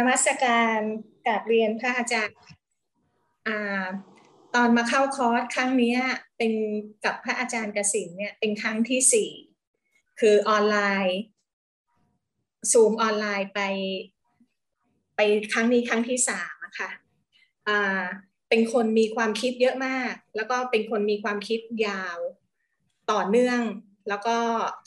[0.00, 0.78] นมัสการ
[1.26, 2.38] กับเรียนพระอาจารย์
[4.54, 5.94] ตอนมาเข้าคอร์สครั้งนี้
[6.36, 6.52] เป็น
[7.04, 9.30] กับพระอาจารย์กสินเนี่ยเป็นครั้งที่สี่
[10.20, 11.20] คือออนไลน์
[12.72, 13.60] ซูมออนไลน์ไป
[15.16, 15.20] ไป
[15.52, 16.90] ครั้งนี้ครั้งที่สามอะค่ะ
[18.48, 22.18] เป็นคนมีความคิดเยอะมาก แล้วก็เป็นคนมีความคิดยาว
[23.12, 23.60] ต่อเนื่อง
[24.08, 24.36] แล้วก็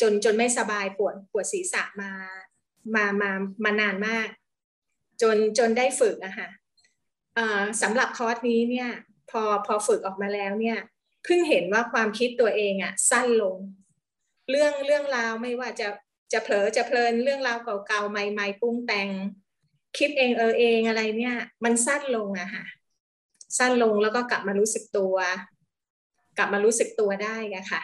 [0.01, 2.11] จนจนไม่สบายปวดปวดศีรษะมา
[2.95, 3.31] มามา
[3.63, 4.27] มานานมาก
[5.23, 6.49] จนจนได้ฝึกอะค่ะ
[7.81, 8.89] สำหรับคอร์สนี้เนี่ย
[9.31, 10.77] พอพอฝึกออกมาแล้วเนี่ย
[11.23, 13.57] เพิ่งเห็นว่าความคิดตัวเองอะสั้นลง
[14.49, 15.87] เรื่องเรื่องราวไม่ว่าจะ
[16.33, 19.09] จะเผลอจะเพลินเรื่องราวเก่าๆใหม่ๆปรุงแต่ง
[19.97, 22.65] คิดเองเออเองอะไรเนี่ย มันสั้นลงอะค่ะ
[23.57, 25.15] สั้นลงแล้วก็กลับมารู้สึกตัว
[26.37, 27.81] กลับมารู้สึกตัวได้อะค่ะ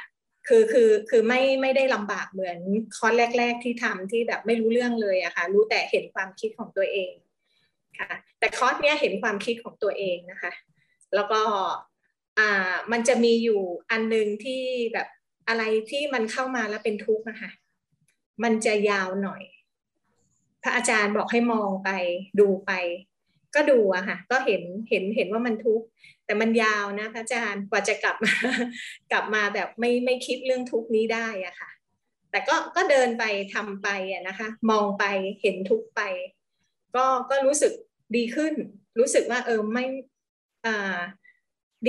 [0.47, 2.59] คือคือคือไม่ไม่ได้ลำบากเหมือน
[2.97, 7.13] คอร์สแรก ๆ ที่ทำที่แบบไม่รู้เรื่องเลยอะค่ะ รู้แต่เห็นความคิดของตัวเอง
[7.99, 10.51] ค่ะแต่คอร์สเนี้ยเห็นความคิดของตัวเองนะคะ
[11.15, 11.41] แล้วก็
[12.39, 13.61] อ่ามันจะมีอยู่
[13.91, 14.61] อันหนึ่งที่
[14.93, 15.07] แบบ
[15.47, 17.51] อะไรที่มันเข้ามาแล้วเป็นทุกข์นะคะ
[18.43, 19.43] มันจะยาวหน่อย
[20.63, 21.89] พระอาจารย์บอกให้มองไป
[22.39, 22.71] ดูไป
[23.55, 25.85] ก็ดูอะค่ะ ก็เห็นเห็นเห็นว่ามันทุกข์
[26.25, 28.33] แต่มันยาวนะพระอาจารย์กว่าจะกลับมา
[29.11, 31.69] กลับมาแบบไม่ไม่คิดเรื่องทุกข์นี้ได้อะค่ะ
[32.31, 35.03] แต่ก็ก็เดินไปทำไปอะนะคะ มองไป
[35.41, 36.01] เห็นทุกข์ไป
[36.95, 37.73] ก็ก็รู้สึก
[38.15, 38.53] ดีขึ้น
[38.99, 39.85] รู้สึกว่าเออไม่
[40.65, 40.97] อ่า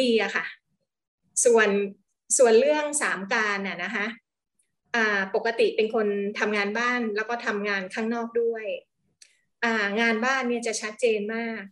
[0.01, 0.45] ดีอะค่ะ
[1.45, 1.69] ส่วน
[2.39, 4.07] ส่วนเรื่องสามการน่ะนะคะ
[4.95, 6.07] อ่าปกติเป็นคน
[6.39, 8.65] ทำงานบ้านแล้วก็ทำงานข้างนอกด้วย
[9.65, 11.63] อ่างานบ้านเนี่ยจะชัดเจนมาก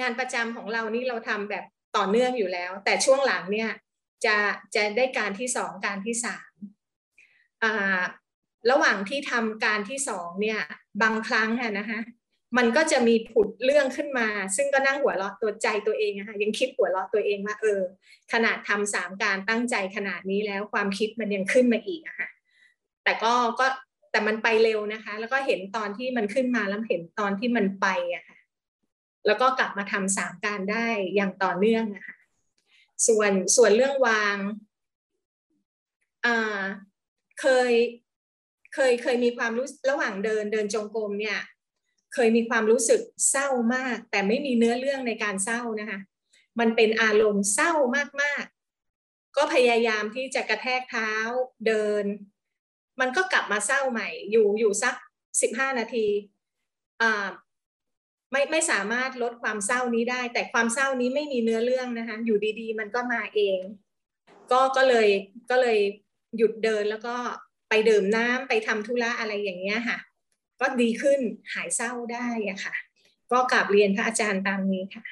[0.00, 1.64] งานประจำของเรานี่เราทำแบบ
[1.96, 3.70] ต่อเนื่องอยู่แล้ว แต่ช่วงหลังเนี่ย
[4.24, 4.36] จะ
[4.74, 6.52] จะได้การที่สองการที่สาม
[8.70, 10.60] ระหว่างที่ทำการที่สองเนี่ย
[11.02, 12.00] บางครั้งอะนะคะ
[12.56, 17.80] มันก็จะมีผุดเรื่องขึ้นมา ซึ่งก็นั่งหัวเราะตัวใจตัวเองอะค่ะยังคิดหัวเราะตัวเองว่าเออ
[18.32, 22.28] ขนาดทำสามการตั้งใจขนาดนี้แล้วความคิดมันยังขึ้นมาอีกอะค่ะ
[23.04, 23.66] แต่ก็ก็
[24.10, 28.38] แต่มันไปเร็วนะคะ แล้วก็เห็นตอนที่มันขึ้นมาแล้วเห็นตอนที่มันไปอะค่ะ
[29.26, 32.16] แล้วก็กลับมาทำสามการได้อย่างต่อเนื่องนะคะ
[33.06, 34.36] ส่วนส่วนเรื่องวาง
[36.26, 36.60] อ่า
[37.40, 37.72] เคย
[38.74, 41.38] เคยเคยมีความรู้ระหว่างเดินเดินจงกรมเนี่ย
[42.16, 43.00] เคยมีความรู้สึก
[43.30, 46.00] เศร้ามาก แต่ไม่มีเนื้อเรื่องในการเศร้านะคะ
[46.60, 47.72] มันเป็นอารมณ์เศร้า
[48.22, 51.12] มากๆ ก็พยายามที่จะกระแทกเท้า
[51.66, 52.04] เดิน
[53.00, 54.94] มันก็กลับมาเศร้าใหม่ อยู่อยู่สัก
[55.40, 56.06] สิบห้านาที
[57.02, 57.26] อ่า
[58.30, 63.60] ไม่ไม่สามารถลดความเศร้านี้ได้ แต่ความเศร้านี้ไม่มีเนื้อเรื่องนะคะ อยู่ดีๆ มันก็มาเอง
[64.52, 65.08] ก็ก็เลย
[65.50, 65.78] ก็เลย
[66.36, 67.16] หยุดเดินแล้วก็
[67.68, 69.98] ไปดื่มน้ำไปทำธุระอะไรอย่างเงี้ยค่ะ
[70.60, 71.20] ก็ดีขึ้น
[71.54, 72.74] หายเศร้าได้อะค่ะ
[73.32, 75.04] ก็กลับเรียนพระอาจารย์ตามนี้ค่ะ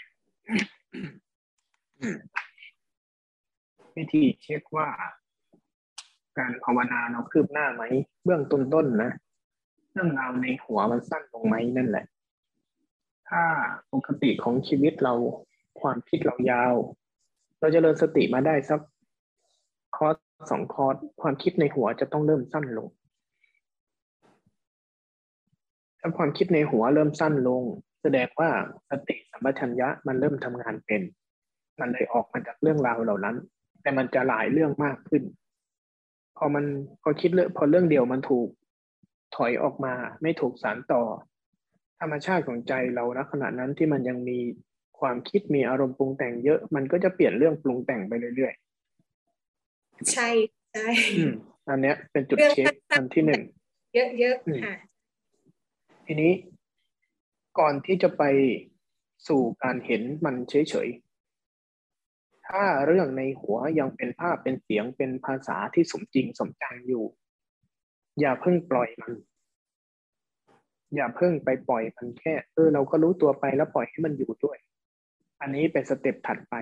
[3.97, 4.89] วิธีเช็คว่า
[6.39, 7.83] การภาวนาเราคืบหน้าไหม
[8.25, 9.13] เบื้องต้นๆนะ
[9.93, 12.05] เรื่องราวในหัวมันสั้นลงไหมนั่นแหละ
[13.29, 13.43] ถ้า
[13.93, 15.15] ปกติของชีวิตเรา
[15.81, 16.75] ความคิดเรายาว
[17.61, 18.81] เราจะเริญสติมาได้สัก
[19.97, 20.17] คอร์ส
[20.51, 22.89] สองคอร์สความคิดในหัวจะต้องเริ่มสั้นลง
[26.07, 27.63] ถ้าความคิดในหัวเริ่มสั้นลง
[28.03, 28.51] แสดงว่า
[28.91, 31.03] สติสัมปชัญญะมันเริ่มทำงานเป็น
[31.81, 33.37] มันเลยออกมาจากเรื่องราวเหล่านั้น
[33.83, 35.23] แต่มันจะหลายเรื่องมากขึ้น
[36.37, 36.65] พอมัน
[37.03, 38.49] พอคิดเรื่องพอเรื่องเดียวมันถูก
[39.37, 41.03] ถอยออกมาไม่ถูกสารต่อ
[42.01, 44.39] ธรรมชาติของใจเราณขณะนั้นที่มันยังมี
[45.01, 50.29] ความคิดมีอารมณ์ปรุงแต่งเยอะ มันก็จะเปลี่ยนเรื่องปรุงแต่งไปเรื่อยๆ ใช่
[50.73, 50.89] ใช่
[51.69, 53.43] อันเนี้ยเป็นจุดเช็คอันที่หนึ่ง
[53.95, 54.75] เยอะๆค่ะ
[56.07, 56.33] ทีนี้
[57.59, 58.23] ก่อนที่จะไป
[59.29, 67.05] สู่การเห็นมันเฉยๆ ถ้าเรื่องในหัวยังเป็นภาพเป็นเสียงเป็นภาษาที่สมจริงสมจังอยู่
[68.21, 69.15] อย่าเพิ่งปล่อยมัน
[70.95, 74.59] อย่าเพิ่งไปปล่อยมันแค่ เออ เราก็รู้ตัวไปแล้วปล่อยให้มันอยู่ด้วย
[75.41, 76.55] อันนี้เป็นสเต็ปถัดไป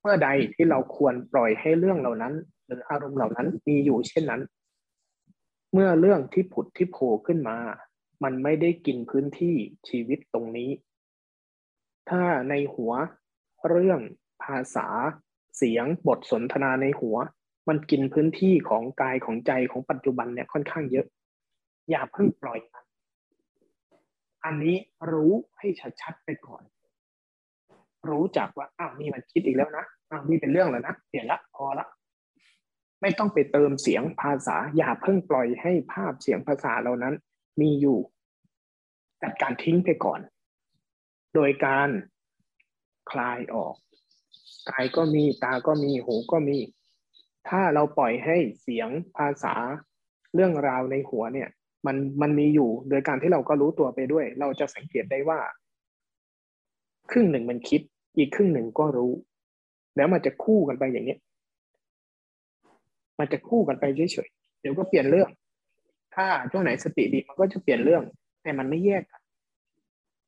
[0.00, 2.34] เมื่อใดที่เราควรปล่อยให้เรื่องเหล่านั้น
[2.66, 4.42] หรืออารมณ์เหล่านั้นมีอยู่เช่นนั้น
[5.72, 7.58] เมื่อเรื่องที่ผุดที่โผล่ขึ้นมา
[8.22, 9.56] มันไม่ได้กินพื้นที่
[9.88, 10.70] ชีวิตตรงนี้
[12.10, 12.92] ถ้าในหัว
[13.68, 14.00] เรื่อง
[14.42, 14.88] ภาษา
[15.56, 17.16] เสียงบทสนทนาในหัว
[17.68, 21.06] มันกินพื้นที่ของกายของใจของปัจจุบันเนี่ยค่อนข้างเยอะ
[21.90, 22.84] อย่าเพิ่งปล่อยมัน
[24.44, 24.76] อันนี้
[25.12, 25.68] รู้ให้
[26.00, 26.62] ชัดๆไปก่อน
[28.10, 31.86] รู้จักว่าอ้าวนี่มันคิดอีกแล้วนะอ้าวนี่เป็นเรื่องแล้วนะเปลี่ยนละพอละ
[33.00, 37.14] ไม่ต้องไปเติมเสียงภาษา อย่าเพิ่งปล่อยให้ภาพเสียงภาษาเหล่านั้น
[37.60, 37.98] มีอยู่
[39.22, 40.20] จัดการทิ้งไปก่อน
[41.34, 41.88] โดยการ
[43.10, 43.74] คลายออก
[44.70, 46.58] กายก็มีตาก็มีหูก็มี
[47.48, 49.54] ถ้าเราปล่อยให้เสียงภาษา
[50.34, 51.48] เรื่องราวในหัวเนี่ย
[51.86, 55.40] มันมันมีอยู่โดยการที่เราก็รู้ตัวไปด้วย เราจะสังเกตได้ว่า
[57.10, 57.80] ครึ่งหนึ่งมันคิด
[58.16, 59.12] อีกครึ่งหนึ่งก็รู้
[59.96, 61.16] แล้วมันจะคู่กันไปอย่างนี้
[63.20, 65.28] มันจะคู่กันไปเฉยๆเดี๋ยวก็เปลี่ยนเรื่อง
[66.14, 68.02] ถ้าช่วงไหนสติดีมันก็จะเปลี่ยนเรื่อง
[68.42, 69.20] แต่มันไม่แยกกัน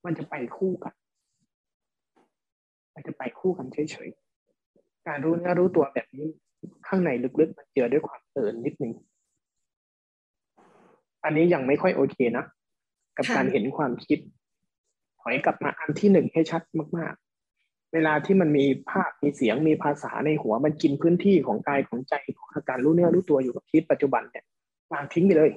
[0.05, 0.95] มันจะไปคู่กัน
[2.95, 6.29] มันจะไปคู่กันเฉยๆการรู้เนื้อรู้ตัวแบบนี้
[6.87, 7.11] ข้างใน
[7.41, 8.93] ลึกๆมันเจือด้วยความตื่นนิดนึง
[11.25, 12.45] อันนี้ยังไม่ค่อยโอเคนะ
[13.17, 14.19] กับการเห็นความคิด
[15.21, 16.63] ถอยกลับมาอันที่หนึ่งให้ชัด
[16.99, 17.32] มากๆ
[17.93, 24.45] เวลาที่มันมีภาพมีเสียงมีภาษาในหัว มันกินพื้นที่ของกายของใจของอาการรู้เนื้อรู้ตัวอยู่กับชีวิตปัจจุบันเนี่ย
[24.93, 25.51] วางทิ้งไปเลย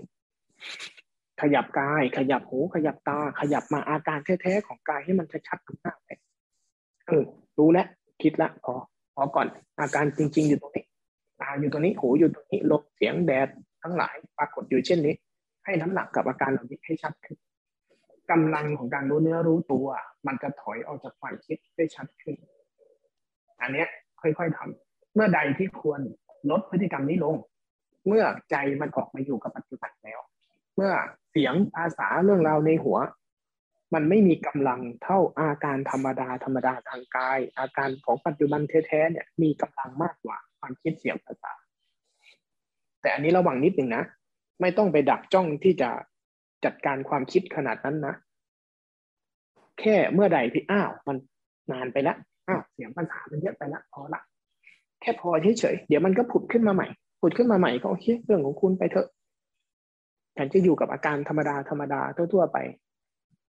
[1.41, 6.19] ขยับกาย ขยับหู ขยับตา ขยับมาอาการแท้ๆของกายให้มันชัดๆมากๆเลย
[7.07, 7.23] เออ
[7.57, 7.87] รู้แล้ว
[8.21, 8.73] คิดละพอ
[9.15, 9.47] พอก่อน
[9.79, 10.85] อาการจริง ๆ อยู่ตรงนี้
[11.41, 13.47] ตาอยู่ตรงนี้หูอยู่ตรงนี้ลมเสียงแดด
[13.83, 15.15] ทั้งหลายปรากฏอยู่เช่นนี้
[15.65, 17.37] ให้น้ำหนักกับอาการเหล่านี้ให้ชัดขึ้น
[18.31, 19.87] กำลังของการรู้เนื้อรู้ตัว
[20.27, 22.35] มันจะถอยออกจากความคิดได้ชัดขึ้น
[23.61, 23.85] อันนี้
[24.21, 26.01] ค่อยๆทำเมื่อใดที่ควร
[26.51, 27.35] ลดพฤติกรรมนี้ลง
[28.07, 30.19] เมื่อใจมันออกมาอยู่กับปัจจุบันแล้ว
[30.75, 30.91] เมื่อ
[31.31, 32.97] เสียงภาษาเรื่องราวในหัว
[33.93, 41.53] มันไม่มีกำลังเท่าอาการธรรมดาธรรมดาทางกาย อาการของปัจจุบันแท้ๆเนี่ยมีกำลังมากกว่าความคิดเสียงภาษา
[43.01, 44.03] แต่อันนี้ระวังนิดหนึ่งนะ
[44.61, 45.89] ไม่ต้องไปดักจ้องที่จะ
[46.65, 48.15] จัดการความคิดขนาดนั้นนะ
[49.79, 51.17] แค่เมื่อใดที่อ้าวมัน
[51.71, 52.17] นานไปล้ว
[52.47, 54.21] อ้าวเสียงปัญหามันเยอะไปล้วพอละ
[55.01, 55.29] แค่พอ
[55.59, 56.87] เฉยๆเดี๋ยวมันก็ผุดขึ้นมาใหม่
[57.21, 59.07] ผุดขึ้นมาใหม่ก็โอเคเรื่องของคุณไปเถอะ
[60.37, 62.01] ฉันจะอยู่กับอาการธรรมดาธรรมดา
[62.33, 62.57] ทั่วๆไป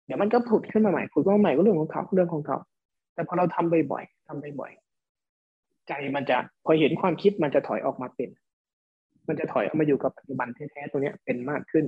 [0.05, 2.57] เดี๋ยวมันก็ผุดขึ้นมาใหม่ผุดขึ้นมาใหม่ก็เรื่องของเขาเรื่องของเขา
[3.13, 8.29] แต่พอเราทำบ่อยๆทำบ่อยๆใจมันจะพอเห็นความคิดมันจะถอยออกมาเป็น
[9.27, 11.85] มันจะถอยออกมาอยู่กับปัจจุบันแท้ๆตรงนี้เป็นมากขึ้น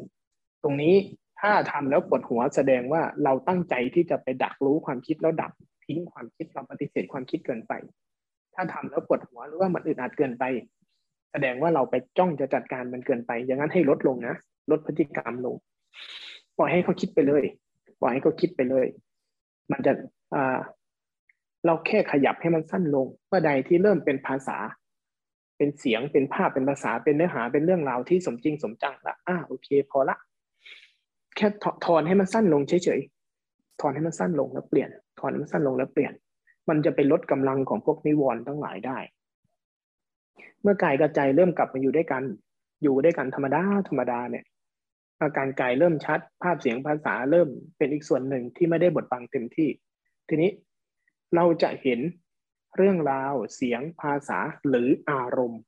[0.64, 0.96] ตรงนี้
[1.42, 5.52] ถ้าทำแล้วปวดหัวแสดงว่าเราตั้งใจที่จะไปดักรู้ความคิดแล้วดับ
[5.86, 7.74] ทิ้งความคิดเราปฏิเสธความคิดเกินไป
[8.56, 10.44] ถ้าทำแล้วปวดหัวหรือว่ามันอึดอัดเกินไป
[11.32, 14.36] แสดงว่าเราไปจ้องจะจัดการมันเกินไป อย่างนั้นให้ลดลงนะ
[14.72, 15.56] ลดพฤติกรรมลง
[16.58, 17.44] ปล่อยให้เขาคิดไปเลย
[18.02, 18.86] ปล่อยให้เขาคิดไปเลย
[19.72, 19.94] มันจะ
[20.36, 20.58] อ่า
[21.66, 24.58] เราแค่ขยับให้มันสั้นลงเมื่อใดที่เริ่มเป็นภาษา
[25.58, 30.18] เป็นเสียงเป็นภาพเป็นภาษาเป็นเนื้อหาเป็นเรื่องราวที่สมจริงสมจังละอ่าโอเค พอละ
[31.36, 31.48] แค่
[31.86, 34.90] ถอนให้มันสั้นลงเฉยๆถอนให้มันสั้นลงแล้วเปลี่ยน
[35.20, 36.14] ถอนให้มันสั้นลงแล้วเปลี่ยน
[36.70, 38.98] มันจะไปลดกำลังของพวกนิวรณ์ทั้งหลายได้
[40.62, 42.24] เมื่อกายกับใจเริ่มกลับมาอยู่ด้วยกัน
[42.84, 44.46] อยู่ด้วยกันธรรมดาธรรมดาเนี่ย
[45.22, 49.70] อาการกายเริ่มชัด ภาพเสียงภาษาเริ่มเป็นอีกส่วนหนึ่งที่ไม่ได้บทบังเต็มที่
[50.30, 50.52] ทีนี้
[51.36, 52.00] เราจะเห็น
[52.78, 55.62] เรื่องราวเสียงภาษาหรืออารมณ์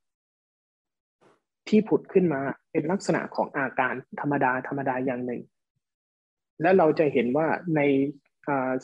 [1.68, 2.42] ที่ผุดขึ้นมา
[2.72, 5.42] เป็นลักษณะของอาการธรรมดาธรรมดาอย่างหนึ่ง
[6.62, 7.82] และเราจะเห็นว่าใน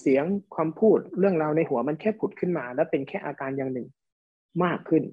[0.02, 0.26] เสียง
[0.56, 3.88] ความพูดเรื่องราวในหัวมันแค่ผุดขึ้นมา และเป็นแค่อาการอย่างหนึ่ง
[4.64, 5.04] มากขึ้น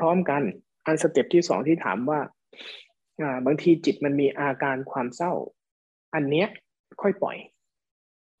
[0.00, 0.42] พร้อมๆกัน
[0.86, 2.20] อันสเต็ปที่สองที่ถามว่า
[3.46, 5.32] บางทีจิตมันมีอาการความเศร้า
[6.14, 6.48] อันเนี้ย
[7.02, 7.36] ค่อยปล่อย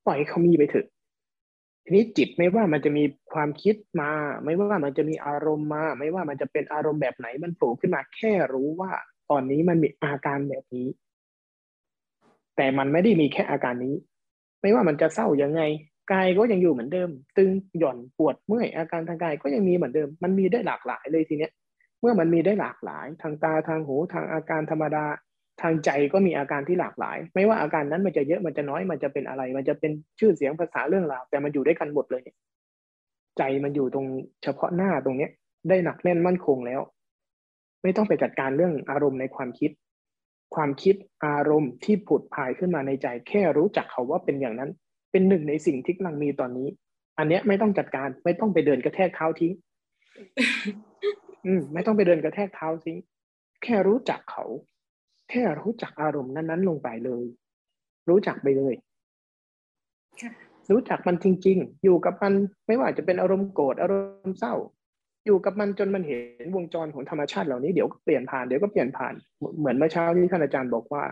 [0.06, 0.86] ปล่อยเขามีไปเถอะ
[1.84, 4.10] ทีนี้จิตไม่ว่ามันจะมีความคิดมา
[4.44, 8.92] ไม่ว่ามันจะมีอารมณ์มา ไม่ว่ามันจะเป็นอารมณ์แบบไหนมันโผล่ขึ้นมาแค่รู้ว่า
[9.30, 10.88] ตอนนี้มันมีอาการแบบนี้
[12.56, 13.94] แต่มันไม่ได้มีแค่อาการนี้
[14.62, 15.62] ไม่ว่ามันจะเศร้ายังไง
[16.12, 21.52] กายก็ยังอยู่เหมือนเดิม ตึงหย่อนปวดเมื่อยอาการทางกายก็ยังมีเหมือนเดิม มันมีได้หลากหลายเลยทีเนี้ย
[22.00, 25.04] เมื่อมันมีได้หลากหลาย ทางตาทางหูทางอาการธรรมดา
[25.62, 32.36] ทางใจก็มีอาการที่หลากหลาย ไม่ว่าอาการนั้นมันจะเยอะมันจะน้อยมันจะเป็นอะไร มันจะเป็นชื่อเสียงภาษาเรื่องราวแต่มันอยู่ด้วยกันหมดเลยเนี่ย
[33.38, 34.06] ใจมันอยู่ตรง
[34.42, 35.30] เฉพาะหน้าตรงเนี้ย
[35.68, 36.80] ได้หนักแน่นมั่นคงแล้ว
[37.82, 39.70] ไม่ต้องไปจัดการเรื่องอารมณ์ในความคิด
[40.54, 40.94] ความคิด
[41.26, 44.70] อารมณ์ที่ผุดพายขึ้นมาในใจ แค่รู้จักเขาว่าเป็นอย่างนั้น
[45.12, 46.68] เป็นหนึ่งในสิ่งที่กำลังมีตอนนี้
[47.18, 49.52] อันเนี้ยไม่ต้องจัดการ ไม่ต้องไปเดินกระแทกเท้าทิ้ง
[51.46, 52.98] อืมไม่ต้องไปเดินกระแทกเท้าทิ้ง
[53.62, 54.44] แค่รู้จักเขา
[55.30, 57.24] แค่รู้จักอารมณ์นั้น ๆ ลงไปเลย
[58.08, 58.74] รู้จักไปเลย
[60.70, 62.32] รู้จักมันจริง ๆ อยู่กับมัน
[62.66, 63.94] ไม่ว่าจะเป็นอารมณ์โกรธอาร
[64.28, 64.54] มณ์เศร้า
[65.26, 69.14] อยู่กับมันจนมันเห็นวงจรของธรรมชาติเหล่านี้เดี๋ยวก็เปลี่ยนผ่านเดี๋ยวก็เปลี่ยนผ่าน
[69.58, 71.04] เหมือนเมื่อเช้าที่ท่านอาจารย์บอกว่า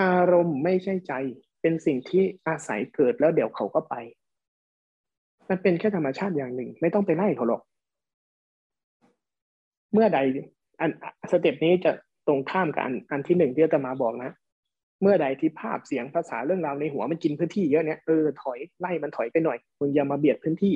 [0.00, 1.12] อารมณ์ไม่ใช่ใจ
[1.60, 3.94] เป็นสิ่งที่อาศัยเกิดแล้วเดี๋ยวเขาก็ไป
[5.48, 7.62] มันเป็นแค่ธรรมชาติอย่างหนึ่ง ไม่ต้องไปไล่เขาหรอก
[9.92, 10.18] เมื่อใด
[10.80, 10.90] อัน
[11.30, 11.92] สเต็ปนี้จะ
[12.26, 14.32] ตรงข้ามกับอันอันที่หนึ่งที่อาตมาบอกนะ
[15.02, 20.74] เมื่อใดที่ภาพเสียงภาษาเรื่องราวในหัวมันกินพื้นที่เยอะเนี่ยเออถอยไล่มันถอยไปหน่อยมึงอย่ามาเบียดพื้นที่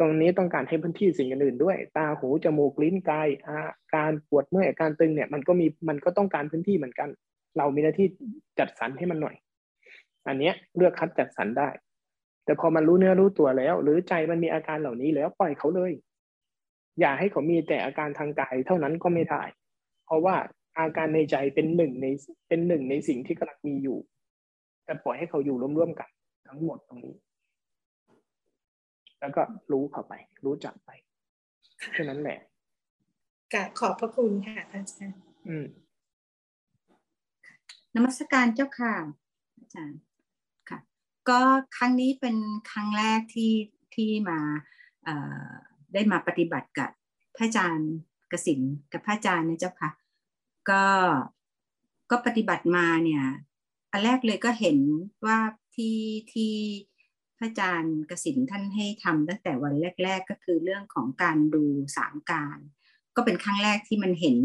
[0.00, 3.58] ตรงนี้ต้องการให้พื้นที่สิ่งอื่นด้วย ตาหูจมูกลิ้นกายอา
[3.94, 7.08] การปวดเมื่อยการตึงเนี่ยมันก็มีมันก็ต้องการพื้นที่เหมือนกัน
[7.58, 8.06] เรามีหน้าที่
[8.58, 9.36] จัดสรรให้มันหน่อย
[10.26, 11.68] อันเนี้ยเลือกคัดจัดสรรได้
[12.44, 15.92] แต่พอมันรู้เนื้อรู้ตัวแล้ว หรือใจมันมีอาการเหล่านี้แล้วปล่อยเขาเลย
[17.00, 19.42] อย่าให้เขามีแต่อาการทางกายเท่านั้นก็ไม่ได้
[20.06, 20.36] เพราะว่า
[20.78, 22.06] อาการในใจเป็นหนึ่งใน
[22.48, 23.98] เป็นหนึ่งในสิ่งที่กำลังมีอยู่
[24.84, 26.08] แต่ปล่อยให้เขาอยู่ร่วมๆกัน
[26.48, 27.14] ทั้งหมดตรงนี้
[29.20, 30.90] แล้วก็รู้เข้าไป รู้จักไป
[31.92, 32.38] แค่นั้นแหละ
[33.52, 35.66] กะขอบพระคุณค่ะอาจารย์อืม
[37.94, 38.94] นมัสการเจ้าค่ะ
[39.58, 40.00] อาจารย์
[40.68, 40.78] ค่ะ
[41.28, 41.40] ก็
[41.76, 42.36] ครั้งนี้เป็น
[42.70, 43.52] ครั้งแรกที่
[43.94, 44.38] ที่มา
[45.92, 46.90] ได้มาปฏิบัติกับ
[47.36, 47.92] พระอาจารย์
[48.32, 48.60] กสิน
[48.92, 49.90] กับพระอาจารย์นะเจ้าค่ะ
[50.70, 50.84] ก็
[52.10, 53.24] ก็ปฏิบัติมาเนี่ย
[53.90, 54.78] อันแรกเลยก็เห็น
[55.26, 55.38] ว่า
[55.74, 55.98] ที่
[56.32, 56.54] ที่
[57.40, 61.64] พระอาจารย์กสินท่านให้ทำตั้งแต่วันแรก ๆ ก็คือเรื่องของการดู
[61.96, 62.58] สามการ
[63.16, 64.36] ก็เป็นครั้งแรกที่มันเห็น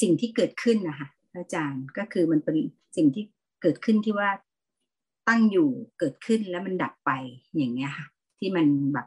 [0.00, 2.56] สิ่งที่เกิดขึ้นนะคะพระอาจารย์ก็คือมันเป็น
[2.96, 3.24] สิ่งที่
[3.62, 4.30] เกิดขึ้นที่ว่า
[5.28, 7.10] ตั้งอยู่เกิดขึ้นแล้วมันดับไป
[7.56, 8.06] อย่างเงี้ยค่ะ
[8.38, 9.06] ที่มันแบบ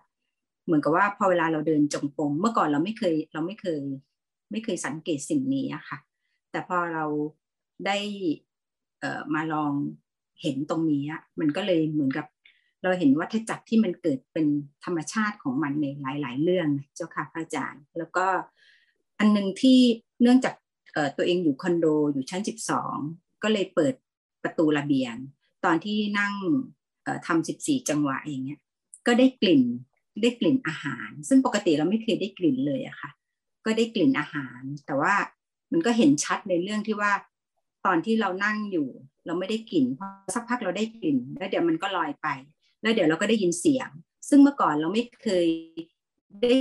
[0.66, 3.82] เหมือนกับว่าพอเวลาเราเดินจงกรมเมื่อก่อนเราไม่เคยเราไม่เคย
[4.52, 5.98] ไม่เคยสังเกตสิ่งนี้อะค่ะ
[6.52, 7.06] แต่พอเรา
[7.86, 7.98] ได้
[9.34, 9.74] มาลอง
[10.42, 11.04] เห็นตรงนี้
[11.40, 12.26] มันก็เลยเหมือนกับ
[12.84, 14.48] เราเห็นวัฏจักรที่มันเกิดเป็น
[14.86, 15.86] ธรรมชาติของมันใน
[16.22, 18.26] หลาย ๆ เรื่องเจ้าค่ะพระอาจารย์ แล้วก็
[19.20, 19.80] อันหนึ่งที่
[20.22, 20.56] เนื่องจาก
[21.18, 22.42] ตัวเองอยู่คอนโดอยู่ชั้น
[22.92, 23.94] 12 ก็เลยเปิด
[24.44, 25.16] ประตูระเบียง
[25.66, 26.34] ตอนที่นั่ง
[27.28, 28.60] ทำ14 จังหวะอย่างเงี้ย
[29.08, 29.64] ก็ได้กลิ่น
[30.22, 33.10] ได้กลิ่นอาหาร ซึ่งปกติเราไม่เคยได้กลิ่นเลยอะค่ะ
[33.66, 35.14] ก็ได้กลิ่นอาหาร แต่ว่า
[35.72, 37.12] มันก็เห็นชัดในเรื่องที่ว่า
[37.86, 38.88] ตอนที่เรานั่งอยู่
[39.26, 42.28] เราไม่ได้กลิ่นพอสักพักเราได้กลิ่น แล้วเดี๋ยวมันก็ลอยไป
[42.82, 43.90] แล้วเดี๋ยวเราก็ได้ยินเสียง
[44.30, 45.48] ซึ่งเมื่อก่อนเราไม่เคย
[46.42, 46.56] ได้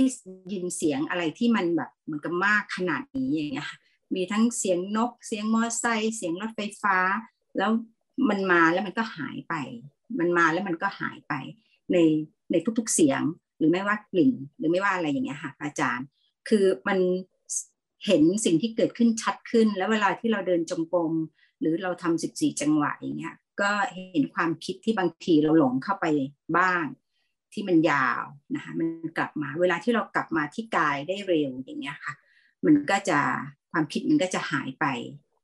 [0.53, 3.69] ยินเสียงอะไรที่มันแบบเหมือนกับมากขนาดนี้อย่างเงี้ย
[4.15, 6.97] มีทั้งเสียงนก เสียงมอเตอร์ไซค์เสียงรถไฟฟ้า
[7.57, 7.71] แล้ว
[8.29, 9.53] มันมาแล้วมันก็หายไป
[10.19, 11.33] มันมาแล้วมันก็หายไป
[11.91, 11.97] ใน
[12.51, 13.21] ในทุกๆเสียง
[13.57, 16.07] หรือไม่ว่ากลิ่น หรือไม่ว่าอะไรอย่างเงี้ยค่ะอาจารย์
[16.49, 16.99] คือมัน
[18.05, 21.13] เห็นสิ่งที่เกิดขึ้นชัดขึ้น แล้วเวลาที่เราเดินจงกรม
[21.59, 23.71] หรือเราทำสิบสี่จังหวะอย่างเงี้ย ก็
[24.11, 26.05] เห็นความคิดที่บางทีเราหลงเข้าไป
[26.57, 26.83] บ้าง
[27.53, 28.23] ที่มันยาว
[28.55, 28.87] นะคะมัน
[29.17, 32.13] กลับมาเวลาที่เรากลับมาที่กายได้เร็วอย่างเงี้ยค่ะ
[32.65, 33.19] มันก็จะ
[33.71, 34.85] ความคิดมันก็จะหายไป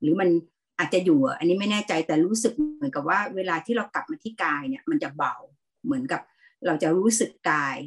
[0.02, 0.30] หรือมัน
[0.80, 5.36] อาจจะอยู่อันนี้ไม่แน่ใจแต่รู้สึกเหมือนกับว่า เวลาที่เรากลับมาที่กายเนี่ย มันจะเบา
[5.86, 6.22] เหมือนกับ
[6.66, 7.78] เราจะรู้สึกกาย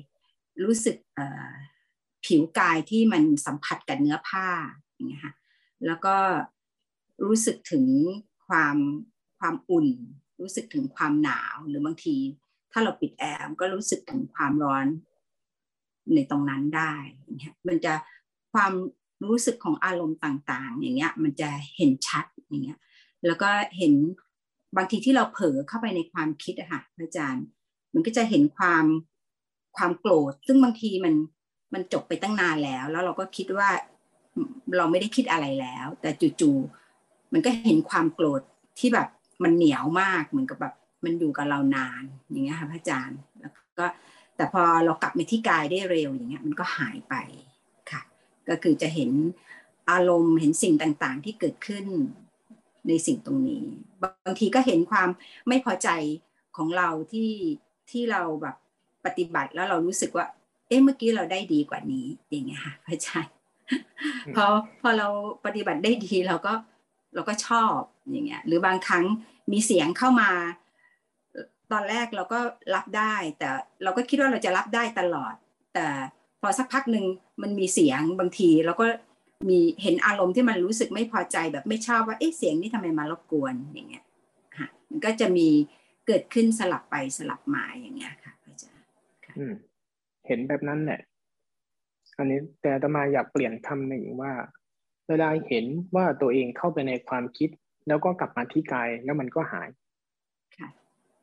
[0.65, 0.97] รู้สึก
[2.25, 4.49] ผิวกายที่มันสัมผัสกับเนื้อผ้า
[4.91, 5.35] อย่างเงี้ยค่ะ
[5.87, 6.17] แล้วก็
[7.25, 7.85] รู้สึกถึง
[8.49, 8.77] ความ
[9.39, 9.89] ความอุ่น
[10.41, 12.17] รู้สึกถึงความหนาวหรือบางที
[12.73, 14.87] ถ้าเราปิดแอร์ก็รู้สึกถึงความร้อน
[16.15, 16.93] ในตรงนั้นได้
[17.69, 17.93] มันจะ
[18.53, 18.73] ความ
[19.29, 22.79] รู้สึกของอารมณ์ต่างๆ อย่างเงี้ย มันจะเห็นชัดอย่างเงี้ย
[23.27, 23.93] แล้วก็เห็น
[24.77, 27.45] บางทีที่เราเผลอเข้าไปในความคิดอะค่ะอาจารย์
[27.95, 28.85] มันก็จะเห็นความ
[29.77, 31.15] ความโกรธ ซึ่งบางทีมัน
[31.75, 33.69] มันจบไปตั้งนานแล้ว แล้วเราก็คิดว่า
[34.77, 38.43] เราไม่ได้คิดอะไรแล้ว แต่จู่ๆมันก็เห็นความโกรธ
[38.79, 39.09] ที่แบบ
[39.43, 43.87] มันเหนียวมากเหมือนกับแบบมันอยู่กับเรานานอย่างเงี้ยค่ะพระอาจารย์แล้วก็
[44.37, 47.15] แต่พอเรากลับมาที่กายได้เร็วอย่างเงี้ยมันก็หายไป
[47.91, 48.01] ค่ะ
[48.49, 49.11] ก็คือจะเห็น
[49.91, 51.87] อารมณ์เห็นสิ่งต่างๆที่เกิดขึ้น
[52.89, 53.65] ในสิ่งตรงนี้
[54.25, 55.09] บางทีก็เห็นความ
[55.49, 55.89] ไม่พอใจ
[56.57, 57.33] ของเราที่
[57.91, 58.57] ที่เราแบบ
[59.05, 60.27] ปฏิบัติแล้วเรารู้สึกว่า
[60.69, 63.35] เอ๊ะเมื่อกี้เราได้ดีกว่านี้อย่างเงี้ยค่ะพระอาจารย์
[64.37, 64.47] พอ
[64.81, 65.09] พอเรา
[65.45, 66.55] ปฏิบัติได้ดีเราก็
[67.15, 67.77] เราก็ชอบ
[68.11, 69.05] อย่างเงี้ยหรือบางครั้ง
[69.53, 70.31] มีเสียงเข้ามา
[71.73, 72.39] ตอนแรกเราก็
[72.75, 73.49] รับได้ แต่
[73.83, 75.35] เราก็คิดว่าเราจะรับได้ตลอด
[75.75, 75.87] แต่
[76.41, 77.05] พอสักพักหนึ่ง
[77.43, 78.87] มันมีเสียงบางทีเราก็
[79.49, 84.05] มีเห็นอารมณ์ที่มันรู้สึกไม่พอใจแบบไม่ชอบว่าเอ๊ะเสียงนี้ทำไมมารบกวนอย่างเงี้ย
[84.57, 85.49] ค่ะมันก็จะมี
[86.07, 88.85] เกิดขึ้นสลับไปสลับมาอย่างเงี้ยค่ะอาจารย์
[90.27, 91.01] เห็นแบบนั้นแหละ
[92.17, 94.33] อันนี้แต่ตมาอยากเปลี่ยนคำหนึ่งว่า
[95.09, 97.51] เวลาเห็นว่าตัวเองเข้าไปในความคิด
[97.89, 99.69] แล้วก็กลับมาที่กายแล้วมันก็หาย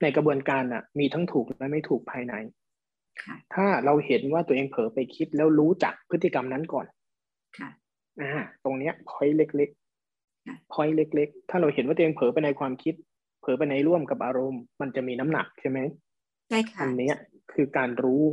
[0.02, 2.34] ในกระบวนการอะ มีทั้งถูกและไม่ถูกภายใน
[3.54, 6.86] ถ้าเราเห็นว่าตัวเองเผลอไปคิดแล้วรู้จักพฤติกรรมนั้นก่อน
[8.22, 12.96] อ่าตรงเนี้ยพอยเล็กๆพอยเล็ก ๆ ถ้าเราเห็นว่าตัวเองเผลอไปในความคิด
[13.42, 15.80] เผลอไปในร่วมกับอารมณ์ มันจะมีน้ำหนักใช่ไหม
[16.50, 17.12] ใช่ค่ะอันนี้
[17.54, 18.24] คือการรู้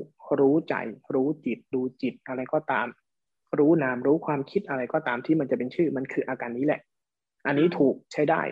[0.40, 0.74] รู้ใจ
[1.14, 2.86] รู้จิตดูจิตอะไรก็ตาม
[3.58, 6.80] รู้นามรู้ความคิดอะไรก็ตามที่มันจะเป็นชื่อมันคืออาการนี้แหละ
[7.46, 8.42] อันนี้ถูกใช้ได้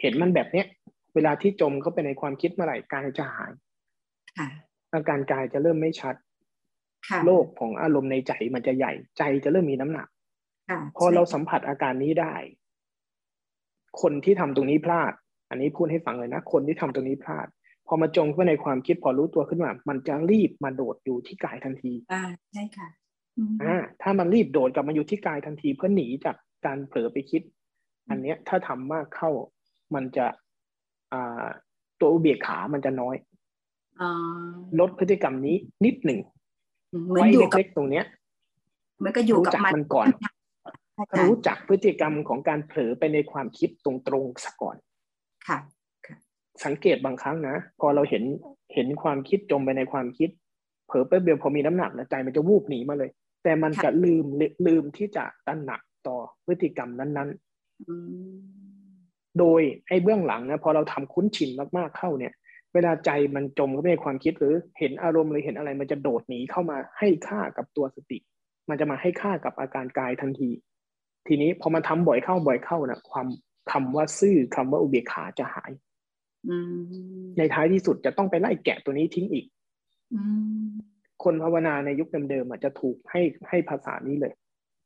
[0.00, 0.66] เห็นมันแบบเนี้ย
[1.14, 3.52] เวลาที่จมเข้าไปในความคิดเมื่อไหร่กายจะหาย
[4.38, 4.48] ค่ะ
[4.92, 6.14] อาการกายจะเริ่มไม่ชัด
[7.08, 10.08] ค่ะโลกของอารมณ์ในใจมันจะใหญ่ ใจจะเริ่มมีน้ำหนัก
[10.70, 12.34] ค่ะพอเราสัมผัสอาการนี้ได้
[14.00, 15.12] คนที่ทำตรงนี้พลาด
[15.50, 17.46] อันนี้พูดให้ฟังเลยนะ คนที่ทำตรงนี้พลาด
[17.86, 22.88] พอมาจงเข้าไปในความคิดพอรู้ตัวขึ้นมา มันจะรีบมาโดดอยู่ที่กายทันทีอ่าใช่ค่ะ
[23.36, 26.36] อืมอ่าถ้ามันรีบโดดกลับมาอยู่ที่กายทันทีเพื่อหนีจาก
[26.66, 27.42] การเผลอไปคิด
[28.08, 29.30] อันเนี้ยถ้าทำมากเข้า
[29.94, 30.26] มันจะ
[31.12, 31.46] อ่า
[32.00, 33.16] ตัวอุเบกขามันจะน้อย
[34.00, 34.10] อ๋อ
[34.80, 36.20] ลดพฤติกรรมนี้นิดหนึ่ง
[37.08, 38.04] เหมือนไว้อยู่กับเล็กๆตรงเนี้ย
[38.98, 40.06] เหมือนก็อยู่รู้กับจักมันมันก่อน
[40.98, 44.76] อาจารรู้ย์จักพฤติกรรมของการเผลอไปในความคิดตรงๆซะก่อน
[45.46, 45.58] ค่ะ
[46.64, 48.24] สังเกตบางครั้งนะพอเราเห็น
[48.74, 50.30] เห็นความคิดจมไปในความคิด
[50.86, 53.10] เผลอแป๊บเดียวพอมีน้ำหนักนะใจมันจะวูบหนีมาเลย
[53.42, 54.24] แต่มันจะลืม
[54.66, 56.16] ลืมที่จะตระหนักต่อ
[56.46, 57.51] พฤติกรรมนั้นอืมๆ
[59.38, 62.32] โดยไอ้เบื้องหลังนะพอเราทำคุ้นชินมากๆเข้าเนี่ย
[62.74, 68.18] เวลาใจมันจมเข้าไปในความคิดหรือเห็นอารมณ์หรือเห็นอะไร มันจะโดดหนีเข้ามาให้ค่ากับตัวสติ
[68.68, 70.50] มันจะมาให้ค่ากับอาการกายทันที
[71.26, 73.28] ทีนี้พอมาทำบ่อยเข้าบ่อยเข้านะความ
[73.70, 75.70] คำว่าซื่อคำว่าอุเบกขาจะหาย
[76.48, 76.56] อื
[77.22, 79.46] มในท้ายที่สุดจะต้องไปไล่แกะตัวนี้ทิ้งอีก
[80.14, 80.20] อื
[80.66, 80.70] ม
[81.24, 84.32] คนภาวนาในยุคเดิมๆอาจจะถูกให้ให้ภาษานี้เลย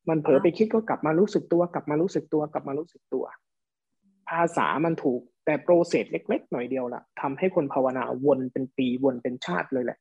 [0.09, 3.25] มันเผลอไปคิดก็กลับมารู้สึกตัว กลับมารู้สึกตัว กลับมารู้สึกตัว
[4.29, 9.99] ภาษามันถูกแต่โปรเซสเล็ก ๆ หน่อยเดียวละทำให้คนภาวนาวนเป็นปีวนเป็นชาติเลยแหละ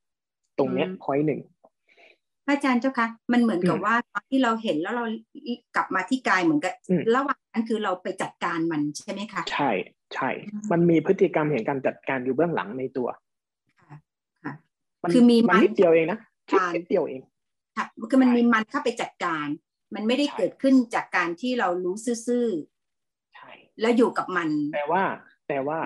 [0.58, 1.42] ตรงเนี้ยพอยหนึ่ง
[2.46, 5.06] พระอาจารย์เจ้าคะมันเหมือนกับอืมว่าตอนที่เราเห็นแล้วเรา
[5.76, 9.72] กลับมาที่กายเหมือนกับอืมระหว่างนั้นคือเราไปจัดการมันใช่ไหมคะใช่
[10.14, 13.08] ใช่อืมมันมีพฤติกรรมแห่งการจัดการอยู่เบื้องหลังในตัว
[13.82, 13.96] ค่ะ
[14.44, 14.54] ค่ะ
[15.04, 17.22] มันคือมีมันมันนิดเดียวเองนะคิดการนิดเดียวเอง
[17.78, 19.46] ค่ะคือมันมีมันเข้าไปจัดการ
[19.94, 22.48] มันไม่ได้ใช่เกิดขึ้นจากการที่เรารู้ซื่อ
[23.34, 25.04] ใช่ๆแล้วอยู่กับมัน แต่ว่า
[25.50, 25.80] แต่ว่า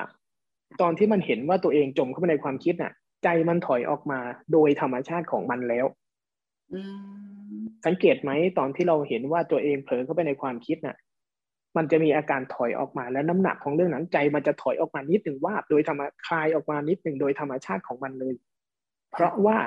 [0.81, 4.19] ตอนที่มันเห็นว่าตัวเองจมเข้าไปในความคิดน่ะ ใจมันถอยออกมา
[4.51, 5.85] โดยธรรมชาติของมันแล้ว
[6.73, 6.79] อื
[7.57, 10.97] มสังเกตไหมตอนที่เราเห็นว่าตัวเองเผลอเข้าไปในความคิดน่ะ
[11.77, 18.33] มันจะมีอาการถอยออกมาและน้ำหนักของเรื่องนั้นใจมันจะถอยออกมานิดหนึ่งว่าบโดยธรรมคลายออกมานิดหนึ่งโดยธรรมชาติของมันเลย
[19.11, 19.57] เพราะว่า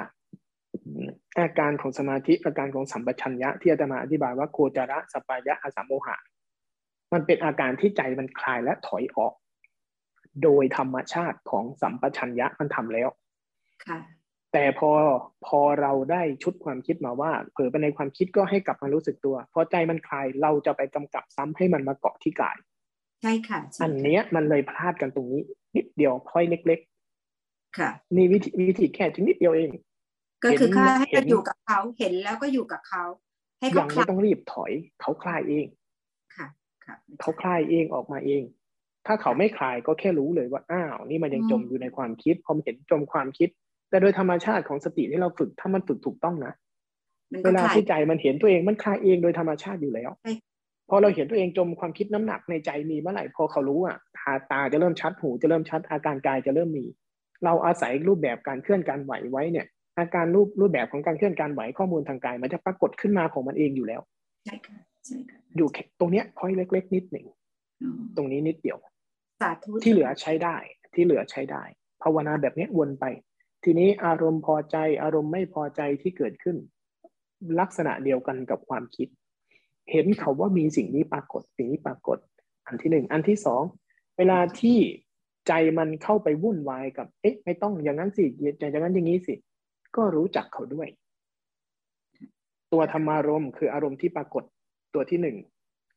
[1.38, 6.16] อาการของสมาธิอาการของสัมปชัญญะที่อาตมาอธิบายว่าโคจระสปายะอสัมโมหะ
[7.12, 9.34] มันเป็นอาการที่ใจมันคลายและถอยออก
[10.42, 13.08] โดยธรรมชาติของสัมปชัญญะมันทำแล้ว
[13.86, 13.98] ค่ะ
[14.52, 14.90] แต่พอ
[15.46, 22.56] พอเราได้ชุดความคิดมาว่า เผลอไปในความคิดก็ให้กลับมารู้สึกตัวพอใจมันคลายเราจะไปกำกับซ้ำให้มันมาเกาะที่กาย
[23.22, 25.42] ใช่ค่ะใช่อันเนี้ยมันเลยพลาดกันตรงนี้
[25.76, 26.80] นิดเดียวพอยเล็ก
[27.78, 29.70] ค่ะๆนี่วิธีวิธีแค่นิดเดียวเอง
[30.44, 33.04] ก็คือเห็นค่าให้เห็เรานอยู่กับเขาเห็นแล้วก็อยู่กับเขา
[33.60, 35.66] ให้ยัเขางคไม่ลายต้องรีบถอย เขาคลายเอง
[36.36, 36.46] ค่ะ
[36.84, 38.42] ค่ะเขาคลายเองออกมาเอง
[39.06, 43.48] ถ้าเขาไม่คลายก็แค่รู้เลยว่าอ้าวนี่มันยังจมอยู่ในความคิดพอเห็นจมความคิด
[43.90, 46.52] แต่โดยธรรมชาติของสติที่เราฝึกถ้ามันฝึกถูกต้องนะ
[47.32, 50.32] มันเวก็ลาคลายที่ใจมันเห็นตัวเองมันคลายเองโดยธรรมชาติอยู่แล้วใช่
[50.88, 56.84] พอเราเห็นตัวเองจมความคิดน้ำหนักในใจมีเมื่อไหร่พอเขารู้อะตาตาจะเริ่มชัดหูจะเริ่มชัดอาการกายจะเริ่มมี
[57.44, 59.66] เราอาศัยรูปแบบการเคลื่อนการไหวไว้เนี่ย
[59.98, 64.00] อาการรูปรูปแบบของการเคลื่อนการไหวข้อมูลทางกาย มันจะปรากฏขึ้นมาของมันเองอยู่แล้ว
[64.44, 67.26] ใช่ค่ะใช่ค่ะอยู่แค่ตรงเนี้ยพอยเล็ก ๆ นิดหนึ่ง
[67.82, 68.78] อืมตรงนี้นิดเดียว
[69.40, 70.56] สาธุที่เหลือใช้ได้
[70.94, 71.62] ที่เหลือใช้ได้
[72.02, 73.04] ภาวนาแบบเนี้ยวนไป
[73.64, 76.56] ทีนี้อารมณ์พอใจ อารมณ์ไม่พอใจที่เกิดขึ้น
[77.60, 79.08] ลักษณะเดียวกันกับความคิด
[79.90, 82.18] เห็นเขาว่ามีสิ่งนี้ปรากฏสิ่งนี้ปรากฏ
[82.66, 83.62] อันที่หนึ่งอันที่สอง
[84.18, 84.78] เวลาที่
[85.48, 88.24] ใจมันเข้าไปวุ่นวายกับ เอ๊ะ ไม่ต้องอย่างนั้นสิ
[88.60, 89.34] อย่างนั้นอย่างนี้สิ
[89.96, 90.88] ก็รู้จักเขาด้วย
[92.72, 94.42] ตัวธรรมารมณ์คืออารมณ์ที่ปรากฏ
[94.94, 95.36] ตัวที่หนึ่ง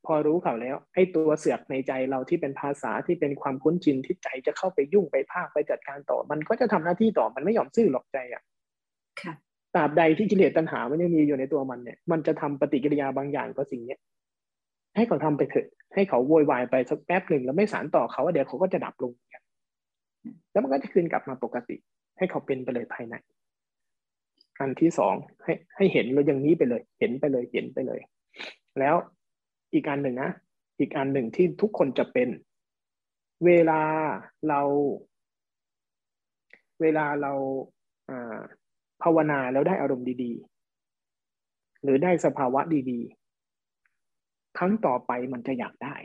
[0.06, 8.44] พอรู้เขาแล้ว ไอ้ตัวเสือกในใจเราที่เป็นภาษาที่เป็นความคุ้นชินที่ใจจะเข้าไปยุ่งไปภาคไปจัดการต่อ มันก็จะทำหน้าที่ต่อมันไม่ยอมซื่อหรอกใจอะ
[9.22, 9.34] ค่ะ
[9.76, 14.00] ตราบใดที่กิเลสตัณหามันยังมีอยู่ในตัวมันเนี่ยมันจะทำปฏิกิริยาบางอย่างกับสิ่งเนี้ย
[14.96, 19.42] ให้เขาทำไปเถอะให้เขาโวยวายไปสักแป๊บหนึ่งแล้วไม่สารต่อเขาว่าเดี๋ยวเขาก็จะดับลงกัน
[20.52, 21.76] แล้วมันก็จะคืนกลับมาปกติ
[22.18, 23.16] ให้เขาเป็นไปเลยภายใน
[24.60, 28.02] อันที่สองให้ให้เห็นเราอย่างนี้ไปเลย เห็นไปเลยเห็นไปเลย
[28.80, 28.96] แล้ว
[29.74, 30.32] อีกอันหนึ่งนะ
[30.80, 32.30] อีกอันหนึ่งที่ทุกคนจะเป็น
[33.46, 33.82] เวลา
[34.48, 34.62] เรา
[36.82, 37.34] เวลาเรา
[38.10, 38.40] อ่า
[39.04, 45.96] ภาวนาแล้วได้อารมณ์ดีๆ หรือได้สภาวะดีๆ ครั้งต่อไปมันจะอยากได้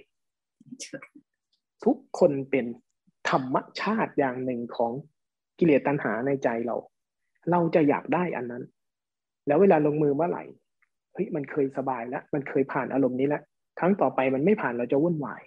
[1.84, 2.66] ทุกคนเป็น
[3.30, 4.92] ธรรมชาติอย่างหนึ่งของ
[5.58, 6.76] กิเลสตัณหาในใจเรา
[7.50, 8.62] เราจะอยากได้อันนั้น
[9.46, 10.44] แล้วเวลาลงมือเมื่อไหร่
[11.12, 13.42] เฮ้ยมันเคยสบายแล้ว มันเคยผ่านอารมณ์นี้แล้ว
[13.78, 15.42] ครั้งต่อไปมันไม่ผ่านเราจะวุ่นวาย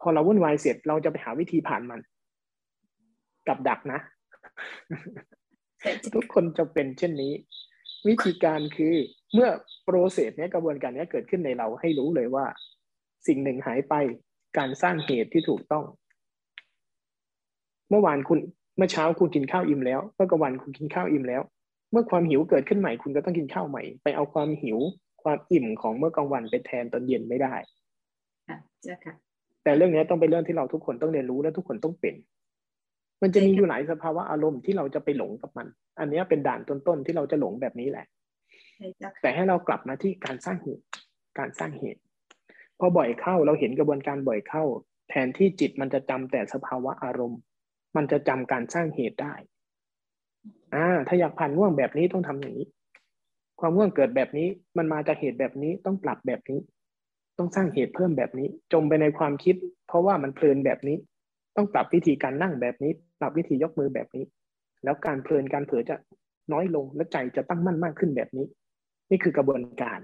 [0.00, 2.00] พอเราวุ่นวายเสร็จเราจะไปหาวิธีผ่านมัน
[3.48, 4.00] กับดักนะ
[6.14, 7.32] ทุกคนจะเป็นเช่นนี้
[8.08, 8.94] วิธีการคือ
[9.34, 9.48] เมื่อ
[9.84, 12.44] โปรเซสเนี้ยกระบวนการนี้เกิดขึ้นในเราให้รู้เลยว่า
[13.26, 13.94] สิ่งหนึ่งหายไป
[14.58, 15.84] การสร้างเหตุที่ถูกต้อง
[17.88, 21.42] เมื่อวานคุณเมื่อเช้าคุณกินข้าวอิ่มแล้ว เมื่อกลางวันคุณกินข้าวอิ่มแล้ว
[21.92, 24.78] เมื่อความหิวเกิดขึ้นใหม่คุณก็ต้องกินข้าวใหม่ ไปเอาความหิว
[25.22, 27.54] ความอิ่มของเมื่อกลางวันไปแทนตอนเย็นไม่ได้
[28.48, 29.14] ค่ะเจ้าค่ะ
[29.64, 32.14] แต่เรื่องนี้ต้องเป็นเรื่องที่เราทุกคนต้องเรียนรู้และทุกคนต้องเป็น
[33.22, 35.66] มันจะมีอยู่หลายสภาวะอารมณ์ที่เราจะไปหลงกับมัน
[35.98, 38.06] อันนี้เป็นด่านต้นๆที่เราจะหลงแบบนี้แหละ
[39.22, 40.84] แต่ให้เรากลับมาที่การสร้างเหตุ
[41.38, 42.00] การสร้างเหตุ
[42.78, 44.64] พอบ่อยเข้าเราเห็นกระบวนการบ่อยเข้า
[45.10, 47.40] แทนที่จิตมันจะจำแต่สภาวะอารมณ์
[47.96, 49.34] มันจะจำการสร้างเหตุได้
[50.74, 52.66] อ่าถ้าอยากผ่านง่วงแบบนี้ต้องทำอย่างนี้
[53.60, 56.60] ความง่วงเกิดแบบนี้ มันมาจากเหตุแบบนี้ต้องปรับแบบนี้
[57.38, 59.56] ต้องสร้างเหตุเพิ่มแบบนี้ จมไปในความคิด
[59.88, 60.96] เพราะว่ามันเพลินแบบนี้
[61.56, 64.24] ต้องปรับวิธีการนั่งแบบนี้ ปรับวิธียกมือแบบนี้
[64.84, 65.96] แล้วการเพลินการเผลอจะ
[66.52, 68.46] น้อยลงและใจจะตั้งมั่นมากขึ้นแบบนี้
[69.10, 69.98] นี่คือกระบวนการ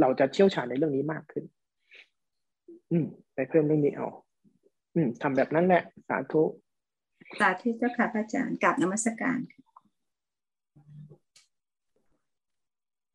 [0.00, 1.44] เราจะเชี่ยวชาญในเรื่องนี้มากขึ้น
[2.90, 4.08] อืมไปเพิ่มเรื่องนี้เอา
[4.94, 6.42] อืมทำแบบนั้นแหละ สาธุ
[7.40, 9.38] สาธุเจ้าค่ะพระอาจารย์กลับนมัสการ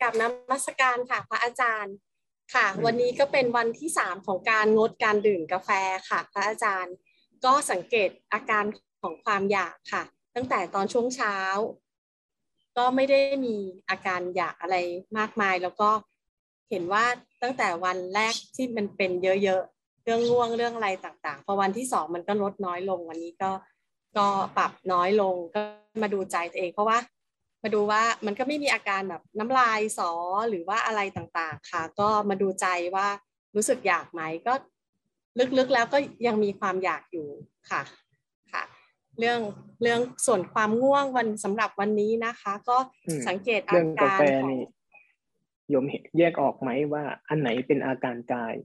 [0.02, 1.95] กับนมัสการค่ะพระอาจารย์
[2.54, 5.69] ค่ะ วันนี้ก็เป็นวันที่สามของการงดการดื่มกาแฟ
[6.10, 6.95] ค่ะพระอาจารย์
[7.45, 8.63] ก็สังเกตอาการ
[9.02, 10.04] ของความอยากค่ะ
[10.36, 11.38] ตั้งแต่ตอนช่วงเช้า
[12.78, 13.56] ก็ไม่ได้มี
[13.89, 14.78] อาการอยากอะไร
[15.17, 15.89] มากมาย แล้วก็
[16.69, 17.06] เห็นว่า
[17.41, 23.52] ตั้งแต่วันแรกที่มันเป็นเยอะๆเรื่องง่วงเรื่องอะไรต่างๆ พอวันที่สองมันก็ลดน้อยลงวันนี้ก็
[24.19, 24.27] ก็
[24.58, 25.62] ปรับน้อยลงก็
[26.01, 26.97] มาดูใจตัวเองเพราะว่า
[27.63, 30.12] มาดูว่ามันก็ไม่มีอาการแบบน้ำลายสอ
[30.49, 33.08] หรือว่าอะไรต่างๆ ค่ะ ก็มาดูใจว่า
[33.55, 34.53] รู้สึกอยากไหมก็
[35.58, 37.27] ลึกๆแล้วก็ยังมีความอยากอยู่
[37.69, 37.82] ค่ะ
[38.53, 38.63] ค่ะ
[39.19, 39.39] เรื่อง
[39.82, 42.77] เรื่องส่วนความง่วงวันสำหรับวันนี้นะคะ ก็
[43.27, 44.58] สังเกตอาการของ
[45.73, 45.86] ยม
[46.17, 48.55] แยกออกไหมว่า อันไหนเป็นอาการกาย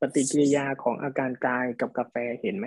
[0.00, 2.66] ปฏิกิริยาของอาการกายกับกาแฟเห็นไหม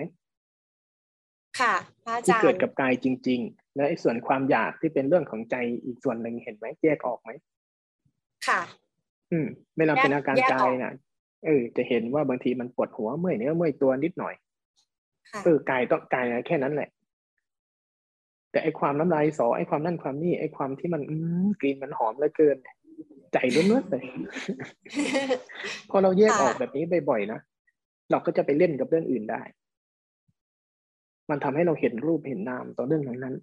[1.60, 7.30] ค่ะพระอาจารย์ที่เกิดกับกายจริง ๆ และส่วนความอยากที่เป็นเรื่องของใจอีกส่วนหนึ่งเห็นไหมแยกออกไหม
[8.48, 8.60] ค่ะ
[9.32, 9.46] อืม
[9.78, 10.92] เวลาเป็นอาการกายน่ะ
[11.46, 14.34] เออจะเห็นว่าบางทีมันปวดหัวเมื่อยเนื้อเมื่อยตัวนิดหน่อย
[15.44, 16.90] เออกายต้องกายแค่นั้นแหละ
[18.50, 22.56] แต่ไอความน้ำลายสอไอความนั่นความนี่ไอความที่มันอืมกลิ่นมันหอมเหลือเกิน
[23.32, 24.04] ใจล้วนๆเลย
[25.90, 27.40] พอเราแยกออกแบบนี้บ่อยๆนะ
[28.10, 29.42] เราก็จะไปเล่นกับเรื่องอื่นได้
[31.30, 33.36] มันทำให้เราเห็นรูปเห็นนามต่อเรื่องนั้น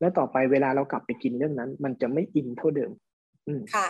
[0.00, 2.92] แล้วต่อไปเวลาเรากลับไปกินเรื่องนั้น มันจะไม่อินเท่าเดิม
[3.74, 3.86] ค่ะ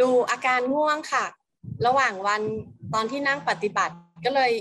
[0.00, 1.24] ดูอาการง่วงค่ะ
[1.86, 2.42] ระหว่างวัน
[2.94, 4.52] ตอนที่นั่งปฏิบัติก็เลย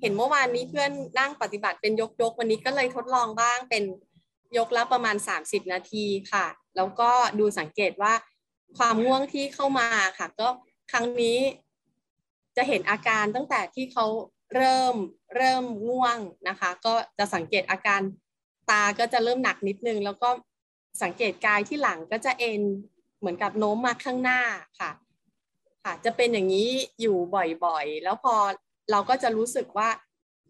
[0.00, 3.84] เห็นเมื่อวานนี้เพื่อนนั่งปฏิบัติเป็นยกยกวันนี้ก็เลยทดลองบ้างเป็น
[4.56, 6.46] ยกละประมาณ 30 นาทีค่ะ
[6.76, 8.12] แล้วก็ดูสังเกตว่า
[8.78, 10.48] ความง่วงที่เข้ามาค่ะ ก็
[10.92, 11.38] ครั้งนี้
[12.56, 14.06] จะเห็นอาการตั้งแต่ที่เขา
[14.54, 14.94] เริ่ม
[15.36, 18.00] เริ่มง่วงนะคะ ก็จะสังเกตอาการ
[18.70, 20.28] ตาก็จะเริ่มหนักนิดนึง แล้วก็
[21.02, 22.62] สังเกตกายที่หลังก็จะเอน
[23.18, 24.40] เหมือนกับโน้มมาข้างหน้า
[24.80, 24.90] ค่ะ
[25.84, 26.68] ค่ะ จะเป็นอย่างนี้
[27.00, 27.16] อยู่
[27.64, 28.34] บ่อยๆ แล้วพอ
[28.90, 29.88] เราก็จะรู้สึกว่า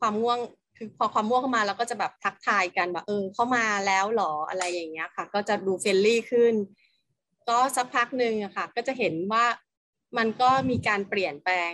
[0.01, 0.39] ความง่วง
[0.77, 6.55] คือพอความง่วงเข้ามาเราก็จะแบบทักทายกันแบบเออเข้ามาแล้วหรออะไรอย่างเงี้ยค่ะ ก็จะดู friendly ขึ้น
[7.49, 9.45] ก็สักพักหนึ่งอะค่ะ ก็จะเห็นว่า
[10.17, 11.73] มันก็มีการเปลี่ยนแปลง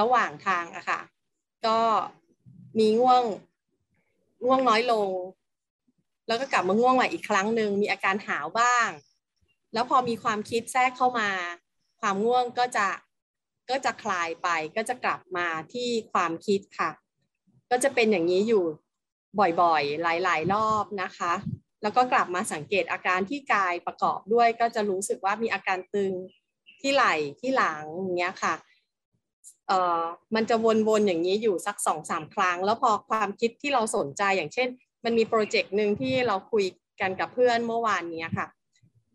[0.00, 1.00] ระหว่างทางอะค่ะ
[1.66, 1.78] ก็
[2.78, 3.22] มีง่วง
[4.44, 5.10] ง่วงน้อยลง
[6.26, 8.88] แล้วก็กลับมาง่วงใหม่อีกครั้งหนึ่งมีอาการหาวบ้าง
[9.72, 11.30] แล้วพอมีความคิดแทรกเข้ามา
[12.00, 12.86] ความง่วงก็จะ
[13.70, 16.90] ก็จะคลายไป ก็จะกลับมาที่ความคิดค่ะ
[17.70, 18.64] ก็จะเป็นอย่างนี้อยู่
[19.60, 21.32] บ่อยๆ หลาย ๆ รอบนะคะ
[21.82, 26.12] แล้วก็กลับมาสังเกตอาการที่กายประกอบด้วย ก็จะรู้สึกว่ามีอาการตึง
[26.80, 28.54] ที่ไหล่ที่หลังอย่างเงี้ยค่ะ
[29.72, 30.02] เอ่อ
[30.34, 30.56] มันจะ
[30.88, 34.68] วนๆอย่างนี้อยู่สักสองสามครั้ง แล้วพอความคิดที่เราสนใจอย่างเช่น
[35.04, 36.64] มันมีโปรเจกต์หนึ่งที่เราคุย
[37.00, 38.46] กันกับเพื่อนเมื่อวานนี้ค่ะ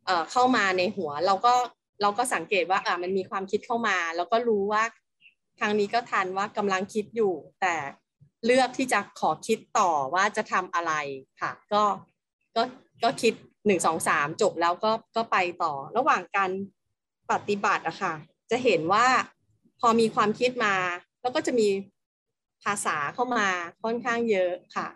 [0.05, 1.53] เอ่อเข้ามาในหัวเราก็
[2.01, 4.83] เราก็สังเกตว่าอ่ามันมีความคิดเข้ามา แล้วก็รู้ว่า
[5.59, 7.75] ทางนี้ก็ทันว่ากำลังคิดอยู่ แต่
[8.45, 10.93] เลือกที่จะขอคิดต่อว่าจะทำอะไร
[11.41, 11.83] ค่ะ ก็
[12.55, 12.63] ก็
[13.03, 13.33] ก็คิด
[13.65, 16.51] หนึ่งสองสามจบแล้วก็ก็ไปต่อ ระหว่างการ
[17.31, 18.13] ปฏิบัติอะค่ะ
[18.51, 19.05] จะเห็นว่า
[19.79, 20.75] พอมีความคิดมา
[21.21, 21.67] แล้วก็จะมี
[22.63, 23.47] ภาษาเข้ามา
[23.83, 24.87] ค่อนข้างเยอะค่ะ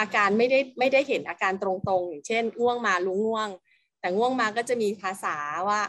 [0.00, 3.48] อาการไม่ได้ไม่ได้เห็นอาการตรงๆ อย่างเช่นง่วงมาลุงง่วง
[4.00, 5.36] แต่ง่วงมาก็จะมีภาษา
[5.68, 5.80] ว่า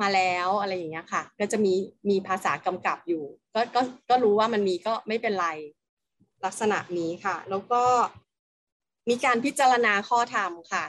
[0.00, 1.74] มาแล้วอะไรอย่างเงี้ยค่ะ ก็จะมี
[2.10, 5.48] มีภาษากำกับอยู่ ก็ก็ก็รู้ว่ามันมีก็ไม่เป็นไร
[6.44, 7.82] ลักษณะนี้ค่ะ แล้วก็
[9.08, 10.84] มีการพิจารณาข้อธรรมค่ะ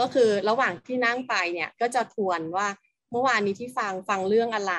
[0.00, 2.68] ก็คือระหว่างที่นั่งไปเนี่ยก็จะทวนว่า
[3.10, 4.74] เมื่อวานนี้ที่ฟังฟังเรื่องอะไร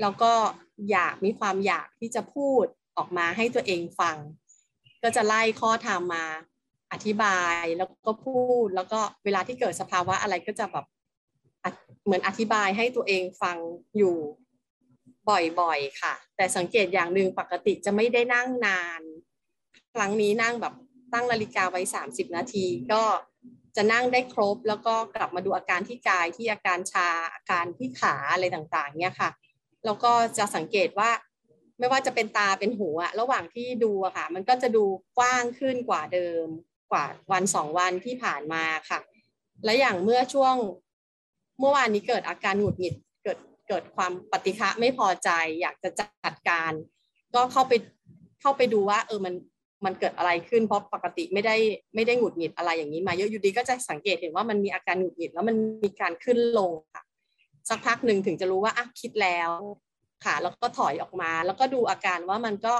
[0.00, 0.32] แล้วก็
[0.90, 2.64] อยากมีความอยากที่จะพูด
[2.98, 4.16] ออกมาให้ตัวเองฟัง
[5.02, 6.26] ก็จะไล่ข้อธรรมมา
[6.92, 10.86] อธิบายแล้วก็พูดแล้วก็เวลาที่เกิดสภาวะอะไรก็จะแบบ
[12.04, 13.56] เหมือนอธิบายให้ตัวเองฟัง
[13.96, 14.16] อยู่
[15.60, 19.00] บ่อยๆค่ะ แต่สังเกตอย่างหนึ่งปกติจะไม่ได้นั่งนาน
[19.94, 20.74] ครั้งนี้นั่งแบบ
[21.12, 23.02] ตั้งนาฬิกาไว้ 30 นาที ก็
[23.76, 29.30] จะนั่งได้ครบแล้วก็กลับมาดูอาการที่กายที่อาการชาอาการที่ขาอะไรต่างๆเนี่ยค่ะ
[29.84, 31.10] แล้วก็จะสังเกตว่า
[31.78, 34.84] ไม่ว่าจะเป็นตาเป็นหูอะระหว่างที่ดูอะค่ะ มันก็จะดู
[35.18, 36.46] กว้างขึ้นกว่าเดิม
[36.92, 38.98] กว่าวันสองวันที่ผ่านมาค่ะ
[39.64, 40.54] และอย่างเมื่อช่วง
[41.60, 46.72] เมื่อวานนี้เกิดอาการหงุดหงิดเกิดเกิดความปฏิฆะไม่พอใจ อยากจะจัดการ
[47.34, 47.72] ก็เข้าไป
[48.40, 49.34] เข้าไปดูว่า เออมัน
[49.84, 51.56] มันเกิดอะไรขึ้นเพราะปกติไม่ได้
[51.94, 57.02] ไม่ได้หงุดหงิดอะไรอย่างนี้มาเยอะอยู่ดีก็จะสังเกตเห็นว่ามันมีอาการหงุดหงิดแล้วมันมีการขึ้นลงค่ะ
[57.68, 59.50] สักพักหนึ่งถึงจะรู้ว่าอะคิดแล้ว
[60.24, 62.74] ค่ะ แล้วก็ถอยออกมา แล้วก็ดูอาการว่ามันก็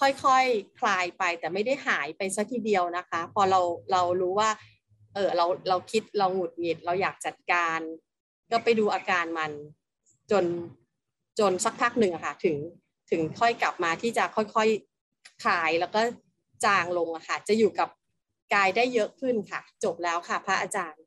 [0.00, 0.32] ค่อยๆค
[0.78, 3.60] คลายไปแต่ไม่ได้หายไปสักทีเดียวนะคะ พอเรา
[3.92, 4.50] เรารู้ว่า
[5.14, 7.80] เออเราเราคิดเราหงุดหงิด เราอยากจัดการ
[8.50, 9.52] ก็ไปดูอาการมัน
[10.30, 10.44] จน
[11.38, 12.56] จนสักพักหนึ่งอะค่ะ ถึง
[13.10, 16.00] ถึงค่อยกลับมาที่จะค่อยๆคลายแล้วก็
[16.64, 17.88] จางลงอะค่ะ จะอยู่กับ
[18.54, 21.01] กายได้เยอะขึ้นค่ะ จบแล้วค่ะ พระอาจารย์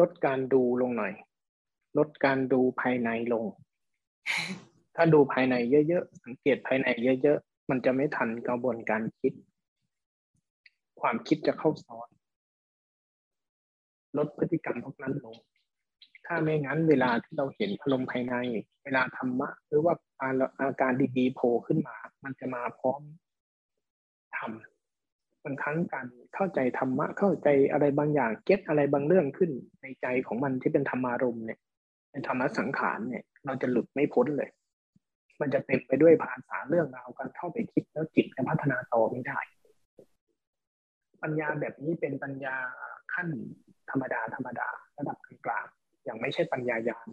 [0.00, 1.12] ลดการดูลงหน่อย
[1.98, 3.44] ลดการดูภายในลง
[4.96, 5.54] ถ้าดูภายใน
[5.88, 6.86] เยอะๆสังเกตภายใน
[7.22, 9.32] เยอะๆมันจะไม่ทันกระบวนการคิด
[11.00, 12.08] ความคิดจะเข้าซ้อน
[14.18, 15.36] ลดพฤติกรรมพวกนั้นลง
[16.26, 18.34] ถ้าไม่งั้นเวลาที่เราเห็นอารมณ์ภายใน
[18.84, 19.94] เวลาธรรมะ หรือว่า
[20.60, 23.00] อาการดีๆโผล่ขึ้นมา มันจะมาพร้อม
[24.36, 24.71] ทำ
[25.44, 29.50] บางครั้งการเข้าใจธรรมะเข้าใจอะไรบางอย่างเก็ตอะไรบางเรื่องขึ้น
[29.82, 31.58] ในใจของมันที่เป็นธรรมารมเนี่ย
[32.10, 34.50] เป็นธรรมะสังขารเนี่ย เราจะหลุดไม่พ้นเลย
[35.40, 39.38] มันจะเต็มไปด้วยภาษาเรื่องราวการเข้าไปคิดแล้วจิตจะพัฒนาต่อไม่ได้
[41.22, 42.56] ปัญญาแบบนี้เป็นปัญญา
[43.14, 43.28] ขั้น
[43.90, 47.08] ธรรมดาธรรมดาระดับกลางๆอย่างไม่ใช่ปัญญายาณ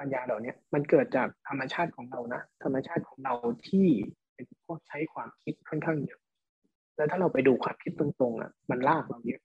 [0.00, 3.34] ปัญญาเหล่านี้มันเกิดจากธรรมชาติของเรานะ ธรรมชาติของเรา
[3.68, 3.86] ที่
[4.34, 6.20] เป็นพวกใช้ความคิดค่อนข้างเยอะ
[6.96, 9.42] แล้วถ้าเราไปดูความคิดตรงๆอะ มันลากเราเยอะ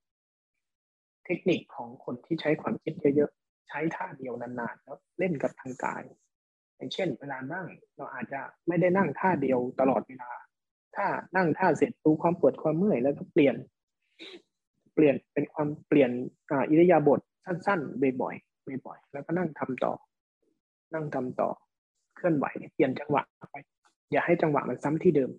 [1.26, 6.04] เทคนิคของคนที่ใช้ความคิดเยอะๆใช้ท่าเดียวนานๆแล้วเล่นกับทางกาย
[6.76, 10.32] อย่างเช่น เวลานั่งเราอาจจะไม่ได้นั่งท่าเดียวตลอดเวลา
[10.96, 13.56] ถ้านั่งท่าเสร็จดูความปวดความเมื่อยแล้วก็เปลี่ยน
[14.94, 16.12] เปลี่ยนเป็นความเปลี่ยน
[16.70, 19.94] อิริยาบถสั้นๆบ่อยๆบ่อยๆแล้วก็นั่งทำต่อ
[20.94, 21.50] นั่งทำต่อ
[22.16, 23.56] เคลื่อนไหวเปลี่ยนจังหวะไป
[24.12, 25.32] อย่าให้จังหวะมันซ้ำที่เดิม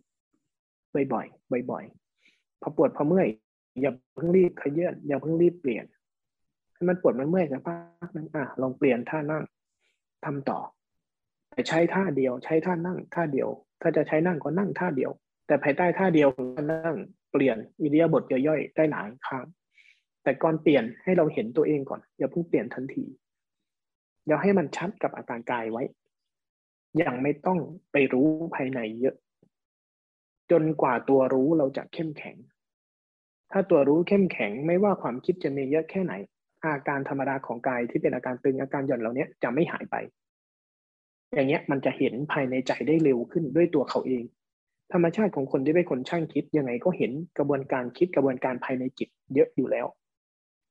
[0.94, 2.01] บ่อยๆบ่อยๆ
[2.62, 3.28] พอปวดพอเมื่อย
[3.80, 5.84] อย่าเพิ่งรีบขยื่นอย่าเพิ่งรีบเปลี่ยน
[6.74, 9.44] ให้มันปวดมันเมื่อยสักพักนึงอะลองเปลี่ยนท่านั่ง
[10.24, 10.58] ทำต่อ
[11.50, 13.48] แต่ใช้ท่าเดียว ใช้ท่านั่งท่าเดียว
[13.82, 15.10] ถ้าจะใช้นั่งก็นั่งท่าเดียว
[15.46, 16.28] แต่ภายใต้ท่าเดียว
[16.72, 16.96] นั่ง
[17.32, 19.46] เปลี่ยนอิริยาบถย่อยๆได้หลายครั้ง
[20.22, 23.04] แต่ก่อนเปลี่ยนให้เราเห็นตัวเองก่อน อย่าเพิ่งเปลี่ยนทันที
[24.26, 25.82] อย่าให้มันชัดกับอาการกายไว้
[27.02, 27.58] ยังไม่ต้อง
[27.92, 29.16] ไปรู้ภายในเยอะ
[30.50, 32.36] จนกว่าตัวรู้เราจะเข้มแข็ง
[33.52, 36.12] ถ้าตัวรู้เข้มแข็งไม่ว่าความคิดจะมีเยอะแค่ไหน
[36.64, 39.96] อาการธรรมดาของกายที่เป็นอาการตึงอาการหย่อนเหล่านี้จะไม่หายไป
[41.34, 44.22] อย่างเงี้ยมันจะเห็นภายในใจได้เร็วขึ้นด้วยตัวเขาเอง
[44.92, 49.86] ธรรมชาติของคนที่เป็นคนช่างคิดยังไงก็เห็นกระบวนการคิดกระบวนการภายในจิต เยอะอยู่แล้ว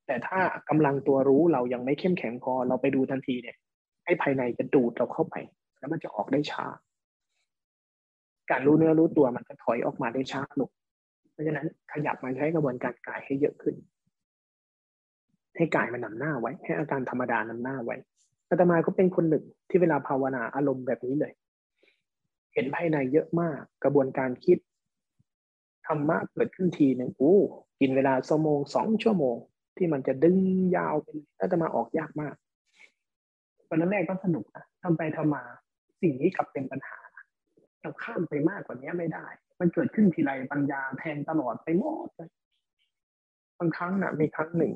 [0.08, 0.40] แต่ถ้า
[0.70, 3.58] กำลังตัวรู้เรายังไม่เข้มแข็งพอเราไปดูทันทีเนี่ย
[4.06, 5.36] ให้ภายในจะดูดเราเข้าไป
[5.80, 6.66] แล้วมันจะออกได้ช้า
[8.52, 10.81] การรู้เนื้อรู้ตัวมันจะถอยออกมาได้ช้าลงเพ
[11.42, 13.76] ราะฉะนั้นขยับมาใช้กระบวนการกายให้เยอะขึ้น
[15.56, 17.96] ให้กายมันนำหน้าไว้ ให้อาการธรรมดานำหน้าไว้
[18.50, 21.34] อาตมาก็เป็นคนหนึ่งที่เวลาภาวนาอารมณ์แบบนี้เลย
[22.54, 24.58] เห็นภายในเยอะมากกระบวนการคิด
[25.88, 27.36] ธรรมะเกิดขึ้นทีหนึ่งโอ้
[27.80, 29.36] กินเวลาสมงสองชั่วโมง
[29.78, 30.38] ที่มันจะดึง
[30.76, 32.36] ยาวเป็นถ้าจะมาออกยากมาก
[33.68, 35.44] ตอนนั้นแรกก็สนุกนะทำไปทำมา
[36.02, 37.00] สิ่งนี้กลับเป็นปัญหา
[37.82, 39.26] เราข้ามไปมากกว่านี้ไม่ได้
[39.62, 42.30] มันเกิดขึ้นทีไรปัญญาแทนตลอดไปหมดเลย
[43.60, 44.74] บางครั้งนะ่ะมีครั้งหนึ่ง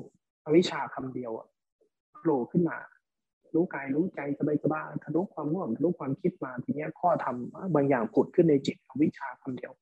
[0.56, 1.32] วิชาคำเดียว
[2.18, 2.78] โผล่ขึ้นมา
[3.54, 9.72] รู้กายรู้ใจสบายสบายทะลุความง่วงทะลุความคิดมาทีเนี้ยข้อทำบางอย่างผุดขึ้นในจิตวิชาคำเดียว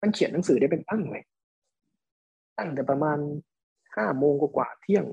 [0.00, 1.24] มันเขียนหนังสือได้เป็นตั้งเลย
[2.58, 3.18] ตั้งแต่ประมาณ
[3.96, 5.04] ห้าโมงกว่าเที่ยง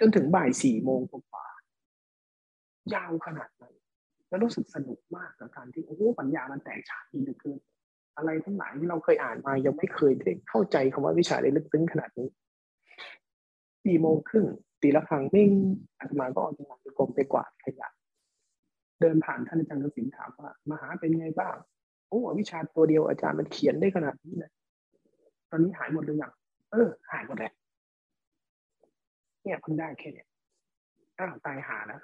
[0.00, 1.46] จนถึงบ่ายสี่โมงกว่า
[2.94, 3.74] ยาวขนาดนั้น
[4.28, 7.58] แล้วรู้สึกสนุกมากกับการที่โอ้ปัญญามันแตกฉานดีเหลือเกิน
[8.16, 12.28] อะไรทั้งหลายที่เราเคยอ่านมายังไม่เคยได้เข้าใจคำว่าวิชาได้ลึกซึ้งขนาดนี้
[13.84, 14.46] สี่โมงครึ่ง
[14.82, 15.50] ตีละครั้งนิ่ง
[15.98, 17.88] อาตมาก็ออกจากงานกรมไปกวาดขยะ
[19.00, 21.56] เดินผ่านท่านอาจารย์กสินถามว่ามหาเป็นไงบ้าง
[22.08, 24.52] โอ้วิชาตัวเดียวอาจารย์มันเขียนได้ขนาดนี้เลย
[25.50, 26.32] ตอนนี้หายหมดหรือยัง
[26.72, 27.52] เออ หายหมดแล้ว
[29.42, 30.26] เนี่ยเพิ่งได้แค่เนี่ย
[31.18, 32.00] อ้าวตายหาแล้ว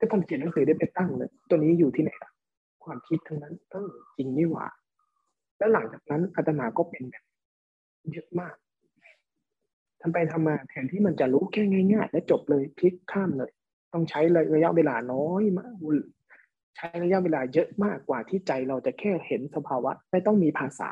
[0.00, 2.31] ก็ต้องเขียนหนังสือได้ไปตั้งเลย ตัวนี้อยู่ที่ไหนล่ะ
[2.84, 4.66] ความคิดทั้งนั้นเออจริงนี่หว่า
[5.58, 7.24] แล้วหลังจากนั้นอาตมาก็เป็นแบบ
[8.12, 8.54] เยอะมาก
[10.00, 13.50] ทำไปทำมาแทนที่มันจะรู้แค่ง่าย ๆ และจบเลยพลิกข้ามเลย
[13.92, 14.20] ต้องใช้
[14.54, 15.74] ระยะเวลาน้อยมาก
[16.76, 20.90] ใช้ระยะเวลาเยอะมากกว่าที่ใจเราจะแค่เห็นสภาวะ ไม่ต้องมีภาษา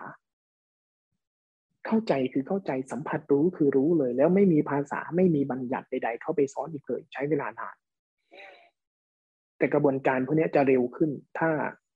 [1.86, 7.76] เข้าใจคือเข้าใจสัมผัสรู้คือรู้เลย แล้วไม่มีภาษาไม่มีบัญญัติใด ๆ เข้าไปซ้อนอีกเลย ใช้เวลานาน
[9.58, 11.50] แต่กระบวนการพวกนี้จะเร็วขึ้น ถ้า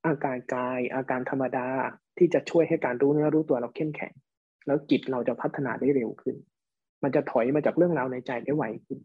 [0.07, 1.67] อาการกาย อาการธรรมดา
[2.19, 4.13] ที่จะช่วยให้การรู้เนื้อรู้ตัวเราเข้มแข็ง
[4.67, 6.37] แล้วจิตเราจะพัฒนาได้เร็วขึ้น
[7.03, 8.99] มันจะถอยมาจากเรื่องราวในใจได้ไวขึ้น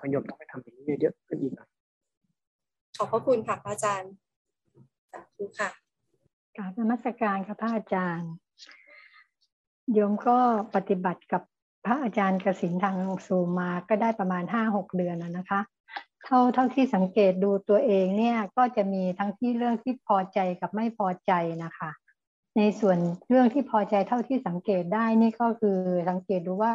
[0.00, 1.68] พยมต้องไปทำอย่างนี้เยอะขึ้นอีกนะ
[2.96, 4.12] ขอบพระคุณค่ะพระอาจารย์
[5.12, 5.70] สาธุค่ะ
[6.56, 8.32] กราบนมัสการค่ะพระอาจารย์
[9.92, 10.38] โยมก็
[10.74, 11.42] ปฏิบัติกับ
[11.86, 15.60] พระอาจารย์กสินทางซูมาก็ได้ประมาณห้าหกเดือนแล้วนะคะ
[16.26, 21.32] เท่าเท่าที่สังเกตดูตัวเองเนี่ยก็จะมีทั้งที่เรื่องที่พอใจกับไม่พอใจ
[21.64, 21.90] นะคะ
[22.56, 25.78] ในส่วนเรื่องที่พอใจเท่าที่สังเกตได้นี่ก็คือ
[26.10, 26.72] สังเกตดูว่า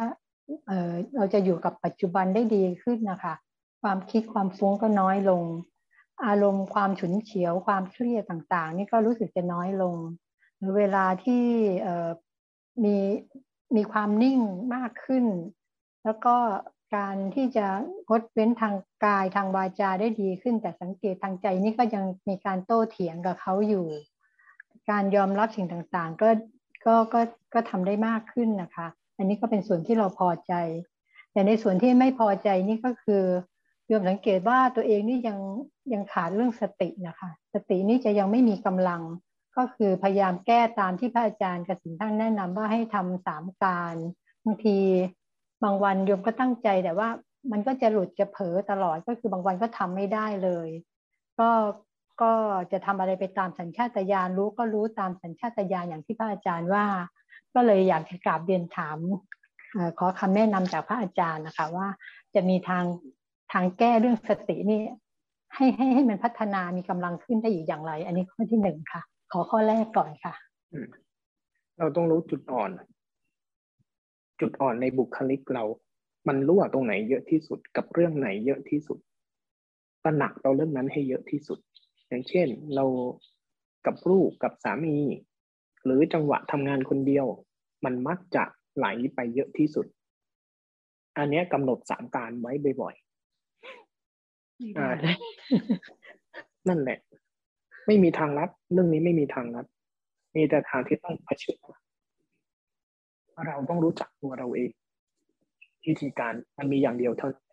[0.66, 3.34] เออเราจะอยู่กับปัจจุบันได้ดีขึ้นนะคะ
[3.82, 5.42] ความคิดความฟุ้งก็น้อยลง
[6.26, 9.96] อารมณ์ความฉุนเฉียวความเครียดต่างๆ นี่ก็รู้สึกจะน้อยลง
[10.76, 11.44] เวลาที่
[12.84, 12.96] มี
[13.76, 14.38] มีความนิ่ง
[14.74, 15.24] มากขึ้น
[16.04, 16.36] แล้วก็
[16.94, 17.66] การที่จะ
[18.08, 18.74] งดเว้นทาง
[19.04, 23.86] กายทางวาจาได้ดีขึ้น แต่สังเกตทางใจนี่ก็ยังมีการโต้เถียงกับเขาอยู่
[24.90, 26.28] การยอมรับสิ่งต่างๆ ก็
[26.86, 27.20] ก็ก็
[27.54, 30.52] ก็ทำได้มากขึ้นนะคะ อันนี้ก็เป็นส่วนที่เราพอใจ
[31.32, 33.22] แต่ในส่วนที่ไม่พอใจนี่ก็คือ
[33.86, 35.38] โยมสังเกตว่าตัวเองนี่ยัง
[35.92, 39.02] ยังขาดเรื่องสตินะคะ สตินี่จะยังไม่มีกำลัง
[39.56, 43.94] ก็คือพยายามแก้ตามที่พระอาจารย์กสินท่านแนะนำว่าให้ทำสามการ
[44.44, 44.78] บางที
[45.62, 47.08] บางวันโยมก็ตั้งใจแต่ว่า
[47.52, 50.68] มันก็จะหลุดจะเผลอตลอดก็คือบางวันก็ทำไม่ได้เลย
[51.40, 51.50] ก็
[52.22, 52.32] ก็
[52.72, 56.84] จะทำอะไรไปตามสัญชาตญาณรู้ก็รู้ตามสัญชาตญาณอย่างที่พระอาจารย์ว่า
[57.54, 58.98] ก็เลยอยากจะกราบเรียนถาม
[59.98, 61.88] ขอคำแนะนำจากพระอาจารย์นะคะว่า
[62.34, 62.84] จะมีทาง
[63.52, 64.80] ทางแก้เรื่องสตินี่
[65.54, 70.34] ให้ให้ให้มันพัฒนามีกำลังขึ้นได้อยู่อย่างไร อันนี้ข้อที่หนึ่งค่ะ ขอข้อแรกก่อนค่ะ
[71.78, 72.70] เราต้องรู้จุดอ่อน
[74.42, 75.64] จุดอ่อนในบุคลิกเรา
[76.28, 78.98] มันรั่วตรงไหนเยอะที่สุดกับเรื่องไหนเยอะที่สุด
[80.04, 81.58] ตระหนักเราเรื่องนั้นให้เยอะที่สุด
[82.08, 82.84] อย่างเช่น เรา
[83.86, 84.96] กับลูกกับสามี
[85.84, 87.26] หรือจังหวะทำงานคนเดียว
[87.84, 88.44] มันมักจะ
[88.76, 89.86] ไหลไปเยอะที่สุด
[91.18, 94.76] อันนี้กำหนดสามการไว้บ่อยๆ
[96.68, 96.98] นั่นแหละ
[97.86, 99.66] ไม่มีทางลัดเรื่องนี้ไม่มีทางลัด
[100.36, 101.58] มีแต่ทางที่ต้องเผชิญ
[103.46, 104.70] เราต้องรู้จักตัวเราเอง
[105.88, 107.46] วิธีการมันมีอย่างเดียวเท่านั้น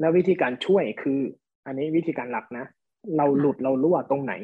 [0.00, 1.20] แล้ววิธีการช่วยคือ
[1.66, 2.66] อันนี้วิธีการหลักนะ
[3.16, 4.34] เราหลุดเรารั่วตรงไหน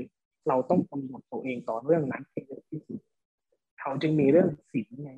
[0.48, 3.00] เราต้องกำหนดตัวเองต่อเรื่องนั้นให้เยอะที่สุด
[3.80, 5.10] เขาจึงมีเรื่องศีลไง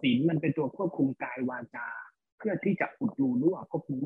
[0.00, 1.86] ศีลมันเป็นตัวควบคุมกายวาจา
[2.38, 3.98] เพื่อที่จะอุดรูรั่วควบคุม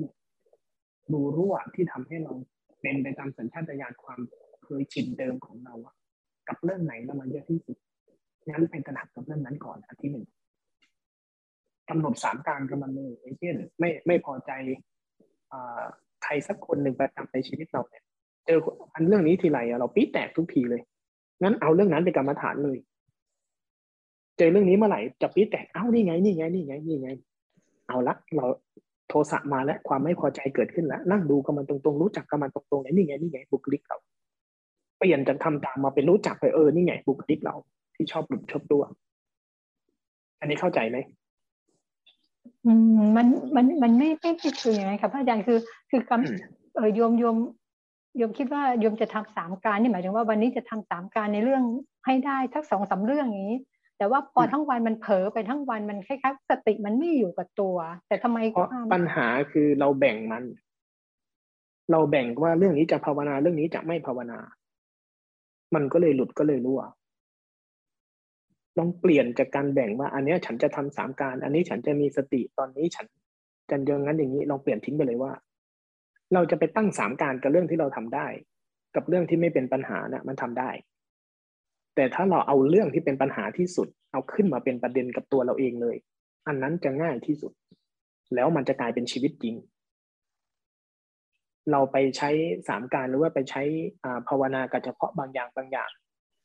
[1.12, 2.32] รูรั่วที่ทำให้เรา
[2.80, 4.20] เป็นไปตามสัญชาตญาณความ
[4.64, 5.94] เคยชินเดิมของเราอะ
[6.48, 7.76] กับเรื่องไหนเรามาเยอะที่สุด
[8.48, 10.26] งั้นเป็นตระหนักกับเรื่องนั้นก่อนอันที่หนึ่ง
[11.88, 14.50] กำหนดสามการกับมันเลยเช่น ไม่ไม่พอใจ
[16.24, 18.02] ใครสักคนหนึ่งประจำในชีวิตเราเนี่ย
[18.46, 18.58] เจอ
[18.94, 20.82] อันเรื่องนี้ทีไรเราปี๊แตกทุกทีเลย
[21.42, 22.78] งั้นเอาเรื่องนั้นเป็นกรรมฐานเลย
[24.38, 27.10] เจอเรื่องนี้เมื่อไหร่จะปี๊แตกเอ้านี่ไงนี่ไงนี่ไงนี่ไง
[27.88, 28.46] เอาละเรา
[29.08, 33.98] โทสะมาแล้วความไม่พอใจเกิดขึ้นแล้วนั่งดูกับมันตรงๆรู้จักกับมันตรงๆนี่ไงนี่ไงบุคลิกเรา
[34.98, 37.54] เปลี่ยนจากทำตามมาเป็นรู้จักไปเออนี่ไงบุคลิกเรา
[38.02, 38.82] ที่ชอบหลุดชอบตัว
[40.40, 40.98] อันนี้เข้าใจไหม
[42.66, 43.26] อืมมัน
[43.56, 44.32] มันมันไม่ไม่
[44.62, 45.58] คือยังไงครับพระอาจารย์คือ
[45.90, 47.36] คือกำเออโยมโยม
[48.16, 51.62] โยมคิดว่าโยมจะทำสามการนี่หมายถึงว่าวันนี้จะทำสามการในเรื่อง
[52.06, 53.58] ให้ได้ทั้งสองสาเรื่องอย่างนี้
[53.98, 57.76] แต่ว่าพอทั้งวันมันเผลอไปทั้งวันมันคล้ายๆสติมันไม่อยู่กับตัว
[58.08, 60.44] แต่ทำไมเพราะปัญหาคือเราแบ่งมัน
[61.90, 64.38] เราแบ่งว่าเรื่องนี้จะภาวนาเรื่องนี้จะไม่ภาวนา
[65.74, 66.82] มันก็เลยหลุดก็เลยรั่ว
[68.78, 73.06] ลองเปลี่ยนจากการแบ่งว่า อันนี้ฉันจะทำสามการ อันนี้ฉันจะมีสติตอนนี้ฉัน
[73.70, 75.32] จะยังงั้นอย่างนี้ลองเปลี่ยนทิ้งไปเลยว่า
[76.34, 78.26] เราจะไปตั้งสามการกับเรื่องที่เราทำได้
[78.96, 80.70] กับเรื่องที่ไม่เป็นปัญหานะ่ะ มันทำได้
[81.94, 85.96] แต่ถ้าเราเอาเรื่องที่เป็นปัญหาที่สุด เอาขึ้นมาเป็นประเด็นกับตัวเราเองเลย
[86.46, 87.52] อันนั้นจะง่ายที่สุด
[88.34, 89.54] แล้วมันจะกลายเป็นชีวิตจริง
[91.70, 92.30] เราไปใช้
[92.68, 93.62] สามการหรือว่าไปใช้
[94.28, 95.90] ภาวนากับเฉพาะบางอย่างบางอย่าง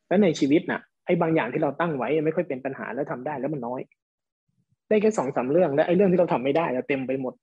[0.07, 3.81] แล้วในชีวิตนะ่ะ ไอ้บางอย่างที่เราตั้งไว้ไม่ค่อยเป็นปัญหาแล้วทำได้แล้วมันน้อย
[4.89, 7.33] ได้แค่สองสาเรื่องและไอ้เรื่องที่เราทำไม่ได้เราเต็มไปหมด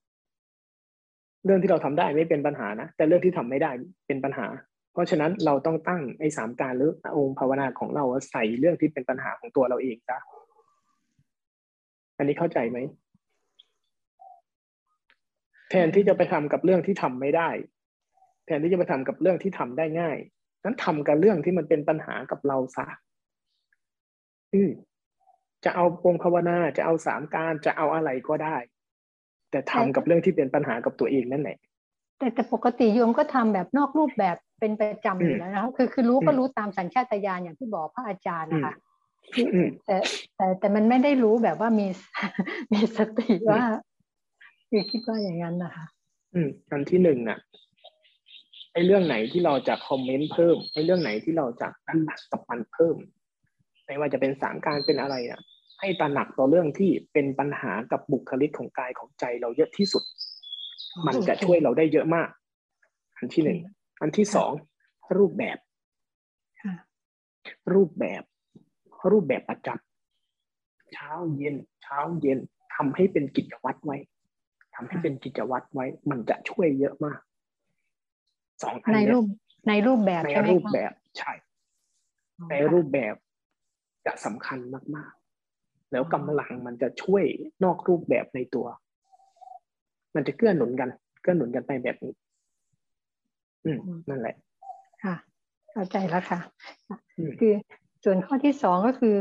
[1.45, 3.71] เรื่องที่เราทำได้ไม่เป็นปัญหานะแต่เรื่องที่ทำไม่ได้
[4.07, 4.47] เป็นปัญหา
[4.93, 10.19] เพราะฉะนั้นเราต้องตั้งไอ้สามการหรือองค์ภาวนาของเราใส่เรื่องที่เป็นปัญหาของตัวเราเองจ้ะ
[12.19, 12.79] อันนี้เข้าใจไหม
[15.71, 17.49] แทนที่จะไปทำกับเรื่องที่ทำไม่ได้
[18.47, 20.17] แทนที่จะไปทำกับเรื่องที่ทำได้ง่าย
[20.65, 22.87] นั้นทำกับเรื่องที่มันเป็นปัญหากับเราซะ
[24.55, 24.71] อือ
[25.65, 28.57] จะเอาองค์ภาวนาจะเอาสามการจะเอาอะไรก็ได้
[29.51, 31.59] แต่ทำกับเรื่องที่เป็นปัญหากับตัวเองนั่นแหละ
[32.19, 38.75] แต่แต่ปกติโยมก็ทำแบบนอกรูปแบบเป็นประจำอยู่แล้วนะคะคือคือรู้ก็รู้ตามสัญชาตญาณอย่างที่บอกพระอาจารย์นะคะ
[39.87, 39.97] แต่
[40.37, 41.87] แต่แต่มันไม่ได้รู้แบบว่ามี
[42.73, 43.63] มีสติว่า
[44.71, 45.85] คือคิดว่าอย่างนั้นนะคะ
[46.35, 47.39] อืมอันที่หนึ่งน่ะ
[48.73, 52.97] ไอ้เรื่องไหนที่เราจะคอมเมนต์เพิ่มไอ้เรื่องไหนที่เราจะตั้งหนักกับมันเพิ่ม
[53.87, 55.41] ไม่ว่าจะเป็นสามการเป็นอะไรอะ
[55.81, 60.03] ให้ตระหนักต่อเรื่องที่เป็นปัญหากับบุคลิกของกายของใจเราเยอะที่สุด
[61.07, 62.29] มันจะช่วยเราได้เยอะมาก
[63.17, 63.59] อันที่หนึ่ง
[64.01, 64.51] อันที่สอง
[65.19, 65.59] รูปแบบ
[67.75, 68.23] รูปแบบ
[69.11, 72.39] รูปแบบประจำเช้าเย็น เช้าเย็น
[72.75, 73.97] ทำให้เป็นกิจวัตรไว้
[74.75, 77.21] ทำให้เป็นกิจวัตรไว้ มันจะช่วยเยอะมาก
[78.63, 79.25] สองอันในรูป
[79.69, 81.33] ในรูปแบบในรูปแบบใช่
[82.51, 83.15] ในรูปแบบ
[84.07, 84.59] จะสำคัญ
[84.97, 85.13] มาก
[85.93, 87.25] แล้วกำลังมันจะช่วย
[87.65, 88.67] นอกรูปแบบในตัว
[90.15, 90.89] มันจะเกื้อหนุนกัน
[91.23, 92.15] เกื้อหนุนกันไปแบบนี้
[93.65, 93.79] อืม
[94.09, 94.35] นั่นแหละ
[95.05, 95.15] ค่ะ
[95.73, 96.41] เข้าใจแล้วค่ะ
[97.41, 97.53] คือ
[98.05, 99.17] ส่วนข้อที่สองก็คือ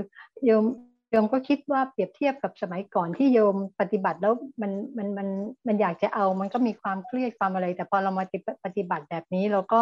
[0.45, 0.65] โยม
[1.11, 5.27] โยมก็คิดว่าเปรียบเทียบกับสมัยก่อนที่โยมปฏิบัติแล้วมันมันมัน
[5.67, 8.25] มันอยากจะเอา มันก็มีความเครียดความอะไร แต่พอเรามา
[8.65, 9.81] ปฏิบัติแบบนี้เราก็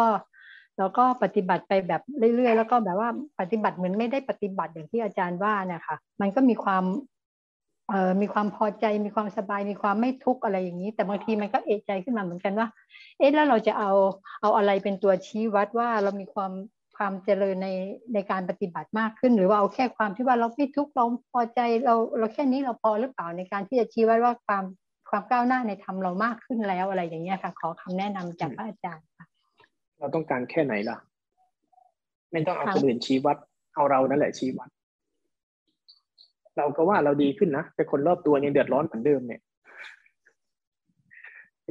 [0.78, 2.02] แล้วก็ปฏิบัติไปแบบ
[2.36, 3.08] เรื่อยๆ แล้วก็แบบว่า
[3.40, 6.84] ปฏิบัติเหมือนไม่ได้ปฏิบัติอย่างที่อาจารย์ว่าเนี่ยค่ะมันก็มีความ
[7.88, 12.68] เอ่อมีความพอใจมีความสบายมีความไม่ทุกข์อะไรอย่างนี้ แต่บางทีมันก็เอะใจขึ้นมาเหมือนกันว่า
[13.18, 13.90] เอ๊ะแล้วเราจะเอา
[14.40, 16.52] เอาอะไรเป็นตัวชี้วัดว่าเรามีความ
[16.96, 17.68] ความเจริญใน
[18.14, 24.64] ในการปฏิบัติมากขึ้น หรือว่าเอาแค่ความที่ว่าเราไม่ทุกข์เราพอใจเราเราแค่นี้เราพอหรือเปล่าในการที่จะชี้วัดว่าความ
[25.10, 29.26] ความก้าวหน้าในธรรมเรามากขึ้นแล้วอะไรอย่างเงี้ยค่ะ ขอคำแนะนำจากพระอาจารย์ค่ะ
[30.02, 30.96] เราต้องการแค่ไหนล่ะ
[32.32, 33.36] ไม่ต้องเอาคนอื่นชี้วัด
[33.74, 34.68] เอาเรานั่นแหละชี้วัด
[36.56, 39.40] เราก็ว่าเราดีขึ้นนะแต่คนรอบตัวยังเดือดร้อนเหมือนเดิมเนี่ย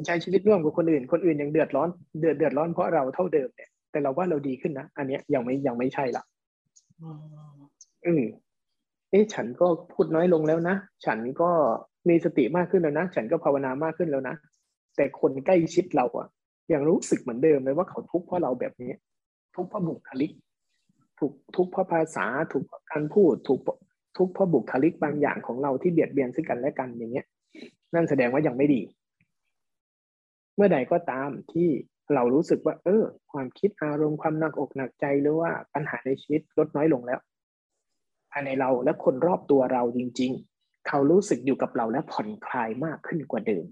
[0.08, 6.24] ใช้ชีวิตร่วมกับคนอื่น คนอื่นยังเดือดร้อน เดือดเดือดร้อนเพราะเราเท่าเดิมเนี่ย แต่เราว่าเราดีขึ้นนะ อันเนี้ยยังไม่ยังไม่ใช่ละ
[8.06, 8.24] อืม
[9.10, 10.76] เอ๊ะฉันก็พูดน้อยลงแล้วนะ
[11.06, 11.50] ฉันก็
[12.10, 14.36] มีสติมากขึ้นแล้วนะ ฉันก็ภาวนามากขึ้นแล้วนะ
[14.96, 16.28] แต่คนใกล้ชิดเราอะ
[16.74, 18.92] ยังรู้สึกเหมือนเดิมเลยว่าเขาทุกข์เพราะเราแบบนี้
[19.56, 20.32] ทุกข์เพราะบุคลิก
[21.20, 23.60] ถูกทุกข์เพราะภาษาถูกการพูดถูก
[24.18, 27.26] ทุกข์เพราะบุคลิกบางอย่างของเราที่เบียดเบียนซึ่งกันและกันอย่างเงี้ย
[27.94, 28.82] นั่นแสดงว่ายังไม่ดี
[30.56, 31.70] เมื่อใดก็ตามที่
[32.14, 37.20] เรารู้สึกว่า เออ ความคิดอารมณ์ความหนักอกหนักใจหรือว่าปัญหาในชีวิตลดน้อยลงแล้ว
[38.32, 43.66] ภายในเราและคนรอบตัวเราจริง ๆ เขารู้สึกอยู่กับเราและผ่อนคลายมากขึ้นกว่าเดิม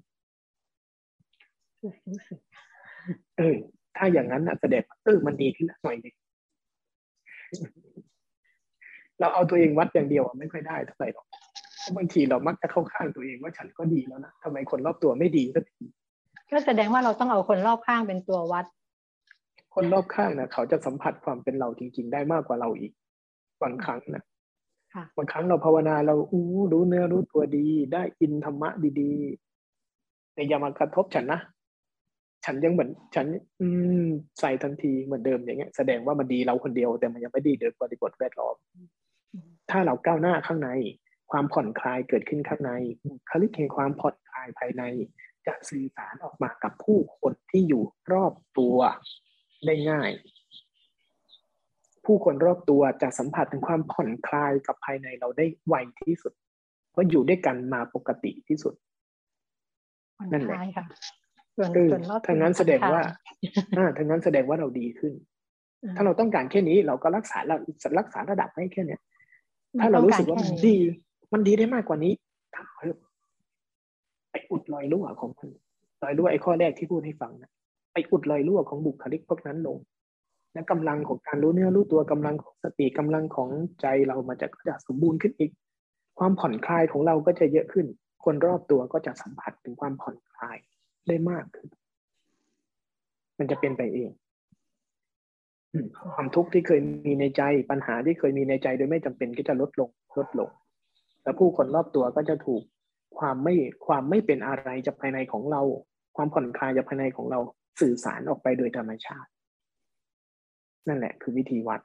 [3.38, 3.56] เออ
[3.98, 6.16] ถ้าอย่างนั้นนะแสดงเออมันดีขึ้นหน่อยนึง
[9.20, 11.28] เราเอาตัวเองวัดอย่างเดียวไม่ค่อยได้เท่าไหร่หรอก
[11.80, 15.84] เพราะบางทีเรามักจะเข้าข้างตัวเองว่าฉันก็ดีแล้วนะทำไมคนรอบตัวไม่ดีสักที
[16.52, 18.66] ก็แสดงว่าเราต้องเอาคนรอบข้างเป็นตัววัด
[19.76, 22.92] คนรอบข้างนะเขาจะสัมผัสความเป็นเราจริง ๆ ได้มากกว่าเราอีก
[23.62, 24.24] บางครั้งนะ
[25.18, 28.70] บางครั้งเราภาวนาเราอู้รู้เนื้อรู้ตัวดี ได้อินธรรมะ
[29.02, 31.40] ดีๆแต่อย่ามากระทบฉันนะ
[32.46, 33.28] ฉันยังเหมือนฉัน
[33.62, 33.68] อื
[34.06, 34.08] ม
[34.40, 38.56] ใส่ทันทีเหมือนเดิมอย่างเงี้ยแสดงว่ามันดีเราคนเดียว แต่มันยังไม่ดีเดินบริบทแวดล้อม
[39.72, 40.70] ถ้าเราก้าวหน้าข้างใน
[41.32, 42.72] ความผ่อนคลายเกิดขึ้นข้างใน
[43.30, 44.84] คลิกแห่งความผ่อนคลายภายใน
[45.48, 47.84] จะสื่อสารออกมากับผู้คนที่อยู่
[48.14, 48.78] รอบตัว
[49.66, 50.12] ได้ง่าย
[52.06, 56.34] ผู้คนรอบตัวจะสัมผัสถึงความผ่อนคลายกับภายในเราได้ไวที่สุด
[56.92, 58.74] เพราะอยู่ด้วยกันมาปกติที่สุด
[60.32, 60.58] นั่นแหละ
[61.60, 63.02] ส่วนส่วนรอบทางนั้นแสดงว่า
[63.78, 65.14] อ่าทางนั้นแสดงว่าเราดีขึ้น
[65.96, 67.56] ถ้าเราต้องการแค่นี้เราก็รักษาเรา
[68.00, 69.02] รักษาระดับให้แค่เนี้ย
[69.80, 70.76] ถ้าเรารู้สึกว่ามันดี
[71.34, 72.14] มันดีได้มากกว่านี้
[72.56, 72.98] ทำเถอะ
[74.32, 75.50] ไปอุดรอยรั่วของมัน
[76.04, 77.52] รอยรั่วไอ้ข้อแรกที่พูดให้ฟังนะ
[77.94, 79.78] ไปอุดรอยรั่วของบุคลิกพวกนั้นลง
[80.54, 83.50] และกำลังของการรู้เนื้อรู้ตัวกำลังของสติกำลังของ
[83.82, 85.52] ใจเรามันจะก็จะสมบูรณ์ขึ้นอีก
[86.20, 87.86] ความผ่อนคลายของเราก็จะเยอะขึ้น
[88.26, 90.58] คนรอบตัวก็จะสัมผัสถึงความผ่อนคลาย
[91.08, 91.70] ได้มากขึ้น
[93.40, 94.12] มันจะเป็นไปเอง
[96.16, 97.42] ความทุกข์ที่เคยมีในใจ
[97.72, 100.50] ปัญหาที่เคยมีในใจโดยไม่จำเป็นก็จะลดลงลดลง
[101.24, 102.62] แล้วผู้คนรอบตัวก็จะถูก
[103.20, 103.56] ความไม่
[103.88, 105.62] ความไม่เป็นอะไรจากภายในของเรา
[106.16, 107.40] ความผ่อนคลายจากภายในของเรา
[107.82, 109.30] สื่อสารออกไปโดยธรรมชาติ
[110.88, 111.82] นั่นแหละคือวิธีวัด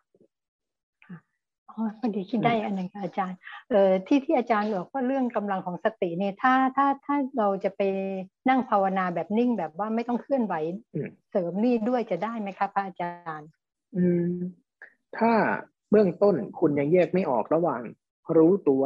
[2.01, 3.39] พอดีคิดได้อันหนึ่งค่ะอาจารย์
[3.71, 7.83] เอ่อที่ที่อาจารย์บอกว่าเรื่องกำลังของสติเนี่ยถ้าถ้าถ้าเราจะไป
[8.49, 10.55] นั่งภาวนาแบบนิ่งแบบว่าไม่ต้องเคลื่อนไหว
[11.31, 13.49] เสริมนี่ด้วยจะได้ไหมคะพระอาจารย์
[13.97, 14.35] อืม
[15.19, 15.33] ถ้า
[15.91, 17.81] เบื้องต้นคุณยังแยกไม่ออกระหว่าง
[18.37, 18.83] รู้ตัว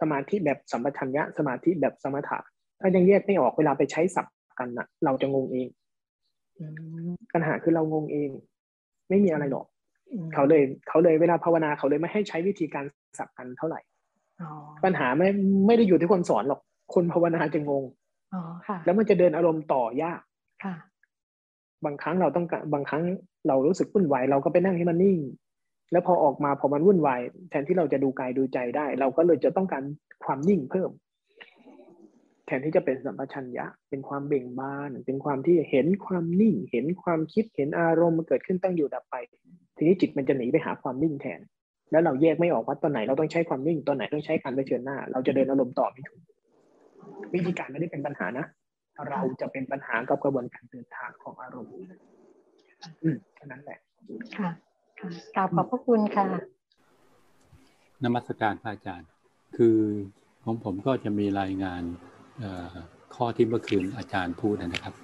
[0.00, 2.38] สมาธิแบบสัมปชัญญะสมาธิแบบสมถะ
[2.80, 4.26] ถ้ายังแยกไม่ออกเวลาไปใช้สับ
[4.58, 5.68] กันนะเราจะงงเอง
[7.32, 8.30] ปัญหาคือเรางงเอง
[9.08, 9.66] ไม่มีอะไรหรอก
[10.34, 12.84] เขาเลยเขาเลยเวลาภาวนาเขาเลยไม่ให้ใช้วิธีการ
[13.18, 13.80] สับกันเท่าไหร่
[14.84, 15.28] ปัญหาไม่
[15.66, 16.60] ไม่ได้อยู่ที่คนสอนหรอก
[16.94, 17.84] คนภาวนาจะงง
[18.84, 20.20] แล้วมันจะเดินอารมณ์ต่อยาก
[21.84, 23.02] บางครั้งเราต้องบางครั้ง
[23.48, 25.18] เรารู้สึกวุ่นวายเราก็ไปนั่งให้มันนิ่ง
[25.92, 29.82] แล้วพอออกมาพอมันวุ่นวายแทนที่เราจะดูกายดูใจได้ เราก็เลยจะต้องการ
[30.24, 30.90] ความนิ่งเพิ่ม
[32.48, 39.16] แทนที่จะเป็นสัมปชัญญะ เป็นความเบ่งบาน เป็นความที่เห็นความนิ่ง เห็นความคิด เห็นอารมณ์มันเกิดขึ้นตั้งอยู่ดับไป
[39.76, 41.40] ทีนี้จิตมันจะหนีไปหาความนิ่งแทน
[41.90, 46.20] แล้วเราแยกไม่ออกว่าตอนไหนเราต้องใช้ความนิ่ง ตอนไหนต้องใช้การเผชิญหน้า เราจะเดินอารมณ์ต่อไม่ถูก
[47.34, 48.46] วิธีการไม่ได้เป็นปัญหานะ
[49.10, 51.72] เราจะเป็นปัญหากับกระบวนการเดินทางของอารมณ์
[53.02, 53.78] อืมแค่นั้นแหละ
[54.36, 54.50] ค่ะ
[55.34, 56.26] กราบขอบพระคุณค่ะ
[58.04, 59.08] นมัสการพระอาจารย์
[59.56, 59.76] คือ
[60.44, 61.82] ของผมก็จะมีรายงาน
[63.14, 64.94] ข้อที่เมื่อคืนอาจารย์พูดนะครับ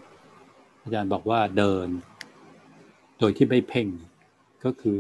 [0.83, 1.89] อาจารย์บอกว่าเดิน
[3.19, 3.89] โดยที่ไม่เพ่ง
[4.65, 4.99] ก็คือ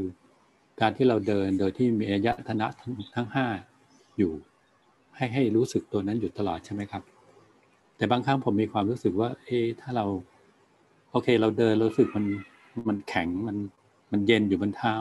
[0.80, 3.46] การที่เราเดินโดยที่มีอายะธนะทั้งทั้งห้า
[4.18, 4.32] อยู่
[5.16, 7.02] ให้ให้รู้สึกตัวนั้นอยู่ตลอดใช่ไหมครับ
[7.96, 10.06] แต่บางครั้งผมมีความรู้สึกว่า เอ๊ถ้าเรา
[11.10, 12.24] โอเค เราเดินรู้สึกมัน
[12.88, 13.56] มันแข็งมัน
[14.12, 14.94] มันเย็นอยู่บนเท้า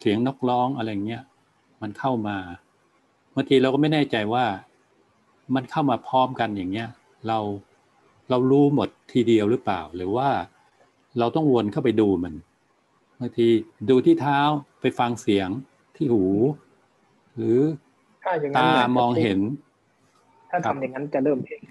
[0.00, 1.22] เสียงนกร้องอะไรเงี้ย
[1.82, 2.36] มันเข้ามา
[3.34, 4.44] บางทีเราก็ไม่แน่ใจว่า
[5.54, 6.88] มันเข้ามาพร้อมกันอย่างเงี้ย
[7.28, 7.38] เรา
[8.30, 10.28] เรารู้หมดทีเดียวหรือเปล่า หรือว่า
[11.18, 12.34] เราต้องวนเข้าไปดูมัน
[13.20, 13.46] บางที
[13.90, 14.40] ดูที่เท้า
[14.80, 15.48] ไปฟังเสียง
[15.96, 16.24] ที่หู
[17.36, 17.60] หรือ
[18.58, 19.40] ตามองเห็น
[20.50, 21.62] ถ้าทำอย่างนั้นจะเริ่มเอง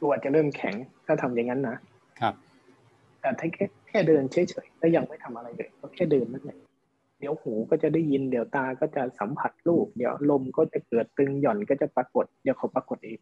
[0.00, 0.74] ตัวจะเริ่มแข็ง
[1.06, 1.76] ถ้าทำอย่างนั้นนะ
[2.20, 2.34] ครับ
[3.20, 6.58] แต่ถ้าแค่แค่เดินเฉยๆแล้วยังไม่ทำอะไรเลยก็แค่เดินนั่นแหละ
[7.20, 13.18] เดี๋ยวหูก็จะได้ยินเดี๋ยวตาก็จะสัมผัสรูปเดี๋ยวลมก็จะเกิดตึงหย่อนก็จะปรากฏ เดี๋ยวเขาปรากฏเอง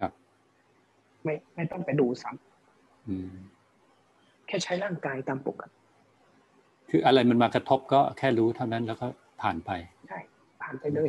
[0.00, 0.12] ครับ
[1.24, 5.76] ไม่ไม่ต้องไปดูซ้ำแค่ใช้ร่างกายตามปกติ
[6.90, 9.06] คืออะไรมันมากระทบก็แค่รู้เท่านั้นแล้วก็
[9.42, 9.70] ผ่านไป
[10.08, 10.18] ใช่
[10.62, 11.08] ผ่านไปเลย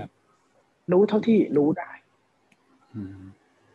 [0.91, 1.91] รู้เท่าที่รู้ได้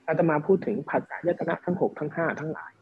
[0.07, 2.72] อาตมาพูดถึงผัสสะยตนะทั้งหกทั้งห้าทั้งหลาย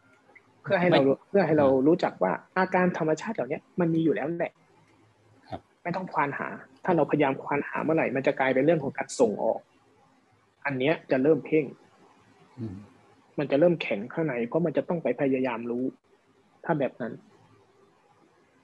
[0.63, 4.53] เพื่อให้เราเพื่อให้เรารู้จักว่าอาการธรรมชาติเหล่านี้มันมีอยู่แล้วแหละ
[5.87, 6.49] ไม่ต้องควานหา
[6.85, 9.61] ถ้าเราพยายามควานหาเมื่อไหร่ มันจะกลายเป็นเรื่องของการส่งออก
[10.65, 11.65] อันเนี้ยจะเริ่มเพ่ง
[13.39, 15.85] มันจะเริ่มแข็งข้างใน เพราะมันจะต้องไปพยายามรู้
[16.65, 17.13] ถ้าแบบนั้น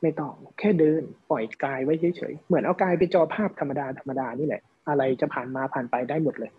[0.02, 6.50] ไม่ต้องแค่เดิน ปล่อยกายไว้เฉยๆ เหมือนเอากายไปจอภาพธรรมดาธรรมดานี่แหละ อะไรจะผ่านมาผ่านไปได้หมดเลย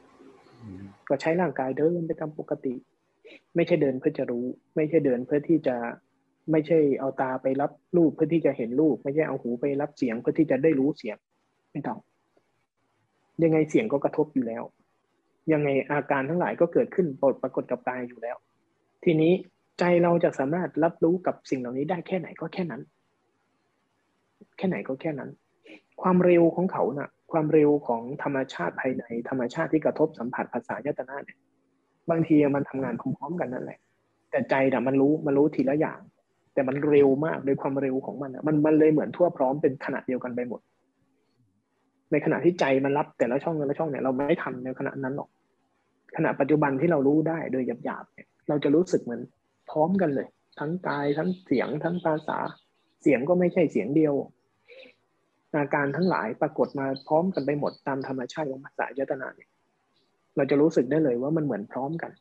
[1.08, 2.74] ก็ใช้ร่างกายเดินไปตามปกติ
[3.56, 4.46] ไม่ใช่เดินเพื่อจะรู้
[4.76, 5.76] ไม่ใช่เดินเพื่อที่จะ
[6.52, 11.18] ไม่ใช่เอาตาไปรับรูปเพื่อที่จะเห็นรูป ไม่ใช่เอาหูไปรับเสียงเพื่อที่จะได้รู้เสียง
[11.72, 12.00] ไม่ต้อง
[13.44, 14.64] ยังไงเสียงก็กระทบอยู่แล้ว
[15.54, 17.08] ยังไงอาการทั้งหลายก็เกิดขึ้น
[17.42, 18.38] ปรากฏกับกายอยู่แล้ว
[19.04, 19.34] ทีนี้
[19.80, 22.82] ใจเราจะสามารถรับรู้กับสิ่งเหล่านี้ได้แค่ไหนก็แค่นั้น
[24.58, 25.30] แค่ไหนก็แค่นั้น
[26.02, 31.40] ความเร็วของเขานะ่ะ ความเร็วของธรรมชาติภายใน ธรรมชาติที่กระทบสัมผัสภาษายตนาเนี่ย
[32.10, 33.80] บางทีมันทำงานพร้อมๆกันนั่นแหละ
[34.32, 36.00] แต่ใจน่ะมันรู้มันรู้ทีละอย่าง
[36.54, 40.62] แต่มันเร็วมากโดยความเร็วของมันมันมันเลยเหมือนทั่วพร้อมเป็นขนาดเดียวกันไปหมด
[42.12, 45.30] ในขณะที่ใจมันรับแต่ละช่องแต่ละช่องเนี่ยเราไม่ทำในขณะนั้นหรอก
[46.18, 49.22] ขณะปัจจุบันที่เรารู้ได้โดยหยาบๆเนี่ยเราจะรู้สึกเหมือน
[49.72, 50.28] พร้อมกันเลย
[50.60, 52.38] ทั้งกายทั้งเสียงทั้งภาษา
[53.02, 54.14] เสียงก็ไม่ใช่เสียงเดียว
[55.54, 59.50] อาการทั้งหลายปรากฏมาพร้อมกันไปหมดตามธรรมชาติของภาษายตนาเนี่ย
[60.36, 62.12] เราจะรู้สึกได้เลยว่ามันเหมือนพร้อมกัน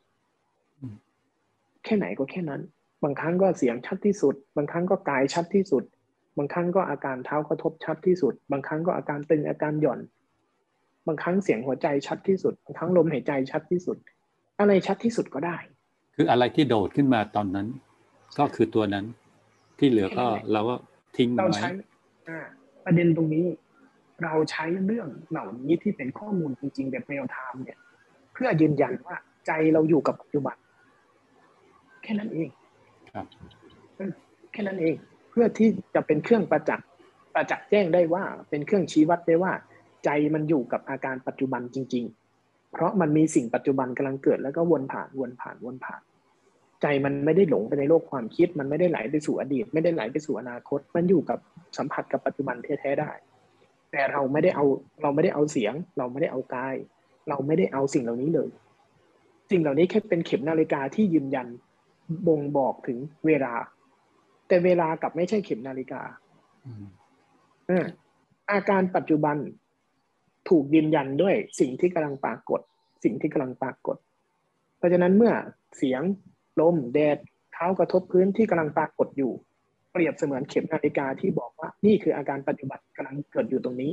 [1.84, 2.60] แค่ไหนก็แค่นั้น
[3.02, 5.84] บางครั้งก็เสียงชัดที่สุด บางครั้งก็กายชัดที่สุด
[6.38, 10.00] บางครั้งก็อาการเท้ากระทบชัดที่สุด บางครั้งก็อาการตึงอาการหย่อน
[11.06, 13.96] บางครั้งเสียงหัวใจชัดที่สุด บางครั้งลมหายใจชัดที่สุด
[14.60, 15.56] อะไรชัดที่สุดก็ได้
[16.14, 17.66] คืออะไรที่โดดขึ้นมาตอนนั้น
[18.38, 19.04] ก็คือตัวนั้น
[19.78, 20.74] ที่เหลือก็เราก็
[21.16, 21.68] ทิ้งมันเราไว้ใช้
[22.28, 22.40] อ่า
[22.84, 23.44] ประเด็นตรงนี้
[24.24, 27.78] เราใช้เรื่องเหล่านี้ที่เป็นข้อมูลจริงๆแบบเรียลไทม์เนี่ย
[28.32, 30.56] เพื่อยืนยันว่าใจเราอยู่กับปัจจุบัน
[32.02, 32.48] แค่นั้นเอง
[33.14, 33.26] ครับ
[34.52, 34.94] แค่นั้นเอง
[35.30, 36.86] เพื่อที่จะเป็นเครื่องประจักษ์
[37.34, 39.52] ประจักษ์แจ้งได้ว่า เป็นเครื่องชี้วัดได้ว่า
[40.04, 42.04] ใจมันอยู่กับอาการปัจจุบันจริง
[42.38, 46.02] ๆ เพราะมันมีสิ่งปัจจุบันกำลังเกิดแล้วก็วนผ่านวนผ่านวนผ่าน
[46.82, 51.38] ใจมันไม่ได้หลงไปในโลกความคิด มันไม่ได้ไหลไปสู่อดีต ไม่ได้ไหลไปสู่อนาคต มันอยู่กับ
[51.78, 53.10] สัมผัสกับปัจจุบันแท้ๆได้
[53.92, 54.64] แต่เราไม่ได้เอา
[55.02, 56.74] เราไม่ได้เอาเสียง เราไม่ได้เอากาย
[57.28, 58.48] เราไม่ได้เอาสิ่งเหล่านี้เลย
[59.50, 61.46] สิ่งเหล่านี้แค่เป็นเข็มนาฬิกาที่ยืนยัน
[62.26, 63.54] บ่งบอกถึงเวลา
[64.48, 66.02] แต่เวลากลับไม่ใช่เข็มนาฬิกา
[66.66, 66.84] อืม
[67.70, 67.86] อ่า
[68.52, 69.36] อาการปัจจุบัน
[70.48, 72.60] ถูกยืนยันด้วยสิ่งที่กำลังปรากฏ
[73.04, 73.96] สิ่งที่กำลังปรากฏ
[74.78, 75.32] เพราะฉะนั้นเมื่อ
[75.76, 76.02] เสียง
[76.60, 77.18] ลมแดด
[77.52, 79.32] เท้ากระทบพื้นที่กำลังปรากฏอยู่
[79.92, 83.92] เปรียบเสมือนเข็มนาฬิกาที่บอกว่า นี่คืออาการปัจจุบันกำลังเกิดอยู่ตรงนี้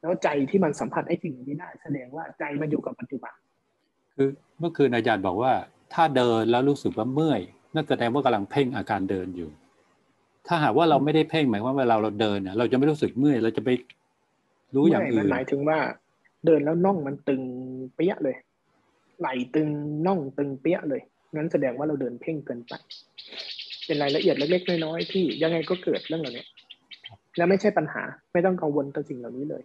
[0.00, 3.34] แล้วใจที่มันสัมผัสไอ้สิ่งนี้ได้ แสดงว่าใจมันอยู่กับปัจจุบัน
[4.14, 4.28] คือ
[4.58, 5.52] เมื่อคืนอาจารย์บอกว่า
[5.94, 7.40] ถ้าเดินแล้วรู้สึกว่าเมื่อย
[7.74, 9.50] นั่นแสดงว่ากำลังเพ่งอาการเดินอยู่
[10.46, 13.68] ถ้าหากว่าเราไม่ได้เพ่งหมายความว่าเวลาเราเดินเนี่ยเราจะไม่รู้สึกเมื่อยเราจะไป
[14.74, 15.78] รู้อย่างไม่อื่มันนหมายถึงว่า
[16.46, 17.42] เดินแล้วน่องมันตึง
[17.94, 18.36] เปี้ยเลย
[19.20, 19.68] ไหลตึง
[20.06, 21.02] น่องตึงเปี้ยเลย
[21.34, 22.72] งั้นแสดงว่าเราเดินเพ่งเกินไป
[23.86, 26.44] เป็นรายละเอียดเล็กๆน้อยๆที่ยังไงก็เกิดเรื่องเหล่านี้
[27.36, 29.62] และไม่ใช่ปัญหาไม่ต้องกังวลต่อสิ่งเหล่านี้เลย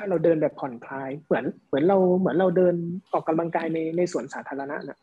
[0.00, 2.74] ถ้าเราเดินแบบผ่อนคลาย เหมือนเหมือนเราเหมือนเราเดิน
[3.12, 4.98] ออกกำลังกายในในสวนสาธารณะนะ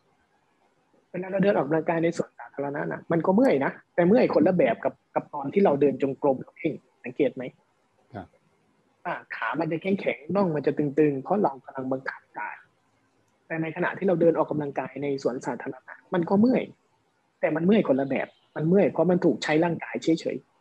[1.12, 6.74] เวลาเราเดินออกกำลังกายในสวนสาธารณะนะมันก็เมื่อยนะแต่เมื่อยคนละแบบกับกับตอนที่เราเดินจงกรมเพ่ง
[7.04, 7.44] สังเกตไหม
[8.14, 8.28] ครับ
[9.06, 12.56] อ่าขามันจะแข็งแข็งๆน่องมันจะตึงๆ เพราะเรากำลังบังคับกาย
[13.48, 16.64] แต่ในขณะที่เราเดินออกกำลังกายในสวนสาธารณะมันก็เมื่อย
[17.40, 20.55] แต่มันเมื่อยคนละแบบ มันเมื่อยเพราะมันถูกใช้ร่างกายเฉยๆ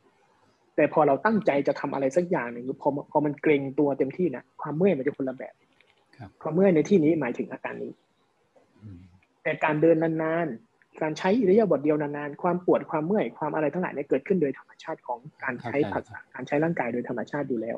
[0.77, 5.55] แต่พอเราตั้งใจจะทำอะไรสักอย่างหนึ่งพอพอมันเกรงตัวเต็มที่นะความเมื่อยมันจะคนละแบบ
[6.16, 7.93] ครับความเมื่อยในที่นี้หมายถึงอาการนี้
[8.83, 8.99] อืม
[9.43, 17.77] แต่การเดินนานๆ การใช้อิริยาบถเดียวนานๆ ความปวดความเมื่อยความอะไรทั้งหลายเนี่ยเกิดขึ้นโดยธรรมชาติของการใช้ภาษาการใช้ร่างกายโดยธรรมชาติอยู่แล้ว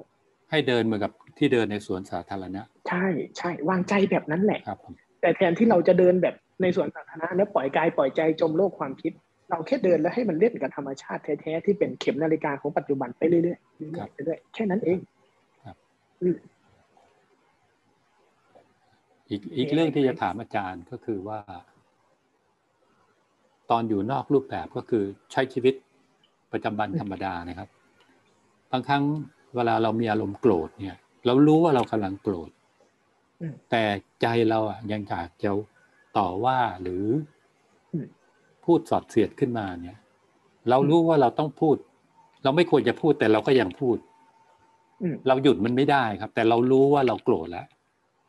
[0.51, 3.07] ให้เดินเหมือนกับที่เดินในสวนสาธารณะ ใช่
[3.38, 9.12] ใช่วางใจแบบนั้นแหละครับผมแต่แทนที่เราจะเดินแบบในสวนสาธารณะแล้วปล่อยกายปล่อยใจจมโลกความคิด
[9.51, 13.55] เราแค่เดินแล้วให้มันเล่นกับธรรมชาติแท้ๆที่เป็นเข็มนาฬิกาของปัจจุบันไปเรื่อยๆเรื่
[14.03, 14.99] อยๆเรื่อยๆแค่นั้นเอง
[16.22, 16.36] อืม
[19.30, 21.38] อีกอีกเรื่องที่จะถามอาจารย์ก็คือว่า
[23.70, 25.74] ตอนอยู่นอกรูปแบบก็คือใช้ชีวิต
[26.53, 27.68] ประจำวันธรรมดานะครับ
[28.70, 29.03] บางครั้ง
[29.55, 32.51] เวลาเรามีอารมณ์โกรธเนี่ย เรารู้ว่าเรากำลังโกรธ
[33.40, 33.82] อืมแต่
[34.22, 35.51] ใจเราอะยังอยากจะ
[36.18, 37.05] ต่อว่าหรือ
[37.92, 38.07] อม
[38.66, 39.98] พูดสอดเสียดขึ้นมาเนี่ย
[40.70, 41.76] เรารู้ว่าเราต้องพูด
[42.44, 43.96] เราไม่ควรจะพูดแต่เราก็ยังพูด
[45.02, 47.66] อืมเราหยุดมันไม่ได้ครับ แต่เรารู้ว่าเราโกรธแล้ว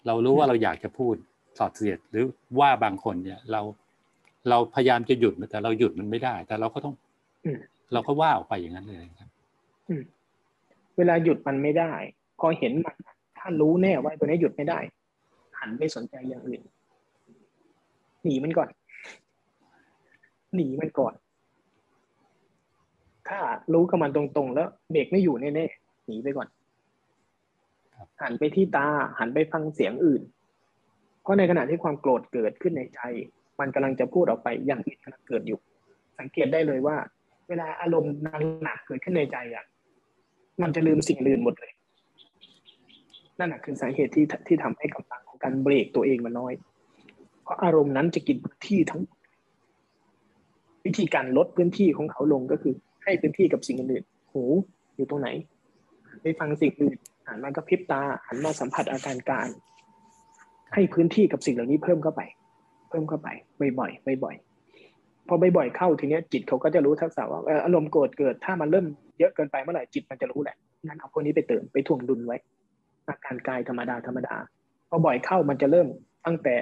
[0.07, 1.15] เรารู้ว่าเราอยากจะพูด
[1.57, 2.25] สอดเสียดหรือ
[2.59, 3.61] ว่าบางคนเนี่ย เรา
[4.49, 6.93] เราพยายามจะหยุดมันแต่เราหยุดมันไม่ได้ แต่เราก็ต้อง
[7.45, 7.59] อืม
[7.93, 9.29] เราก็ว่าออกไปอย่างนั้นเลยครับ
[10.97, 11.93] เวลาหยุดมันไม่ได้
[12.39, 12.95] พอเห็นมัน
[13.38, 14.79] ถ้ารู้แน่ว่าตัวนี้หยุดไม่ได้
[15.59, 16.61] หันไปสนใจอย่างอื่น
[18.23, 18.69] หนีมันก่อน
[20.58, 21.14] หนีมันก่อน
[23.28, 23.39] ถ้า
[23.74, 26.47] รู้กับมันตรงๆ แล้วเบรกไม่อยู่แน่ๆหนีไปก่อน
[27.95, 28.88] ครับหันไปที่ตา
[29.20, 30.22] หันไปฟังเสียงอื่น
[31.22, 32.99] เพราะในขณะที่ความโกรธเกิดขึ้นในใจ
[33.60, 35.60] มันกำลังจะพูดออกไปอย่างอื่นกำลังเกิดอยู่
[36.20, 36.97] สังเกตได้เลยว่า
[37.49, 38.14] เวลาอารมณ์
[38.64, 39.66] หนักๆเกิดขึ้นในใจอะ
[40.62, 41.72] มันจะลืมสิ่งอื่นหมดเลย
[43.39, 46.53] นั่นแหะคือสาเหตุที่ที่ทำให้กำลังของการเบรกตัวเองมันน้อย
[47.43, 49.16] เพราะอารมณ์นั้นจะกินพื้นที่ทั้งหมด
[50.88, 52.73] วิธีการลดพื้นที่ของเขาลงก็คือ
[53.03, 54.43] ให้พื้นที่กับสิ่งอื่นๆหู
[54.95, 55.29] อยู่ตรงไหน
[56.21, 59.49] ไปฟังสิ่งอื่นหันมากระพริบตาหันมาสัมผัสอาการกาย
[60.73, 62.21] ให้พื้นที่กับสิ่งเหล่านี้เพิ่มเข้าไป
[62.89, 63.27] เพิ่มเข้าไป
[63.79, 68.85] บ่อยๆบ่อยๆพอบ่อยๆเข้าทีเนี้ยจิตเขาก็จะรู้ทักษะว่าเอ่ออารมณ์โกรธเกิด ถ้ามันเริ่ม
[69.19, 72.38] เยอะเกินไปเมื่อไหร่จิตมันจะรู้แหละงั้นเอาพวกนี้ไปเติมไปถ่วงดุลไว้
[73.07, 74.35] อาการกายธรรมดาธรรมดา
[74.89, 75.88] พอบ่อยเข้ามันจะเริ่ม
[76.25, 76.55] ตั้งแต่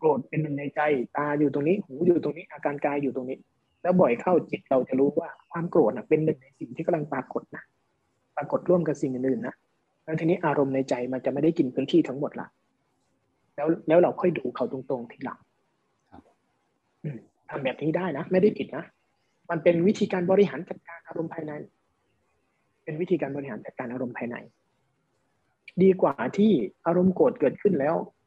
[0.00, 0.80] โกรธเป็นหนึ่งในใจ
[1.16, 3.38] ตาอยู่ตรงนี้ หูอยู่ตรงนี้ อาการกายอยู่ตรงนี้
[3.82, 7.62] แล้วบ่อยเข้าจิตเราจะรู้ว่าความโกรธน่ะเป็นหนึ่งในสิ่งที่กำลังปรากฏนะ
[8.36, 9.54] ปรากฏร่วมกับสิ่งอื่นๆนะ
[10.04, 12.46] แล้วทีนี้อารมณ์ในใจมันจะไม่ได้กินพื้นที่ทั้งหมดละ
[13.56, 15.38] แล้วแล้วเราค่อยดูเขาตรงๆทีหลัง
[16.10, 16.22] ครับ
[17.04, 17.18] อืม
[17.50, 18.84] ทำแบบนี้ได้นะ ไม่ได้ผิดนะ
[19.50, 21.52] มันเป็นวิธีการบริหารจัดการอารมณ์ภายใน
[22.84, 24.36] เป็นวิธีการบริหารจัดการอารมณ์ภายใน
[25.82, 26.52] ดีกว่าที่
[26.86, 28.19] อารมณ์โกรธเกิดขึ้นแล้วอ่า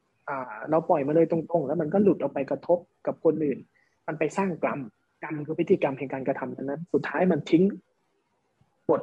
[0.70, 3.58] เราปล่อยมาเลยตรงๆ แล้วมันก็หลุดออกไปกระทบกับคนอื่น
[4.06, 4.80] มันไปสร้างกรรม
[5.22, 7.62] กรรมคือพฤติกรรมแห่งการกระทำนั้น สุดท้ายมันทิ้ง
[8.88, 9.02] บท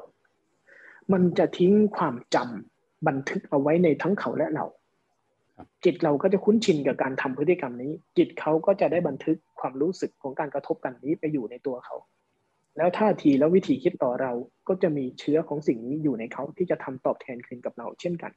[1.13, 4.65] มันจะทิ้งความจำบันทึกเอาไว้ในทั้งเขาและเรา
[5.83, 11.95] จิตเราก็จะคุ้นชินกับการทำพฤติกรรมนี้ จิตเขาก็จะได้บันทึกความรู้สึกของการกระทบกันนี้ไปอยู่ในตัวเขา
[12.77, 14.31] แล้วท่าทีแล้ววิธีคิดต่อเรา
[14.67, 18.31] ก็จะมีเชื้อของสิ่งนี้อยู่ในเขาที่จะทำตอบแทนคืนกับเราเช่นกัน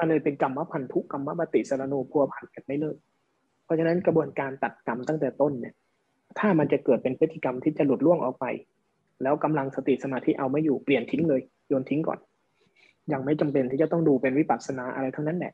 [0.00, 2.96] มันเลยเป็นกรรมพันธุกรรมปฏิสารโนพัวพันกันไม่เลิก
[3.64, 5.74] เพราะฉะนั้นกระบวนการตัดกรรมตั้งแต่ต้นเนี่ย
[6.38, 8.46] ถ้ามันจะเกิดเป็นพฤติกรรมที่จะหลุดล่วงออกไป
[9.22, 12.18] แล้วกำลังสติสมาธิเอาไม่อยู่เปลี่ยนทิ้งเลยโยนทิ้งก่อน
[13.12, 15.52] ยังไม่จำเป็นที่จะต้องดูเป็นวิปัสสนาอะไรทั้งนั้นแหละ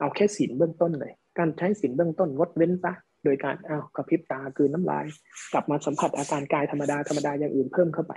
[0.00, 2.92] เอาแค่ศีลเบื้องต้นเลย การใช้ศีลเบื้องต้นงดเว้นซะ
[3.24, 5.04] โดยการอ้าวกระพริบตาคืนน้ำลาย
[5.52, 8.12] กลับมาสัมผัสอาการกายธรรมดาธรรมดาอย่างอื่นเพิ่มเข้าไป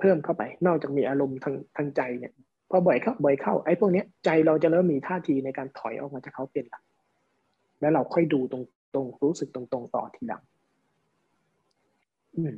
[0.00, 2.32] เพิ่มเข้าไป นอกจากมีอารมณ์ทางทางใจเนี่ย
[2.70, 6.82] พอบ่อยเข้าบ่อยเข้าไอ้พวกเนี้ยใจเราจะเริ่มมีท่าทีในการถอยออกมาจากเขาเป็นหลัก
[7.80, 8.62] แล้วเราค่อยดูตรง
[8.94, 10.42] ตรงรู้สึกตรงๆต่อทีหลัง
[12.36, 12.54] อืม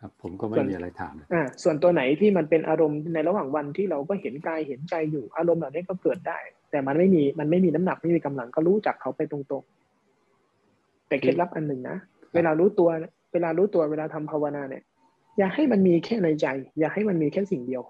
[0.00, 6.38] ครับผมก็ไม่มีอะไรถามอ่าส่วนตัวไหนที่มันเป็นอารมณ์ในระหว่างวันที่เราก็เห็นกายเห็นใจอยู่อารมณ์เหล่านี้ก็เกิดได้
[6.70, 11.96] แต่มันไม่มีมันไม่มีน้ำหนักไม่มีกำลังก็รู้จักเขาไปตรงๆ แต่เคล็ดลับอันหนึ่งนะ
[12.34, 12.88] เวลารู้ตัว
[13.32, 14.82] เวลารู้ตัวเวลาทำภาวนาเนี่ย
[15.38, 16.46] อย่าให้มันมีแค่ในใจ
[16.78, 17.82] อย่าให้มันมีแค่สิ่งเดียว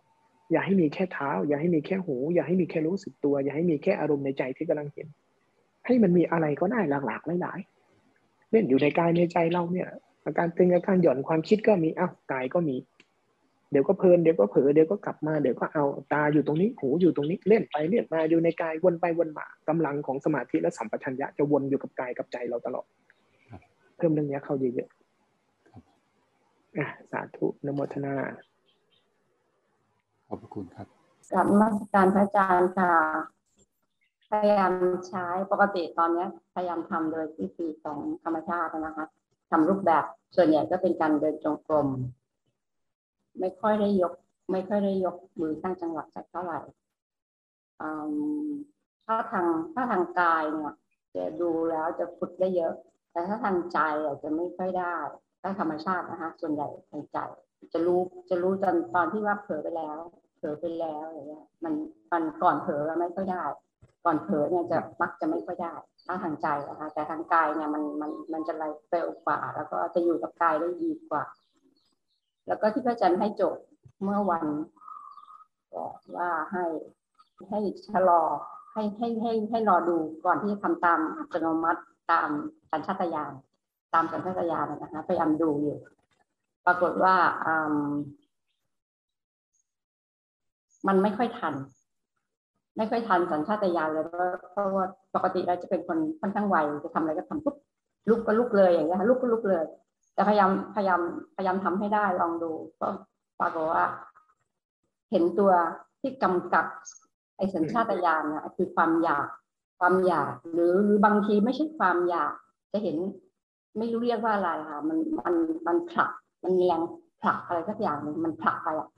[0.52, 5.06] อย่าให้มีแค่เท้า อย่าให้มีแค่หู อย่าให้มีแค่รู้สึกตัว อย่าให้มีแค่อารมณ์ในใจที่กำลังเห็น
[5.86, 9.88] ให้มันมีอะไรก็ได้หลากๆหลายๆเล่นอยู่ในกายในใจเราเนี่ย
[10.24, 12.76] อาการตึงอาการหย่อนความคิดก็มีอ้าวกายก็มี
[13.70, 22.86] เดี๋ยวก็เพลินเดี๋ยวก็เผลอเดี๋ยวก็กลับมาเดี๋ยวก็เอาตาอยู่ตรงนี้หูอยู่ตรงนี้เล่นไปเล่นมาอยู่ในกายวนไปวนมากำลังของสมาธิและสัมปชัญญะจะวนอยู่กับกายกับใจเราตลอด
[23.96, 28.14] เพิ่มเรื่องนี้เข้าเยอะๆอะสาธุนโมทนา
[28.50, 28.51] ข
[30.34, 30.86] อบคุณครับ
[31.32, 32.92] กับมาสการพระอาจารย์ค่ะ
[34.30, 34.72] พยายาม
[35.08, 39.06] ใช้ปกติตอนนี้พยายามทำโดยที่สีของธรรมชาตินะคะ
[39.50, 40.04] ทำรูปแบบ
[40.36, 41.88] ส่วนใหญ่ก็เป็นการเดินจงกรม
[43.40, 44.12] ไม่ค่อยได้ยก
[44.52, 46.60] ไม่ค่อยได้ยกมือตั้งจังหวะสักเท่าไหร่
[49.06, 50.72] ถ้าทางถ้าทางกายเนี่ย
[51.14, 52.74] จะดูแล้วจะฝึกได้เยอะ
[53.12, 54.96] แต่ถ้าทางใจอาจจะไม่ค่อยได้
[55.42, 57.18] ถ้าธรรมชาตินะคะ ส่วนใหญ่ทางใจ
[57.72, 59.98] จะรู้จะรู้ตอนตอนที่ว่าเผลอไปแล้ว
[60.42, 61.74] ผลอไปแล้วอะไรเงี้ยมัน
[62.12, 63.44] มันก่อนเผลอไม่ค่อยได้
[64.04, 65.72] ก่อนเผลอเนี่ยจะมักจะไม่ค่อยได้
[66.06, 71.24] ถ้าทางใจนะคะแต่ทางกายเนี่ยมันมันมันจะไรเร็วกว่า แล้วก็จะอยู่กับกายได้ดีกว่า
[72.46, 73.64] แล้วก็ที่พระอาจารย์ให้โจทย์
[74.02, 74.46] เมื่อวัน
[75.74, 76.64] บอกว่าให้
[77.48, 78.22] ให้ชะลอ
[78.72, 81.80] ให้ให้ให้ให้รอดูก่อนที่จะทำตามอัตโนมัติ
[82.12, 82.28] ตาม
[82.70, 83.32] สัญชาตญาณ
[83.94, 85.78] ตามสัญชาตญาณนะคะพยายามดูอยู่
[86.66, 87.14] ปรากฏว่า
[90.88, 91.54] มันไม่ค่อยทัน
[92.76, 94.04] ไม่ค่อยทันสัญชาตญาณเลย
[94.52, 97.56] เพราะว่าปกติเราจะเป็นคนค่อนข้างไวจะทำอะไรก็ทำปุ๊บ
[98.08, 99.64] ลุกก็ลุกเลยอย่างเงี้ยลุกก็ลุกเลย
[100.14, 101.00] แต่พยายามพยายาม
[101.36, 102.88] พยายามทำให้ได้ลองดูก็
[103.40, 103.84] ปรากฏว่า
[105.10, 105.52] เห็นตัว
[106.00, 106.66] ที่กำกับ
[107.36, 109.28] ไอสัญชาตญาณนะคือความอยาก
[109.80, 112.32] ความอยากหรือหรือบางทีไม่ใช่ความอยาก
[112.72, 112.96] จะเห็น
[113.78, 115.34] ไม่รู้เรียกว่าอะไรค่ะ มันมัน
[115.66, 116.10] มันผลัก
[116.42, 116.80] มันแรง
[117.22, 118.88] ผลักอะไรสักอย่างหนึ่งมันผลักไปอะ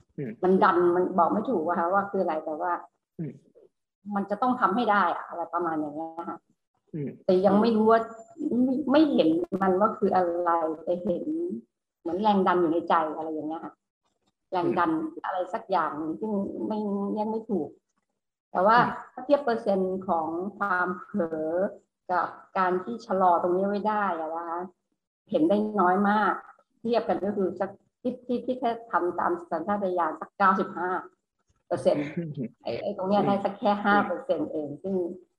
[0.43, 2.73] มันดันมันบอกไม่ถูกว่าว่าคืออะไรแต่ว่า
[4.15, 6.37] มันจะต้องทำให้ได้อะไรประมาณอย่างนี้ค่ะ
[7.25, 8.01] แต่ยังไม่รู้ว่า
[8.63, 9.29] ไม่ไม่เห็น
[9.61, 10.51] มันว่าคืออะไร
[10.83, 11.23] แต่เห็น
[12.01, 13.73] เหมือนแรงดันอยู่ในใจอะไรอย่างเงี้ยค่ะ
[14.51, 14.91] แรงดัน
[15.25, 16.31] อะไรสักอย่างหนึ่งซึ่ง
[16.67, 16.79] ไม่
[17.17, 17.69] ยังไม่ถูก
[18.51, 18.77] แต่ว่า
[19.13, 21.49] ถ้าเทียบเปอร์เซ็นต์ของความเผลอ
[22.11, 24.59] กับการที่ชะลอตรงนี้ไว้ได้อะนะคะ
[25.31, 26.33] เห็นได้น้อยมาก
[26.79, 27.69] เทียบกันก็คือสัก
[28.05, 30.89] ที่ที่ที่แค่ทำตามสัญชาตญาณสักเก้าสิบห้า
[31.67, 32.05] เปอร์เซ็นต์
[32.63, 34.95] ไอ้ไอ้ตรงเนี้ยได้สักแค่ห้าเปอร์เซ็นต์เอง ซึ่ง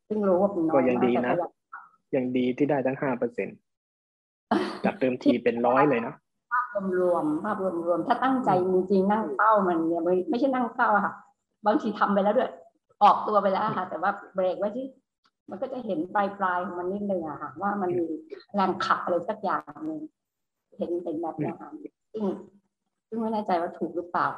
[0.09, 1.35] ซึ่งรู้ว่าเป็นน้อยก็ยังดีนะ
[2.17, 3.57] ยังดีที่ได้ทั้งห้าเปอร์เซ็นต์
[4.85, 6.15] จากเติมทีเป็นร้อยเลยนะ
[6.53, 11.15] ภาพรวมภาพรวมรวมถ้าตั้งใจจริงๆนั่งเป้ามันเนี่ยไม่ใช่นั่งเป้าค่ะ
[11.67, 12.51] บางทีทำไปแล้วด้วย
[13.03, 14.87] ออกตัวไปแล้วค่ะ แต่ว่าเบรกไว้ที่
[15.51, 18.07] มันก็จะเห็นปลายปลายของมันนิดนึงอะค่ะ ว่ามันมี
[18.55, 20.01] แรงขับอะไรสักอย่างหนึ่ง
[20.79, 21.71] เห็นเป็นแบบนี้ค่ะ
[22.13, 22.25] ซึ่ง
[23.09, 24.29] ซึ่งไม่แน่ใจว่าถูกหรือเปล่า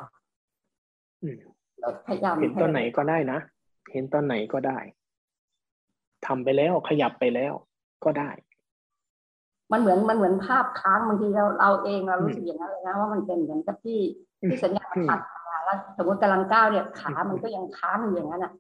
[2.07, 3.39] พยายามเห็นตอนไหนก็ได้นะ
[3.93, 4.79] เห็นตอนไหนก็ได้
[6.27, 7.53] ทำไปแล้วขยับไปแล้ว
[8.05, 8.31] ก็ได้
[9.73, 14.01] มันเหมือนมันเหมือนภาพค้างบางทีเราเราเองเรารู้สึกอย่างนั้นเลยนะว่ามันเป็นเหมือนกับที่
[14.49, 15.21] ที่สัญญาณตัด
[15.65, 18.53] แล้วสมมติกำลังก้าวเนี่ยขามันก็ยังค้างอยู่อย่างนั้นอะ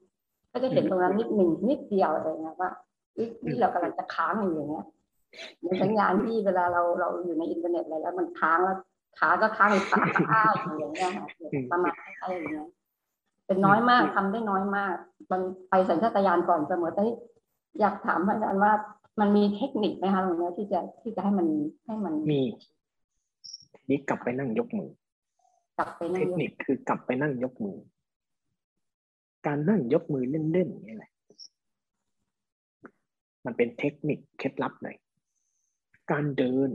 [0.52, 2.70] ก็จะเห็นตรงนั้นนิดหนึ่งนิดเดียวเลยนะว่า
[3.46, 4.86] ที่เรากำลังจะค้างอยู่อย่างเงี้ย
[5.58, 8.76] เหมือนสัญญาณที่เวลาเราเราอยู่ในอินเทอร์เน็ตอะไรแล้วมันค้างแล้ว
[9.18, 9.98] ขาก็ค้างขา
[10.30, 11.26] อ้าอยู่อย่างเงี้ยค่ะ
[11.72, 12.68] ประมาณอะไรอย่างเงี้ย
[13.46, 14.94] เป็นน้อยมากทำได้น้อยมาก
[15.30, 15.40] มัน
[15.70, 17.02] ไปสัญชาตญาณก่อนเสมอแต่
[17.80, 18.72] อยากถามอาจารย์ว่า
[19.20, 21.46] มันมีเทคนิคไหมคะตรงนี้ที่จะที่จะให้มัน
[21.86, 22.42] ให้มันมี
[23.90, 24.90] นี้กลับไปนั่งยกมือ
[25.78, 27.76] กลับไปนั่เทคนิคคือกลับไปนั่งยกมือ
[29.46, 31.12] การนั่งยกมือเล่นๆนี่แหละ
[33.44, 34.96] มันเป็นเทคนิคเคล็ดลับเลย
[36.10, 36.70] การเดิน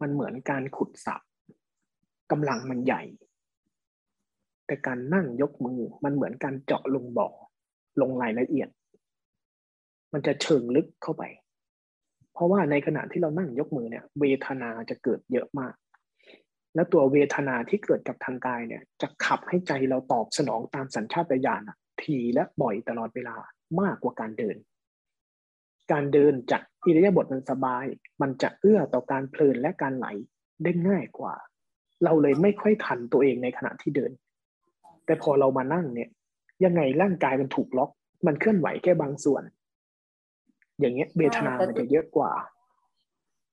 [0.00, 1.16] มันเหมือนการขุดสระ
[2.30, 3.02] กำลังมันใหญ่
[4.66, 7.28] แต่การนั่งยกมือมันเหมือนการเจาะลงบ่อ
[8.00, 8.68] ลงรายละเอียด
[10.12, 11.22] มันจะเชิงลึกเข้าไป
[12.34, 15.74] เพราะว่าในขณะที่เรานั่งยกมือเนี่ย เวทนาจะเกิดเยอะมาก
[16.74, 21.62] แล้วตัวเวทนาที่เกิดกับทางกายเนี่ย จะขับให้ใจเราตอบสนองตามสัญชาตญาณ
[22.02, 23.36] ทีและบ่อยตลอดเวลา
[23.80, 24.56] มากกว่าการเดิน
[25.92, 27.84] การเดินจากอิริยาบถมันสบาย
[28.22, 30.06] มันจะเอื้อต่อการเพลินและการไหล
[30.62, 31.34] ได้ง่ายกว่า
[32.04, 34.12] เราเลยไม่ค่อยทันตัวเองในขณะที่เดิน
[35.06, 36.10] แต่พอเรามานั่งเนี่ย
[36.64, 37.90] ยังไงร่างกายมันถูกล็อก
[38.26, 39.42] มันเคลื่อนไหวแค่บางส่วน
[40.80, 42.32] อย่างเงี้ยเวทนามันจะเยอะกว่า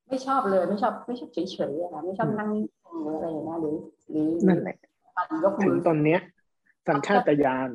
[0.09, 1.39] ไม่ชอบเลยไม่ชอบไม่ชอบเฉ
[1.71, 3.75] ยๆอะค่ะไม่ชอบนั่งนิ่งๆหรืออะไรอย่างเงี้ยหรือ
[4.11, 4.77] หรือนั่นแหละ
[5.43, 6.19] ยกถึมืงอตอนเนี้ย
[6.87, 7.69] สัญชาตญาณ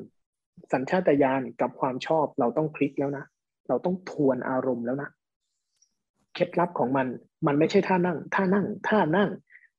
[0.72, 3.24] สัญชาตญาณกับความชอบเราต้องพลิกแล้วนะ
[3.68, 5.08] เราต้องทวนอารมณ์แล้วนะ
[6.34, 7.06] เคล็ดลับของมัน
[7.46, 9.30] มันไม่ใช่ท่านั่ง ท่านั่ง ท่านั่ง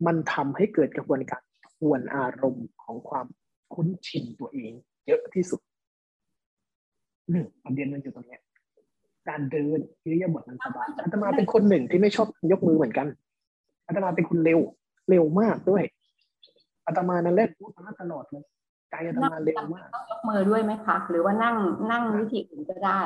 [0.05, 3.25] มันทำให้เกิดกระบวนการทวนอารมณ์ของความ
[3.73, 4.71] คุ้นชินตัวเอง
[5.07, 5.61] เยอะที่สุด
[7.29, 8.41] อืมประเด็นมันอยู่ตรงเนี้ย
[9.29, 13.07] การเดินอิริยาบถมันสบายอาตมาเป็นคนหนึ่งที่ไม่ชอบยกมือเหมือนกัน
[13.87, 14.59] อาตมาเป็นคนเร็ว
[15.09, 15.83] เร็วมากด้วย
[16.87, 18.43] อาตมานั่นแหละพูดมาตลอดเลย
[18.89, 21.55] ใจอาตมาเร็วมากต้องยกมือด้วยไหมคะหรือว่านั่ง
[21.91, 22.99] นั่งวิธีอื่นก็ได้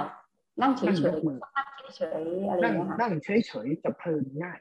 [0.62, 4.60] นั่งเฉยนั่งยกมือๆนั่งเฉยๆอะไรอนั่ย่างงเงี้ยค่ะนั่งเฉยๆจะเพลินง่าย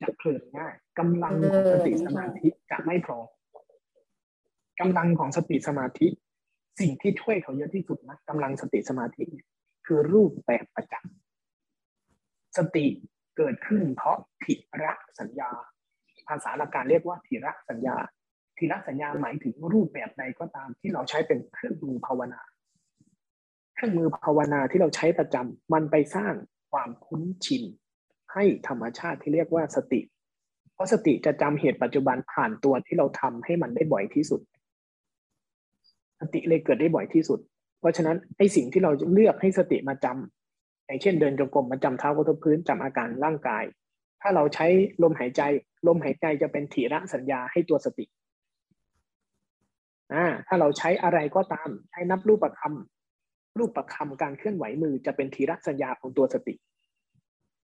[0.00, 3.18] จะเพลินง่ายกำลังของสติสมาธิจะไม่พอ
[4.80, 6.06] กำลังของสติสมาธิ
[6.80, 9.46] สิ่งที่ช่วยเขาเยอะที่สุดนะกำลังสติสมาธิเนี่ย
[9.86, 11.12] คือรูปแบบประจักษ์
[12.56, 12.86] สติ
[13.36, 15.50] เกิดขึ้นเพราะถิระสัญญา
[16.28, 17.96] ภาษาหลักการเรียกว่าถิระสัญญา
[18.58, 22.40] ถิระสัญญาหมายถึงรูปแบบใดก็ตามที่เราใช้เป็นเครื่องมือภาวนา
[23.74, 26.34] เครื่องมือภาวนาที่เราใช้ประจำมันไปสร้าง
[26.72, 27.62] ความคุ้นชิน
[28.32, 30.00] ให้ธรรมชาติที่เรียกว่าสติ
[30.74, 34.40] เพราะสติจะจำเหตุปัจจุบันผ่านตัวที่เราทำให้มันได้บ่อยที่สุด
[36.20, 37.40] สติเลยเกิดได้บ่อยที่สุด
[37.80, 43.64] เพราะฉะนั้นไอ้สิ่งที่เราเลือกให้สติมาจำอย่างเช่นเดินจงกรมมาจำเท้ากระทบพื้นจำอาการร่างกาย
[44.22, 44.66] ถ้าเราใช้
[45.02, 45.42] ลมหายใจ
[45.86, 48.04] ลมหายใจจะเป็นถีระสัญญาให้ตัวสติ
[50.12, 56.54] อ่าถ้าเราใช้อะไรก็ตามใช้นับรูปประคำรูปประคำการเคลื่อนไหวมือจะเป็นทีระสัญญาของตัวสติ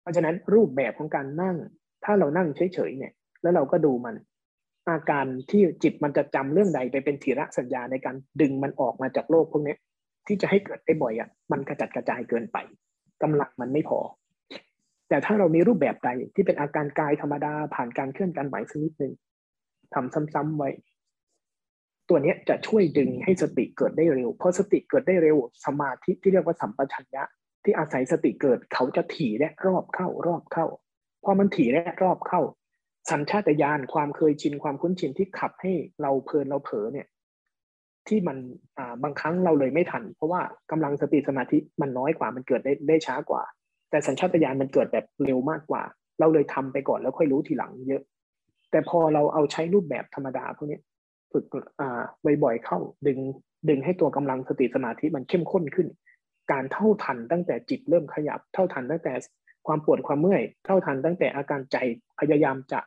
[0.03, 1.57] เพราะฉะนั้นรูปแบบของการนั่ง
[2.05, 4.15] ถ้าเรานั่งเฉยๆเนี่ย แล้วเราก็ดูมัน
[4.89, 9.75] อาการที่จิตมันจะจำเรื่องใดไปเป็นทีระสัญญาในการดึงมันออกมาจากโลกพวกนี้
[10.27, 12.57] ที่จะให้เกิดได้บ่อยอะมันกระจัดกระจายเกินไป
[13.23, 13.99] กำลังมันไม่พอ
[15.09, 19.13] แต่ถ้าเรามีรูปแบบใดที่เป็นอาการกายธรรมดาผ่านการเคลื่อนการไหวสักนิดหนึ่ง
[19.93, 20.69] ทำซ้ำๆไว้
[22.09, 27.23] ตัวเนี้ยจะช่วยดึงให้สติเกิดได้เร็ว เพราะสติเกิดได้เร็ว สมาธิที่เรียกว่าสัมปชัญญะ
[27.63, 30.65] ที่อาศัยสติเกิดเขาจะถี่และรอบเข้ารอบเข้า
[31.23, 32.41] พอมันถี่และรอบเข้า
[33.11, 37.07] สัญชาตญาณความเคยชินความคุ้นชินที่ขับให้เราเพลินเราเผลอเนี่ย
[38.07, 38.37] ที่มัน
[39.03, 40.41] บางครั้งเราเลยไม่ทัน เพราะว่า
[40.71, 43.43] กำลังสติสมาธิมันน้อยกว่ามันเกิดได้ได้ช้ากว่า
[43.89, 45.83] แต่สัญชาตญาณมันเกิดแบบเร็วมากกว่า
[46.19, 48.01] เราเลยทำไปก่อนแล้วค่อยรู้ทีหลังเยอะ
[48.71, 50.79] แต่พอเราเอาใช้รูปแบบธรรมดาพวกนี้
[51.31, 51.45] ฝึก
[52.43, 53.19] บ่อยๆเข้าดึง
[53.69, 55.87] ดึงให้ตัวกำลังสติสมาธิมันเข้มข้นขึ้น
[56.51, 59.13] การเท่าทันตั้งแต่จิตเริ่มขยับ เท่าทันตั้งแต่
[59.67, 61.77] ความปวดความเมื่อย เท่าทันตั้งแต่อาการใจ
[62.19, 62.79] พยายามจะ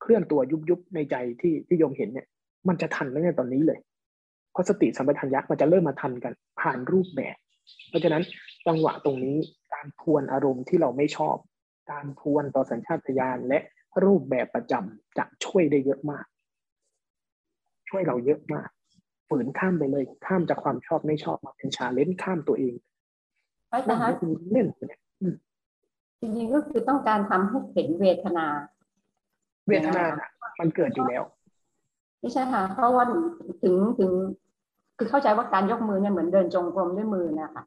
[0.00, 2.26] เคลื่อนตัวยุบยุบในใจที่ที่โยมเห็นเนี่ย
[2.68, 3.80] มันจะทันตั้งแต่ตอนนี้เลย
[4.52, 7.36] เพราะสติสัมปชัญญะมันจะเริ่มมาทันกัน ผ่านรูปแบบ
[7.88, 8.22] เพราะฉะนั้น
[8.66, 9.36] จังหวะตรงนี้
[9.72, 11.36] การทวนอารมณ์ที่เราไม่ชอบ
[11.90, 13.58] การทวนต่อสัญชาตญาณและ
[14.04, 16.24] รูปแบบประจำจะช่วยได้เยอะมาก
[17.88, 18.68] ช่วยเราเยอะมาก
[19.28, 22.74] ฝืนข้ามไปเลยข้ามจากความชอบไม่ชอบมาเป็นชาเลนจ์ข้ามตัวเอง
[23.74, 24.10] พระอาจารย์คะ
[24.52, 24.98] เล่นเนี่ย
[26.20, 28.46] จริงๆก็คือต้องการทำให้เห็นเวทนา
[29.68, 31.22] เวทนาน่ะมันเกิดอยู่แล้ว
[32.20, 34.12] ไม่ใช่ค่ะ เพราะว่าถึงถึง
[34.98, 37.64] คือเข้าใจว่าการยกมือเนี่ยเหมือนเดินจงกรมด้วยมือนะคะ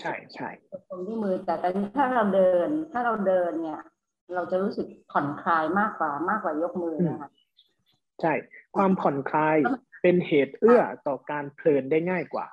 [0.00, 3.80] ใช่ใช่จงกรมด้วยมือ แต่ตอนนี้ถ้าเราเดิน ถ้าเราเดินเนี่ย
[4.34, 7.30] เราจะรู้สึกผ่อนคลายมากกว่ามากกว่ายกมือนะคะ
[8.20, 8.32] ใช่
[8.76, 9.56] ความผ่อนคลาย
[10.02, 12.46] เป็นเหตุเอื้อต่อการเพลินได้ง่ายกว่า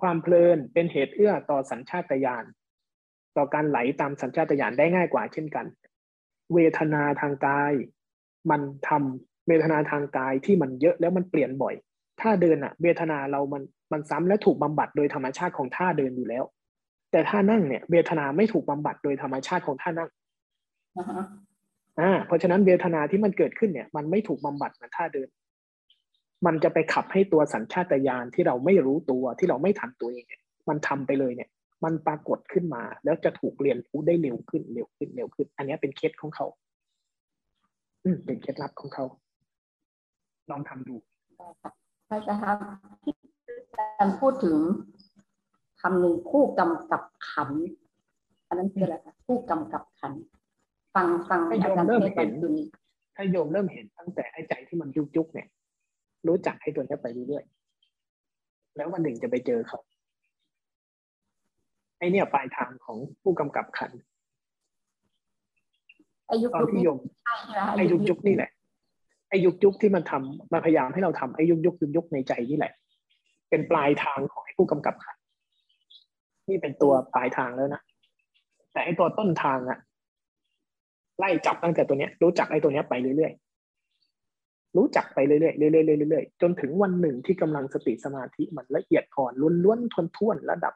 [0.00, 2.44] ความเพลินเป็นเหตุเอื้อต่อสัญชาตญาณ
[3.36, 5.66] ต่อการไหลตามสัญชาตญาณได้ง่ายกว่าเช่นกัน
[6.54, 7.72] เวทนาทางกาย
[8.50, 11.74] มันทำเวทนาทางกายที่มันเยอะแล้วมันเปลี่ยนบ่อย
[12.20, 16.44] ท่าเดินอะเวทนาเรามันมันซ้ำและถูกบำบัดโดยธรรมชาติของท่าเดินอยู่แล้ว
[17.12, 20.10] แต่ท่านั่งเนี่ย เวทนาไม่ถูกบำบัดโดยธรรมชาติของท่านั่ง
[20.96, 21.24] อ่าฮะ
[22.00, 25.28] อ่าเพราะฉะนั้นเวทนาที่มันเกิดขึ้นเนี่ย มันไม่ถูกบำบัดเหมือนท่าเดิน
[26.46, 31.50] มันจะไปขับให้ตัวสัญชาตญาณที่เราไม่รู้ตัวที่เราไม่ทันตัวเองเนี่ยมันทำไปเลยเนี่ย
[31.84, 36.46] มันปรากฏขึ้นมา แล้วจะถูกเรียนรู้ได้เร็วขึ้นเร็วขึ้นเร็วขึ้น อันนี้เป็นเคล็ดของเขา
[38.04, 39.04] อืมเป็นเคล็ดลับของเขา
[40.50, 40.96] ลองทำดู
[42.08, 42.64] พระอาจารย์
[43.02, 43.14] ที่
[43.76, 44.56] อาจารย์พูดถึง
[45.80, 47.62] คำหนึ่งผู้กำกับขันธ์
[48.48, 50.22] อันนั้นคืออะไรคะผู้กำกับขันธ์
[50.94, 52.66] ฟังฟังให้อาโยมจารย์เริ่มเทศเห็วันนคืนนี้
[53.16, 55.48] ถ้าโยมเริ่มเห็นตั้งแต่ไอ้ใจที่มันยุกยุกๆเนี่ย
[56.28, 59.80] รู้จักให้ตัวนี้ไปเรื่อยๆแล้ววันหนึ่งจะไปเจอเขา
[61.98, 64.00] ไอ้เนี่ยปลายทางของผู้กำกับขันธ์
[66.26, 66.98] ไอายุตอนยุคที่นี้โยม
[67.50, 68.50] ใช่ไหมคะไอ้ยุกยุกๆนี่แหละ
[69.28, 72.72] ไอ้ยุกยุกๆที่มันทำมาพยายามให้เราทำไอ้ยุกยุกยุกยุกๆในใจนี่แหละ
[73.50, 75.22] เป็นปลายทางของไอ้ผู้กำกับขันธ์
[76.48, 77.82] นี่เป็นตัวปลายทางแล้วนะ
[78.72, 79.78] แต่ไอ้ตัวต้นทางอะ
[81.18, 83.49] ไล่จับตั้งแต่ตัวเนี้ย รู้จักไอ้ตัวเนี้ยไปเรื่อยๆ
[84.76, 85.48] รู้จักไปเรื่อยๆเรื่
[85.94, 89.32] อยๆเรื่อยๆจนถึงวันหนึ่งที่กำลังสติสมาธิมันละเอียดอ่อน
[89.64, 90.74] ล้วนๆทนท่วนๆระดับ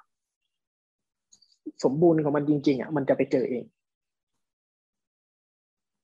[1.84, 3.64] สมบูรณ์ของมันจริง ๆอะมันจะไปเจอเอง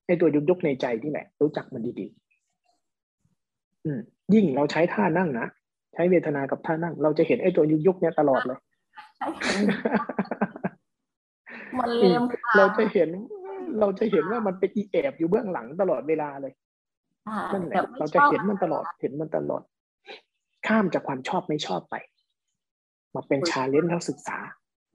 [0.07, 4.01] ไอ้ตัวยุกยุกๆในใจนี่แหละ รู้จักมันดีๆอืม
[4.34, 5.47] ยิ่งเราใช้ท่านั่งนะ
[5.95, 8.59] ใช้เวทนากับท่านั่ง เราจะเห็นไอ้ตัวยุกยุกๆเนี่ยตลอดเลย
[9.16, 9.97] ใช่ค่ะ
[11.78, 13.09] มันเลียมค่ะเราจะเห็น
[13.80, 16.70] เราจะเห็นว่ามันเป็นอีแอบอยู่เบื้องหลังตลอดเวลาเลยอ่า
[17.53, 19.62] นั่นแหละแต่ไม่เราจะชอบเห็นมันตลอดเห็นมันตลอด
[20.66, 21.95] ข้ามจากความชอบไม่ชอบไป
[23.14, 24.39] มาเป็น challenge แล้วศึกษา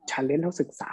[0.09, 0.89] challenge แล้วศึกษา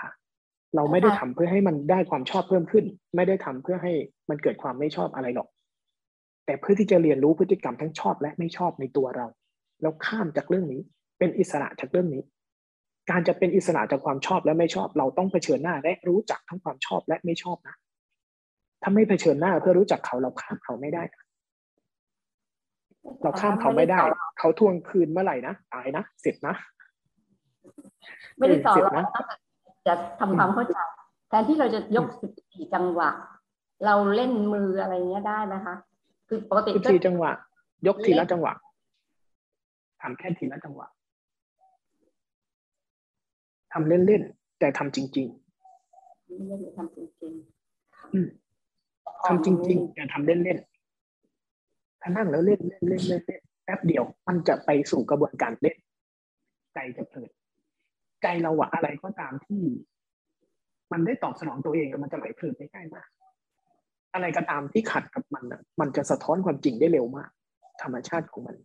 [0.77, 2.85] เราไม่ได้ทำเพื่อให้มันได้ความชอบเพิ่มขึ้น
[3.17, 3.93] ไม่ได้ทำเพื่อให้
[4.31, 5.49] มันเกิดความไม่ชอบอะไรหรอก
[6.47, 9.27] แต่เพื่อที่จะเรียนรู้พฤติกรรมทั้งชอบและไม่ชอบในตัวเรา
[9.83, 10.81] แล้วข้ามจากเรื่องนี้
[11.19, 12.23] เป็นอิสระจากเรื่องนี้
[13.11, 17.77] การจะเป็นอิสระจากความชอบและไม่ชอบ เราต้องเผชิญหน้าและรู้จักทั้งความชอบและไม่ชอบนะ
[18.83, 21.22] ถ้าไม่เผชิญหน้าเพื่อรู้จักเขาเราข้ามเขาไม่ได้นะ
[23.23, 23.99] เราข้ามเขาไม่ได้
[24.39, 26.55] เขาทวงคืนเมื่อไหร่นะตายนะเสร็จนะ
[28.39, 29.07] ไม่ได้สอนเสร็จเรานะ
[29.87, 30.77] จะทำความเข้าใจ
[31.29, 33.11] แทนที่เราจะยกสิบสี่จังหวะ
[33.87, 35.77] เราเล่นมืออะไรเงี้ยได้ไหมคะ
[36.29, 37.33] คือปกติสิบก็สี่จังหวะ
[37.87, 38.53] ยกทีละจังหวะ
[40.03, 40.87] ทำแค่ทีละจังหวะ
[43.73, 45.27] ทำเล่นๆแต่ทำจริง
[46.49, 48.29] ไม่ได้ทำจริงๆอืม
[49.27, 50.72] ทำจริงๆอย่าทำเล่นๆ
[52.03, 55.77] ถ้านั่งแล้วเล่นเล่นเล่นเล่นเล่นแป๊บเดียว มันจะไปสู่กระบวนการเล่น
[56.75, 57.31] ใจจะเพลิด
[58.23, 59.63] ใจเราอะอะไรก็ตามที่
[60.93, 63.09] มันได้ตอบสนองตัวเองมันจะไหลเพลินได้ง่ายมาก
[64.15, 67.31] อะไรก็ตามที่ขัดกับมันอะมันจะสะท้อนความจริงได้เร็วมาก
[67.83, 68.57] ธรรมชาติของมัน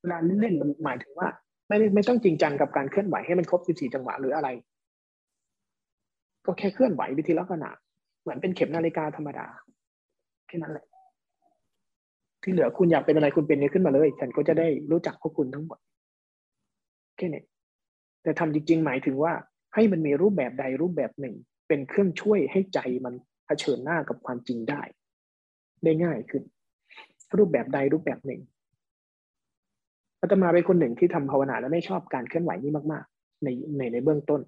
[0.00, 1.28] เวลาเล่นมันหมายถึงว่า
[1.68, 4.48] ไม่ได้ไม่ต้องจริงจังกับการเคลื่อนไหวให้มันครบ14จังหวะหรืออะไร
[6.46, 7.70] ก็แค่เคลื่อนไหวไปทีละขณะ
[8.20, 9.46] เหมือนเป็นเข็มนาฬิกาธรรมดา
[10.48, 10.86] แค่นั้นแหละ
[12.42, 15.78] ที่เหลือคุณอยากเป็นอะไรคุณเป็นนี้ขึ้นมาเลย ฉันก็จะได้รู้จักพวกคุณทั้งหมด
[17.16, 17.42] แค่นี้
[18.22, 19.32] แต่ทำจริง ๆ หมายถึงว่า
[19.74, 21.34] ให้มันมีรูปแบบใดรูปแบบหนึ่ง
[21.68, 23.14] เป็นเครื่องช่วยให้ใจมัน
[23.46, 24.82] เผชิญหน้ากับความจริงได้
[25.84, 26.42] ได้ง่ายขึ้น
[27.36, 28.40] รูปแบบใดรูปแบบหนึ่ง
[30.20, 34.40] อาตมาเป็นคนหนึ่งที่ทำภาวนาแล้วไม่ชอบการเคลื่อนไหวนี้มาก ๆ ในในในเบื้องต้น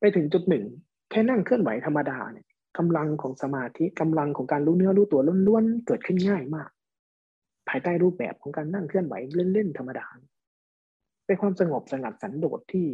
[0.00, 0.64] ไปถึงจุดหนึ่ง
[1.10, 2.46] แค่นั่งเคลื่อนไหวธรรมดาเนี่ย
[2.78, 6.70] กำลังของสมาธิกำลังของการรู้เนื้อรู้ตัวล้วนๆเกิดขึ้นง่ายมาก
[7.68, 10.06] ภายใต้รูปแบบของการนั่งเคลื่อนไหวเล่นๆธรรมดา
[11.26, 12.86] เป็นความสงบสงัดสันโดษที่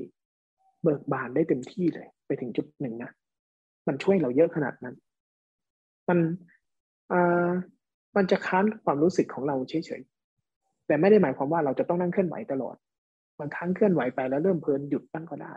[0.83, 3.11] เบิกบานได้เต็มที่เลย ไปถึงจุดหนึ่งนะ
[3.87, 4.95] มันช่วยเราเยอะขนาดนั้น
[6.09, 6.19] มัน
[7.13, 7.51] อ่า
[8.17, 12.77] มันจะค้านความรู้สึกของเราเฉยๆแต่ไม่ได้หมายความว่าเราจะต้องนั่งเคลื่อนไหวตลอด
[13.39, 15.55] บางครั้งเคลื่อนไหวไปแล้วเริ่มเพลินหยุดบ้างก็ได้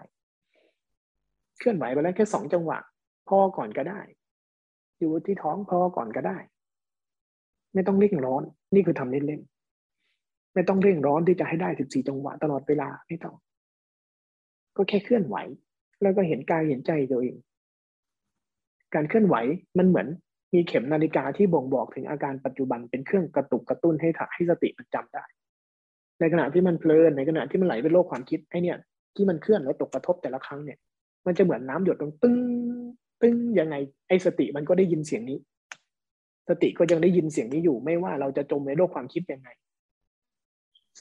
[1.60, 2.78] เคลื่อนไหวไปแล้วแค่สองจังหวะ
[3.28, 4.02] พอก่อนก็ได้
[5.00, 6.38] อยู่ที่ท้องพอก่อนก็ได้
[7.74, 8.44] ไม่ต้องเร่งร้อน
[8.74, 13.36] นี่คือทำเล่นๆไม่ต้องเร่งร้อนที่จะให้ได้สิบสี่จังหวะตลอดเวลาไม่ต้อง
[14.78, 15.36] ก็แค่เคลื่อนไหว
[16.02, 17.36] แล้วก็เห็นกายเห็นใจตัวเอง
[18.94, 19.36] การเคลื่อนไหว
[19.78, 20.08] มันเหมือน
[20.54, 25.26] มีเข็มนาฬิกาที่บ่งบอกถึงอาการปัจจุบันเป็นเครื่องกระตุกกระตุ้นให้ถักให้สติมันจำได้
[26.20, 28.78] ในขณะที่มันเพลินในขณะที่มันไหลไปโลกความคิดไอ้เนี่ย
[29.16, 30.78] ที่มันเคลื่อนแล้วตกกระทบแต่ละครั้งเนี่ย
[31.26, 32.38] มันจะเหมือนน้ำหยดลงตึ้ง
[33.22, 33.76] ตึ้งยังไง
[34.08, 35.38] ไอ้สติมันก็ได้ยินเสียงนี้
[36.50, 39.50] สติก็ยังได้ยินเสียงนี้อยู่ ไม่ว่าเราจะจมในโลกความคิดยังไง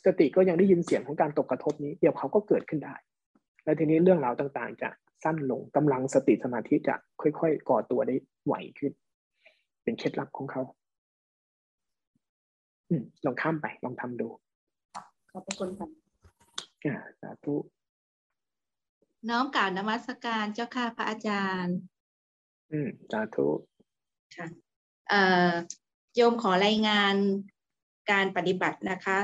[0.05, 2.95] สติก็ยังได้ยินเสียงของการตกกระทบนี้ เดี๋ยวเขาก็เกิดขึ้นได้
[3.64, 4.90] แล้วทีนี้เรื่องราวต่างๆ จะ
[5.24, 8.14] สั้นลงกำลังสติสมาธิจะค่อยๆ ก่อตัวได้
[8.45, 8.93] ไหวขึ้น
[9.82, 10.62] เป็นเคล็ดลับของเขา
[12.90, 14.28] อืมลองข้ามไป ลองทำดู
[15.30, 15.88] ขอบพระคุณค่ะ
[16.84, 17.55] อ่าสาธุ
[19.28, 21.76] น้อมกล่าวนมัสการเจ้าค่ะพระอาจารย์
[22.72, 23.49] อืมสาธุ
[24.36, 24.72] ค่ะเอ่อ
[26.16, 27.14] โยมขอรายงาน
[28.10, 29.18] การปฏิบัตินะคะ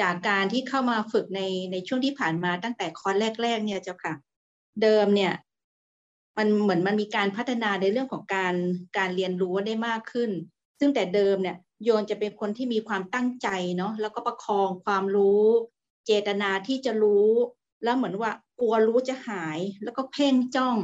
[0.00, 1.40] จากการที่เข้ามาฝึกใน
[1.72, 4.14] ในช่วงที่ผ่านมาตั้งแต่คอร์สแรก ๆ เนี่ยเจ้าค่ะ
[4.82, 5.32] เดิมเนี่ย
[6.36, 8.54] มันเหมือนมันมีการพัฒนาในเรื่องของการ
[8.98, 10.30] การเรียนรู้ได้มากขึ้น
[10.78, 15.44] ซึ่งแต่เดิมเนี่ยโยนจะเป็นคนที่มีความตั้งใจเนาะแล้วก็ประคองความรู้
[16.06, 17.30] เจตนาที่จะรู้
[17.84, 20.76] แล้วเหมือนว่ากลัวรู้จะหายแล้วก็เพ่งจ้อง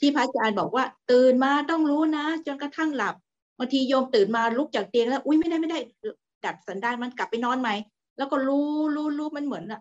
[0.00, 3.14] ที่พระอาจารย์บอกว่า ตื่นมาต้องรู้นะ จนกระทั่งหลับ
[3.58, 5.78] บางทีโยมตื่นมาลุกจากเตียงแล้ว อุ้ยไม่ได้ไม่ได้
[6.44, 7.70] ดัดสันดานมันกลับไปนอนไหม
[8.18, 9.80] แล้วก็รู้รู้รู้มันเหมือนอะ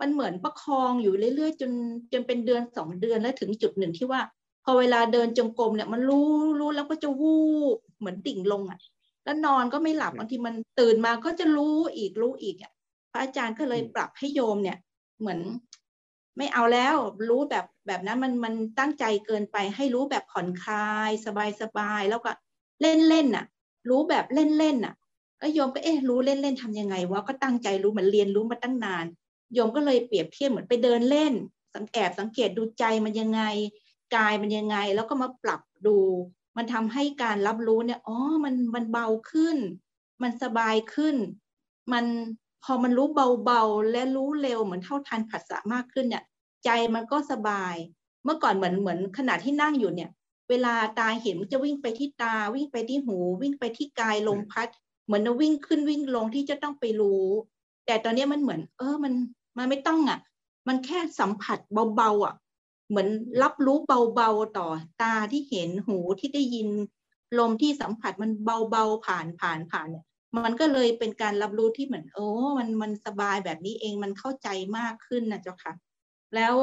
[0.00, 1.72] มันเหมือนประคองอยู่เรื่อยๆจน
[2.12, 4.20] จนเป็นเดือนสองเดือนแล้วถึงจุดหนึ่งที่ว่า
[4.64, 6.28] พอเวลาเดินจงกรมเนี่ย มันรู้
[6.60, 7.36] รู้แล้วก็จะวู
[7.76, 8.78] บเหมือนดิ่งลงอะ
[9.24, 12.72] แล้วนอนก็ไม่หลับบางทีมันตื่นมาก็จะรู้อีกรู้อีกอะ
[13.12, 14.78] พระอาจารย์ก็เลยปรับให้โยมเนี่ย
[15.20, 15.40] เหมือน
[16.36, 16.96] ไม่เอาแล้ว
[17.28, 22.30] รู้แบบแบบนั้นมันมันตั้งใจเกินไปให้รู้แบบผ่อนคลาย สบายสบายแล้วก็
[22.82, 23.44] เล่นเล่นน่ะ
[23.88, 24.94] รู้แบบเล่นเล่นน่ะ
[25.38, 29.04] แล้วโยมก็เอ๊ะรู้เล่นเล่นทำยังไงวะก็ตั้งใจรู้เหมือนเรียนรู้มาตั้งนาน
[29.54, 31.32] โยมก็เลยเปรียบเทียบเหมือนไปเดินเล่น
[31.74, 33.42] สังแอบสังเกตดูใจมันยังไง
[34.16, 35.98] กายมันยังไง แล้วก็มาปรับดู
[36.56, 39.56] มันทำให้การรับรู้เนี่ยอ๋อมันมันเบาขึ้น
[40.22, 41.16] มันสบายขึ้น
[41.92, 42.04] มัน
[42.64, 43.06] พอมันรู้
[43.44, 46.24] เบาๆ และรู้เร็วเหมือนเท่าทันผัสสะมากขึ้นเนี่ย
[46.64, 47.74] ใจมันก็สบาย
[48.24, 50.10] เมื่อก่อนเหมือนเหมือนขณะที่นั่งอยู่เนี่ย
[50.52, 54.68] เวลาตาเห็นมันจะวิ่งไปที่ตาวิ่งไปที่หู วิ่งไปที่กายลมพัด
[55.04, 57.24] เหมือนวิ่งขึ้นวิ่งลงที่จะต้องไปรู้
[57.86, 59.14] แต่ตอนนี้มันเหมือน เออมัน
[59.58, 60.20] มันไม่ต้องอะ
[60.68, 61.58] มันแค่สัมผัส
[61.96, 62.34] เบาๆอะ
[62.88, 63.08] เหมือน
[63.42, 63.76] รับรู้
[64.16, 64.68] เบาๆต่อ
[65.02, 66.68] ตาที่เห็นหูที่ได้ยิน
[67.38, 70.04] ลมที่สัมผัสมันเบาๆผ่านผ่านผ่านเนี่ย
[70.44, 72.26] มันก็เลยเป็นการรับรู้ที่เหมือน โอ้
[72.58, 74.48] มันมันสบายแบบนี้เองมันเข้าใจ
[74.78, 75.72] มากขึ้นนะเจ้าค่ะ
[76.34, 76.54] แล้ว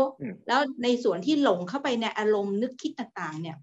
[0.47, 3.57] แล้วในส่วนที่หลงเข้าไปในอารมณ์นึกคิดต่างๆ เนี่ย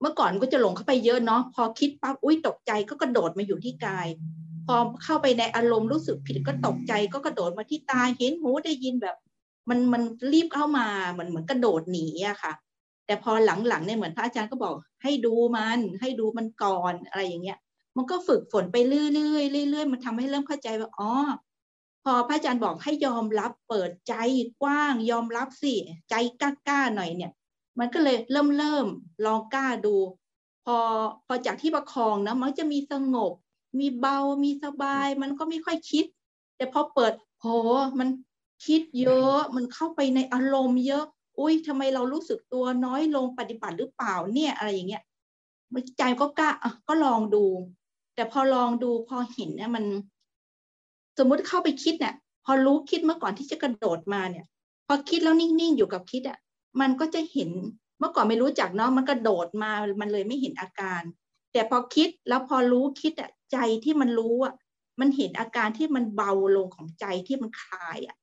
[0.00, 4.08] เมื่อก่อนก็จะหลงเข้าไปเยอะเนาะพอคิดปั๊บอุ้ยตกใจก็กระโดดมาอยู่ที่กาย
[4.66, 9.16] พอเข้าไปในอารมณ์รู้สึกผิดก็ตกใจก็กระโดดมาที่ตาเห็นหูได้ยินแบบ
[9.68, 12.52] มันมันรีบเข้ามาเหมือนเหมือนกระโดดหนีอะค่ะ
[13.06, 17.58] แต่พอหลังๆเนี่ยเหมือนพระอาจารย์ก็บอก ให้ดูมัน ให้ดูมันก่อนอะไรอย่างเงี้ย
[17.96, 21.10] มันก็ฝึกฝนไปเรื่อยๆเรื่อยๆมันทำให้เริ่มเข้าใจว่าอ๋อ
[22.04, 24.14] พอพระอาจารย์บอกให้ยอมรับเปิดใจ
[24.62, 25.74] กว้าง ยอมรับสิ
[26.10, 27.32] ใจกล้าๆหน่อยเนี่ย
[27.78, 28.86] มันก็เลยเริ่มเริ่ม
[29.26, 29.96] ลองกล้าดู
[30.64, 30.76] พอ
[31.26, 33.32] พอจากที่ประคองนะมันจะมีสงบ
[33.80, 36.04] มีเบามีสบาย มันก็ไม่ค่อยคิด
[36.56, 37.46] แต่พอเปิดโห
[37.98, 38.08] มัน
[38.66, 41.04] คิดเยอะมันเข้าไปในอารมณ์เยอะ
[41.38, 45.02] อุ้ยทำไมเรารู้สึกตัวน้อยลงปฏิบัติหรือเปล่าเนี่ยอะไรอย่างเงี้ย
[45.98, 47.44] ใจก็กล้าอะก็ลองดู
[48.14, 49.84] แต่พอลองดูพอเห็นเนี่ยมัน
[51.18, 52.14] สมมุติเข้าไปคิดเนี่ย
[52.44, 54.46] พอรู้คิดเมื่อก่อนที่จะกระโดดมาเนี่ย
[54.86, 56.38] พอคิดแล้วนิ่งๆอยู่กับคิดอะ
[56.80, 57.50] มันก็จะเห็น
[57.98, 61.02] เมื่อก่อนไม่รู้จักเนาะมันกระโดดมามันเลยไม่เห็นอาการ
[61.52, 64.54] แต่พอคิดแล้วพอรู้คิดอะใจที่มันรู้อะ
[65.00, 68.16] มันเห็นอาการที่มันเบาลงของใจที่มันคลายอะ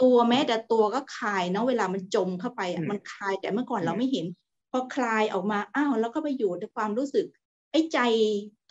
[0.00, 4.26] ตัวแม้แต่ตัวก็คลายเนาะเวลามันจมเข้าไปอะมันคลายแต่เมื่อก่อนเราไม่เห็น
[4.70, 7.26] พอคลายออกมาอ้าวแล้วก็ไปอยู่ในความรู้สึก
[7.70, 7.98] ไอ้ใจ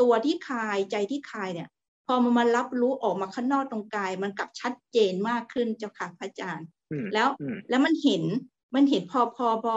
[0.01, 1.69] ตัวที่คลายใจที่คลายเนี่ย
[2.07, 6.67] พอมันมารับรู้ออกมาข้างนอกตรงกาย มันกลับชัดเจนมากขึ้นเจ้าค่ะพระอาจารย์
[7.13, 7.27] แล้ว
[7.69, 8.23] แล้วมันเห็น
[8.75, 9.75] มันเห็นพอพอพอ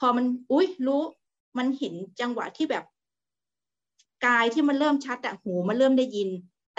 [0.00, 1.02] พอมันอุ้ยรู้
[1.58, 2.84] มันเห็นจังหวะที่แบบ
[4.26, 6.28] กายที่มันเริ่มชัดอะหูมันเริ่มได้ยิน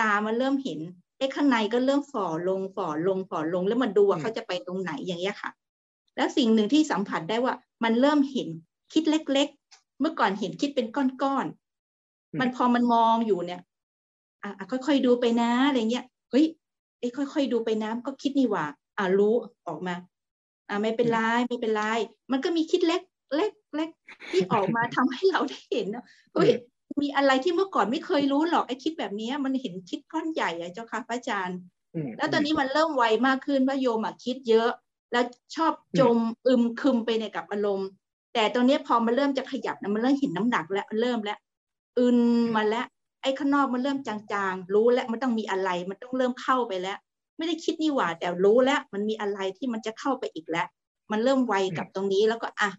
[0.01, 0.79] ตามันเริ่มเห็น
[1.17, 5.51] ไอ้ข้างในก็เริ่มฝ่อลงฝ่อลงฝ่อลง แล้วมันดูว่าเขาจะไปตรงไหนอย่างเงี้ยค่ะ
[6.15, 7.53] แล้วสิ่งหนึ่งที่สัมผัสได้ว่า
[7.83, 8.47] มันเริ่มเห็น
[8.93, 13.61] คิดเล็ก ๆ เมื่อก่อนเห็นคิดเป็นก้อนๆมันพอมันมองอยู่เนี่ย
[14.43, 16.45] อะค่อยๆดูไปนะอะไรเงี้ยเฮ้ย
[16.99, 18.65] ไอ้ค่อยๆดูไปนะก็คิดนี่หว่า
[18.97, 19.33] อะรู้
[19.67, 19.95] ออกมา
[20.69, 21.17] อ่าไม่เป็นไร
[21.47, 21.83] ไม่เป็นไร
[22.31, 23.01] มันก็มีคิดเล็ก
[23.35, 23.89] เล็กเล็ก
[24.31, 26.03] ที่ออกมาทำให้เราได้เห็นนะ
[26.33, 26.49] เฮ้ย
[27.01, 31.59] มีอะไรที่เมื่อก่อนไม่เคยรู้หรอกไอ้คิดแบบนี้มันเห็นคิดก้อนใหญ่อะเจ้าค่ะพระอาจารย์
[32.17, 34.69] แล้วตอนนี้มันเริ่มไวมากขึ้นว่าโยมอะคิดเยอะ
[35.11, 35.25] แล้ว
[35.55, 36.17] ชอบจม
[36.47, 37.89] อึมคึมไปในกับอารมณ์
[38.33, 41.37] แต่ตอนนี้พอมันเริ่มจะขยับนะมันเริ่มเห็นน้ำหนักแล้วมันเริ่มแล้ว
[41.97, 42.19] อึน
[42.55, 42.85] มาแล้ว
[43.21, 46.97] ไอ้ข้างนอกมันเริ่มจางๆ รู้แล้วมันต้องมีอะไร มันต้องเริ่มเข้าไปแล้ว
[47.37, 50.67] ไม่ได้คิดนี่หว่า แต่รู้แล้ว มันมีอะไรที่มันจะเข้าไปอีกแล้ว
[51.11, 52.69] มันเริ่มไวกับตรงนี้แล้วก็อะ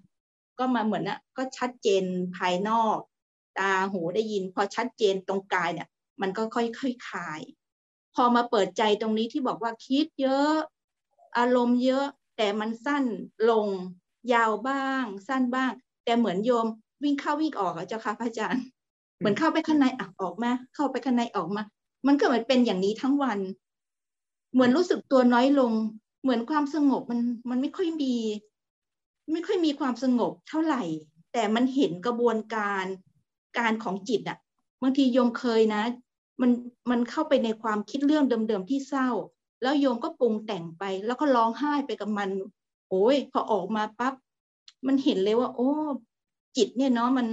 [0.59, 2.05] ก็มาเหมือนนะก็ชัดเจน
[2.37, 2.99] ภายนอก
[3.59, 5.89] ตาหูได้ยิน พอชัดเจนตรงกายเนี่ย
[6.21, 7.41] มันก็ค่อยๆคลาย
[8.15, 10.55] พอมาเปิดใจตรงนี้ที่บอกว่าคิดเยอะ
[11.39, 12.07] อารมณ์เยอะ
[12.37, 13.05] แต่มันสั้น
[13.51, 13.67] ลง
[14.33, 15.73] ยาวบ้าง สั้นบ้าง
[16.05, 16.67] แต่เหมือนโยม
[17.03, 18.65] วิ่งเข้าวิ่งออกอะเจ้าค่ะพระอาจารย์
[19.19, 21.63] เหมือนเข้าไปข้างในอะออกมา เข้าไปข้างในออกมา
[22.07, 23.39] มันก็เหมือนเป็นอย่างนี้ทั้งวัน
[24.53, 25.73] เหมือนรู้สึกตัวน้อยลง
[26.23, 27.21] เหมือนความสงบมัน
[27.51, 28.15] มันไม่ค่อยมี
[29.33, 30.83] ไม่ค่อยมีความสงบเท่าไหร่
[31.33, 32.85] แต่มันเห็นกระบวนการ
[33.59, 34.39] การของจิตอะ
[34.83, 35.83] บางทีโยมเคยนะ
[36.41, 36.51] มัน
[36.91, 39.09] มันเข้าไปในความคิดเรื่องเดิมๆที่เศร้า
[39.63, 42.31] แล้วโยมก็ปรุงแต่งไป แล้วก็ร้องไห้ไปกับมัน
[42.91, 44.15] โอ้ยพอออกมาปั๊บ
[44.87, 45.71] มันเห็นเลยว่า โอ้
[46.57, 47.27] จิตเนี่ยเนาะมัน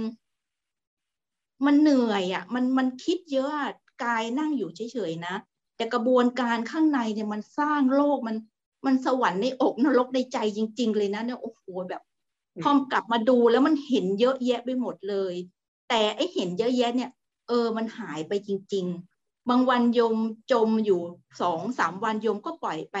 [1.66, 3.50] มันเหนื่อยอะ่ะ มันมันคิดเยอะ
[4.04, 5.34] กายนั่งอยู่เฉยๆนะ
[5.76, 8.36] แต่กระบวนการข้างในเนี่ยมันสร้างโลกมัน
[8.86, 12.02] มันสวรรค์ในอกนรกในใจจริง ๆ เลยนะเนี่ยโอ้โหแบบ
[12.62, 15.34] พอกลับมาดูแล้วมันเห็นเยอะแยะไปหมดเลย
[15.88, 17.10] แต่ไอเห็นเยอะแยะเนี่ย
[17.48, 18.86] เออมันหายไปจริง
[19.18, 20.16] ๆ บางวันโยม
[20.52, 21.00] จมอยู่
[21.40, 22.96] สองสามวันโยมก็ปล่อยไป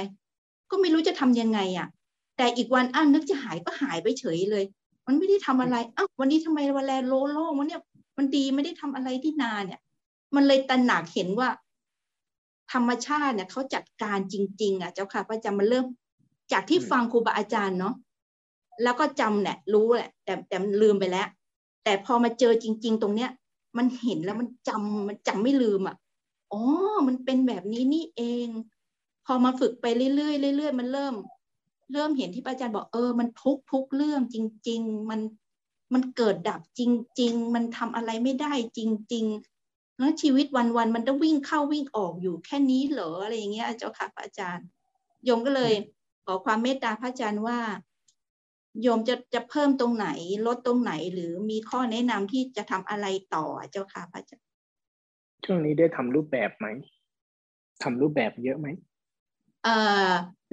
[0.70, 1.88] ก็ไม่รู้จะทำยังไงอะ่ะ
[2.36, 4.64] แต่อีกวันอ้านึกจะหายก็หายไปเฉยเลย
[5.06, 7.82] มันไม่ได้ทำอะไรอ้าววันนี้ทำไมวันแลโลโล่วันเนี้ย
[8.18, 9.80] มันดีไม่ได้ทำอะไรที่นาเนี่ย
[10.34, 11.48] มันเลยตระหนักเห็นว่า
[12.72, 15.86] ธรรมชาติเนี่ยเขาจัดการจริง ๆ อะ เจ้าค่ะพระอาจารย์มันเริ่ม
[16.52, 17.94] จากที่ฟังครูบาอาจารย์เนาะ
[18.82, 21.28] แล้วก็จำเนี่ยรู้แหละ แต่แต่ลืมไปแล้ว
[21.84, 23.30] แต่พอมาเจอจริง ๆ ตรงเนี้ย
[23.76, 25.96] มันเห็นแล้วมันจำมันจำไม่ลืมอะ
[26.52, 26.62] อ๋อ
[27.06, 28.48] มันเป็นแบบนี้นี่เอง
[29.26, 29.86] พอมาฝึกไป
[30.16, 31.14] เรื่อยๆเรื่อยๆมันเริ่ม
[31.92, 34.36] เริ่มเห็นที่พระอาจารย์บอกเออมันทุกทุกเรื่องจ
[34.68, 35.20] ริง ๆ มัน
[35.94, 36.80] มันเกิดดับจ
[37.20, 38.80] ริง ๆ มันทำอะไรไม่ได้จ
[39.12, 39.55] ริง ๆ
[39.98, 44.66] แล้วชีวิตวันๆมันต้องวิ่งเข้าวิ่งออกอยู่แค่นี้เหรออะไรอย่างเงี้ยเจ้าค่ะพระอาจารย์
[45.24, 45.72] โยมก็เลย
[46.24, 47.58] ขอความเมตตาพระอาจารย์ว่า
[48.82, 50.08] โยมจะจะเพิ่มตรงไหน
[50.46, 54.46] ลดตรงไหนหรือมีข้อแนะนำที่จะทำอะไรต่อเจ้าค่ะพระอาจารย์
[55.44, 56.66] ช่วงนี้ได้ทำรูปแบบไหม
[57.82, 58.66] ทำรูปแบบเยอะไหม
[59.64, 59.76] เอ่
[60.08, 60.10] อ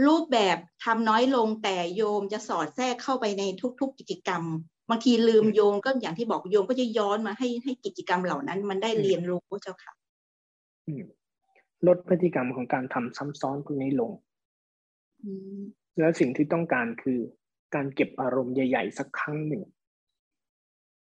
[0.07, 3.43] รูปแบบทำน้อยลงแต่โยมจะสอดแทรกเข้าไปใน
[3.79, 4.43] ทุก ๆกิจกรรม
[4.89, 9.93] บางทีลืมโยงก็อย่างที่บอกโยงก็จะย้อนมาให้ให้กิจกรรมเหล่านั้น มันได้เรียนรู้เจ้าค่ะ
[11.87, 14.11] ลดพฤติกรรมของการทำซ้ำซ้อนพวกนี้ลง
[15.99, 17.19] แล้วสิ่งที่ต้องการคือ
[17.75, 19.63] การเก็บอารมณ์ใหญ่ ๆ สักครั้งหนึ่ง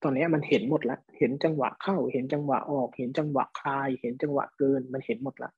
[0.02, 5.51] ตอนนี้มันเห็นหมดแล้วเห็นจังหวะเข้า เห็นจังหวะออก เห็นจังหวะคลาย เห็นจังหวะเกิน มันเห็นหมดละ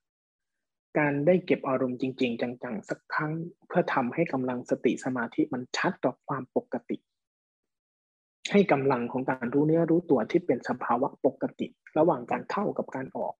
[0.97, 3.31] การได้เก็บอารมณ์จริง ๆ จังๆ สักครั้ง
[3.67, 6.97] เพื่อทำให้กำลังสติสมาธิมันชัดต่อความปกติ
[8.51, 11.67] ให้กำลังของการรู้เนื้อรู้ตัวที่เป็นสภาวะปกติ
[11.97, 13.33] ระหว่างการเข้ากับการออก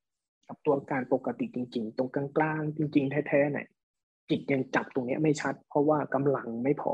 [0.48, 3.68] กับตัวการปกติจริง ๆ ตรงกลางๆจริง ๆ แท้ๆเนี่ย
[4.30, 6.94] จิตยังจับตรงนี้ไม่ชัด เพราะว่ากำลังไม่พอ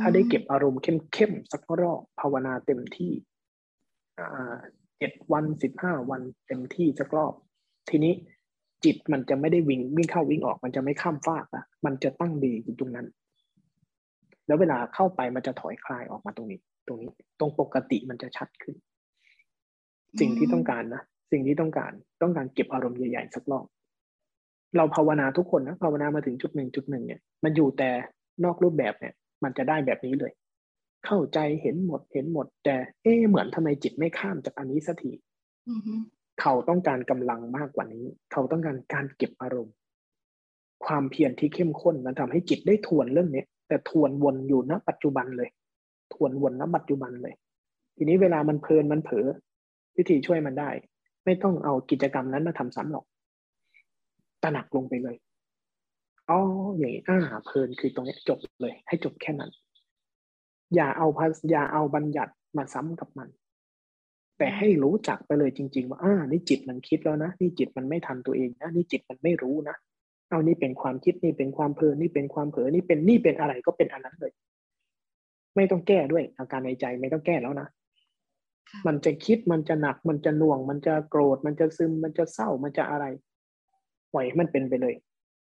[0.00, 3.12] ถ้าได้เก็บอารมณ์เข้มๆสักรอบภาวนาเต็มที่
[4.98, 7.32] เจ็ดวันสิบห้าวันเต็มที่สักรอบ
[7.90, 8.14] ทีนี้
[8.84, 13.06] จิตมันจะไม่ได้วิ่งวิ่งเข้าวิ่งออก มันจะไม่ข้ามฟากอะมันจะตั้งดีอยู่ตรงนั้น
[14.46, 16.60] แล้วเวลาเข้าไปมันจะถอยคลายออกมาตรงนี้
[16.90, 18.74] ตรงนี้ ตรงปกติมันจะชัดขึ้น
[20.20, 21.02] สิ่งที่ต้องการนะ
[21.32, 21.92] สิ่งที่ต้องการ
[22.22, 23.66] ต้องการเก็บอารมณ์ใหญ่ๆสักรอบ
[24.76, 27.90] เราภาวนาทุกคนนะภาวนามาถึงจุดหนึ่งจุดหนึ่งเนี่ย มันอยู่แต่
[28.44, 29.14] นอกรูปแบบเนี่ย
[29.44, 30.32] มันจะได้แบบนี้เลย
[31.06, 35.12] เข้าใจเห็นหมดเห็นหมด แต่เอ๊เหมือนทำไมจิตไม่ข้ามจากอันนี้สักที
[36.40, 39.74] เขาต้องการกำลังมากกว่านี้ เขาต้องการการเก็บอารมณ์
[40.86, 45.48] ความเพียรที่เข้มข้นมันทำให้จิตได้ทวนเรื่องนี้แต่ทวนวนอยู่ณปัจจุบันเลย
[46.12, 47.34] ทวนวนณปัจจุบันเลย
[47.96, 49.26] ทีนี้เวลามันเพลินมันเผลอ
[49.96, 50.70] วิธีช่วยมันได้
[51.24, 53.04] ไม่ต้องเอากิจกรรมนั้นมาทำซ้ำหรอก
[54.42, 55.16] ตระหนักลงไปเลย
[56.30, 56.38] อ๋อ
[56.76, 59.50] อย่างนี้อ่าเพลินคือตรงนี้จบเลย ให้จบแค่นั้น
[60.74, 63.28] อย่าเอาพัสอย่าเอาบัญญัติมาซ้ำกับมัน
[64.38, 69.76] แต่ให้รู้จักไปเลยจริง ๆ ว่าอ่านี่จิตมันคิดแล้วนะนี่จิตมันไม่ทันตัวเองนะนี่จิตมันไม่รู้นะ
[70.30, 74.32] เอานี่เป็นความคิดนี่เป็นความเพลินนี่เป็นความเผลอนี่เป็นนี่เป็นอะไรก็เป็นอันนั้นเลย
[75.56, 77.68] ไม่ต้องแก้ด้วย อาการในใจไม่ต้องแก้แล้วนะ
[78.86, 83.04] มันจะคิดมันจะหนักมันจะหน่วง มันจะโกรธมันจะซึมมันจะเศร้ามันจะอะไร
[84.12, 84.94] ปล่อยมันเป็นไปเลย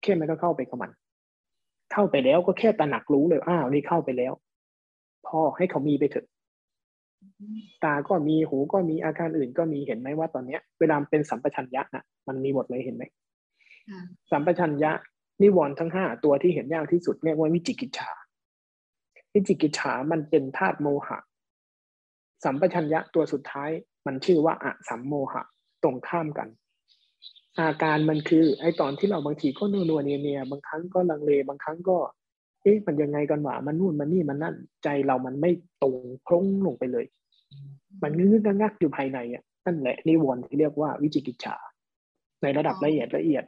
[0.02, 0.92] แค่ไม่ต้องเข้าไปกับมัน
[1.94, 4.34] เข้าไปแล้วก็แค่ตระหนักรู้เลยอ้าวนี่เข้าไปแล้ว
[5.28, 6.26] พอให้เขามีไปเถอะ
[7.84, 13.04] ตาก็มีหูก็มีอาการอื่นก็มีเห็นไหมว่าตอนเนี้ย เวลาเป็นสัมปชัญญะนะมันมีหมดเลยเห็นไหม
[14.32, 14.92] สัมปชัญญะ
[15.42, 18.10] นิวรณ์ทั้งห้าตัวที่เห็นยากที่สุดเรียกว่าวิจิกิจฉา
[19.34, 21.18] วิจิกิจฉามันเป็นธาตุโมหะ
[22.44, 23.70] สัมปชัญญะตัวสุดท้าย
[24.06, 25.42] มันชื่อว่าอะสัมโมหะ
[25.84, 26.48] ตรงข้ามกัน
[27.60, 31.98] อาการมันคือ ไอตอนที่เราบางทีก็นัวนัวเนียเนียบางครั้งก็ลังเลบางครั้งก็
[32.64, 35.52] เอ๊ะมันยังไงกันวะมันนู่นมันนี่มันนั่นใจเรามันไม่
[35.82, 35.96] ตรง
[36.26, 37.06] พร่งลงไปเลย
[38.04, 41.56] มันงึกงักอยู่ภายในอะนั่นแหละนิวรณ์ที่เรียกว่าวิจิกิจฉา
[42.42, 43.44] ในระดับละเอียดละเอียด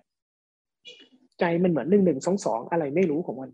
[1.39, 3.49] ใจมันเหมือนหนึ่งหนึ่งสองสองอะไรไม่รู้ของมัน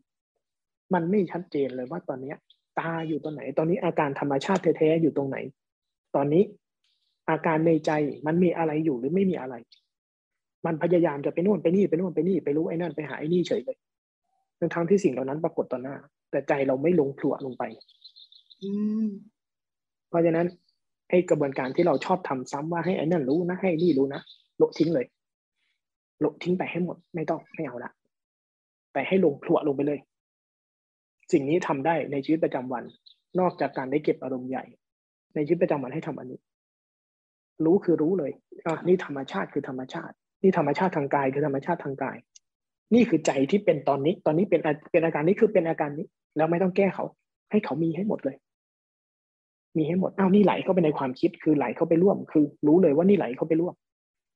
[0.94, 2.34] มันไม่ชัดเจนเลยว่าตอนนี้
[2.80, 5.38] ตาอยู่ตรงไหน ตอนนี้อาการธรรมชาติแท้ๆอยู่ตรงไหน
[6.16, 6.44] ตอนนี้
[7.30, 7.92] อาการในใจ
[8.26, 9.56] มันมีอะไรอยู่หรือไม่มีอะไร
[10.66, 13.78] มันพยายามจะไปนู่นไปนี่ไปนู่นไปนี่ไปรู้ไอ้นั่นไปหาไอ้นี่เฉยเลย
[14.74, 15.96] ทั้งที่สิ่งเหล่านั้นปรากฏต่อหน้า
[16.32, 17.64] แต่ใจเราไม่ลงพลัวลงไป
[18.62, 18.70] อื
[19.06, 19.08] ม
[20.10, 20.48] เพราะฉะนั้น
[21.10, 24.22] ไอ้กระบวนการที่เราชอบทำซ้ำว่าให้ไอ้นั่นรู้นะให้นี่รู้นะ
[24.58, 25.06] โละทิ้งเลย
[26.20, 27.92] โละทิ้งไปให้หมดไม่ต้องไม่เอาละ
[28.94, 30.00] แต่ให้ลงพลัวลงไปเลย
[31.32, 32.84] สิ่งนี้ทำได้ในชีวิตประจำวัน
[33.40, 34.64] นอกจากการได้เก็บอารมณ์ใหญ่
[35.36, 36.40] ในชีวิตประจำวันให้ทำอันนี้
[37.66, 38.32] รู้คือรู้เลย
[38.66, 42.18] อะนี่ธรรมชาติคือธรรมชาติ นี่ธรรมชาติทางกายคือธรรมชาติทางกาย
[42.94, 46.06] นี่คือใจที่เป็นตอนนี้ ตอนนี้เป็นเป็นอาการนี้คือเป็นอาการนี้
[46.38, 47.06] แล้วไม่ต้องแก้เขา
[47.52, 48.38] ให้เขามีให้หมดเลย
[49.78, 53.76] มีให้หมดเอ้านี่ไหลเข้าไปในความคิดคือไหลเข้าไปร่วม คือ รู้เลยว่านี่ไหลเข้าไปร่วม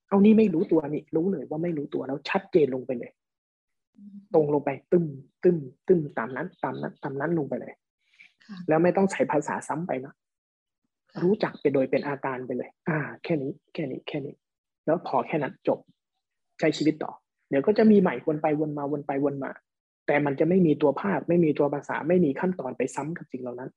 [0.10, 3.12] เอานี่ไม่รู้ตัวนี่รู้เลยว่าไม่รู้ตัวแล้วชัดเจนลงไปเลย
[4.34, 5.06] ตรงลงไปตึม
[5.44, 5.58] ตึม
[5.88, 7.74] ตึมตามนั้น ตามนั้น ตามนั้นลงไปเลย
[8.46, 10.14] ค่ะแล้วไม่ต้องใส่ภาษาซ้ำไปนะ
[11.24, 14.36] รู้จักไปโดยเป็นอาการไปเลย อ่า แค่นี้ แค่นี้ แค่นี้
[14.86, 15.80] แล้วพอแค่นั้นจบ
[16.60, 17.12] ใช้ชีวิตต่อ
[17.50, 19.52] เดี๋ยวก็จะมีใหม่วนไปวนมาวนไปวนมา
[20.08, 23.70] แต่มันจะไม่มีตัวภาพ ไม่มีตัวภาษา ไม่มีขั้นตอนไปซ้ำกับสิ่งเหล่านั้น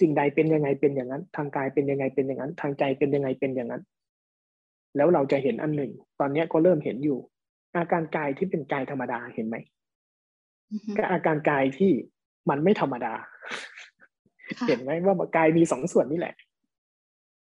[0.00, 3.82] สิ่งใดเป็นยังไงเป็นอย่างนั้น ทางกายเป็นยังไงเป็นอย่างนั้น ทางใจเป็นยังไงเป็นอย่างนั้น
[4.96, 7.18] แล้วเราจะเห็นอันหนึ่ง ตอนเนี้ยก็เริ่มเห็นอยู่
[7.76, 9.56] อาการกายที่เป็นกายธรรมดาเห็นไหม
[10.72, 11.92] อือฮึกับอาการกายที่
[12.50, 13.14] มันไม่ธรรมดา
[14.58, 16.34] ค่ะเห็นไหมว่ากายมีสองส่วนนี่แหละ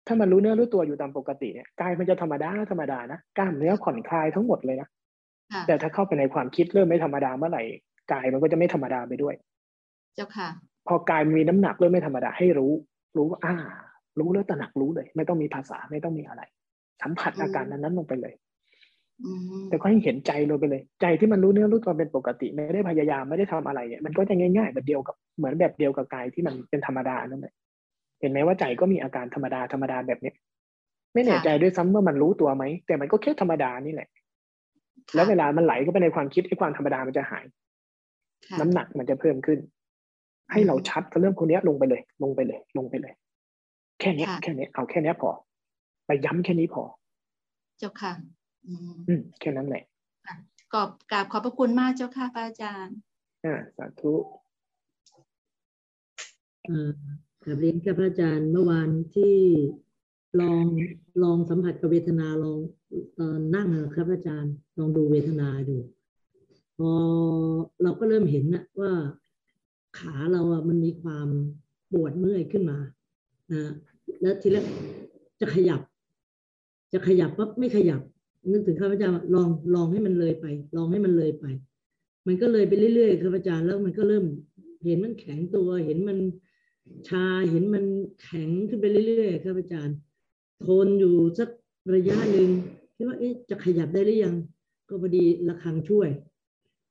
[0.07, 4.89] ถ้ามันรู้เนื้อรู้ตัวอยู่ตามปกติเนี่ยกายมันจะธรรมดาธรรมดานะกล้ามเนื้อผ่อนคลายทั้งหมดเลยนะ
[5.53, 7.63] ค่ะแต่ถ้าเข้าไปในความคิดเริ่มไม่ธรรมดาเมื่อไหร่
[8.13, 9.35] กายมันก็จะไม่ธรรมดาไปด้วย
[10.17, 10.49] เจ้าค่ะ
[10.89, 12.73] พอกายมีน้ำหนักเริ่มไม่ธรรมดาให้รู้
[13.17, 13.55] รู้ว่าอ่า
[14.19, 16.43] รู้แล้วตระหนักรู้เลย ไม่ต้องมีภาษาไม่ต้องมีอะไร
[17.03, 18.44] สัมผัสอาการนั้นๆลงไปเลยอืม
[19.69, 27.55] แต่ก็ให้เห็นใจลงไปเลย ใจที่มันรู้เนื้อรู้ตัวเป็นปกติ ไม่ได้พยายามไม่ได้ทำอะไรเนี่ยมันก็จะง่ายๆแบบเดียวกับเหมือนแบบเดียวกับกายที่มันเป็นธรรมดานั่นแหละ
[28.21, 30.35] เห็นไหมว่าใจก็มีอาการธรรมดาธรรมดาแบบเนี้ย
[31.15, 34.09] ไม่แน่ใจด้วยซ้ำว่ามันรู้ตัวไหมแต่มันก็แค่ธรรมดานี่แหละ
[35.09, 37.45] ค่ะแล้วเวลามันไหลเข้าไปในความคิดไอ้ความธรรมดามันจะหาย
[38.47, 39.59] ค่ะน้ำหนักมันจะเพิ่มขึ้น
[40.53, 43.13] ให้เราชัดกับเรื่องพวกเนี้ยลงไปเลย ลงไปเลย ลงไปเลย
[44.01, 45.31] แค่เนี้ยค่ะแค่เนี้ยเอาแค่เนี้ยพอ
[46.07, 46.83] ไปย้ำแค่นี้พอ
[47.79, 48.13] เจ้าค่ะ
[48.67, 48.79] อืม
[49.09, 49.85] อืมแค่นั้นแหละ
[50.75, 52.97] กอบกราบขอบพระคุณมากเจ้าค่ะพระอาจารย์
[53.45, 54.15] อ่าสาธุ
[56.65, 56.91] เอ่อ
[57.43, 59.37] กราบเรียนกับพระอาจารย์เมื่อวานที่
[60.41, 60.65] ลอง
[61.23, 62.59] ลองสัมผัสกับเวทนาลอง
[63.19, 65.77] ตอนนั่งนะครับอาจารย์ ลองดูเวทนาดู
[66.77, 66.93] พอ
[67.83, 68.93] เราก็เริ่มเห็นนะว่า
[69.99, 71.29] ขาเราอะมันมีความ
[71.93, 72.79] ปวดเมื่อยขึ้นมา
[73.53, 73.73] นะ
[74.21, 74.65] แล้วทีแรก
[75.41, 75.81] จะขยับ
[76.93, 78.01] จะขยับปั๊บไม่ขยับ
[78.53, 80.47] นึกถึงข้าพเจ้าลองลองให้มันเลยไป
[80.77, 81.45] ลองให้มันเลยไป
[82.27, 84.25] มันก็เลยไปเรื่อยๆครับอาจาแล้วมันก็เริ่ม
[84.85, 86.19] เห็นมันแข็งตัว เห็นมัน
[87.09, 87.85] ชาเห็นมัน
[88.23, 89.97] แข็งขึ้นไปเรื่อยๆครับอาจารย์
[90.65, 91.49] ทนอยู่สัก
[91.95, 92.49] ระยะหนึ่ง
[92.97, 94.35] คิดว่าเอ๊ะจะขยับได้หรือยัง
[94.89, 96.09] ก็พอดีระฆังช่วย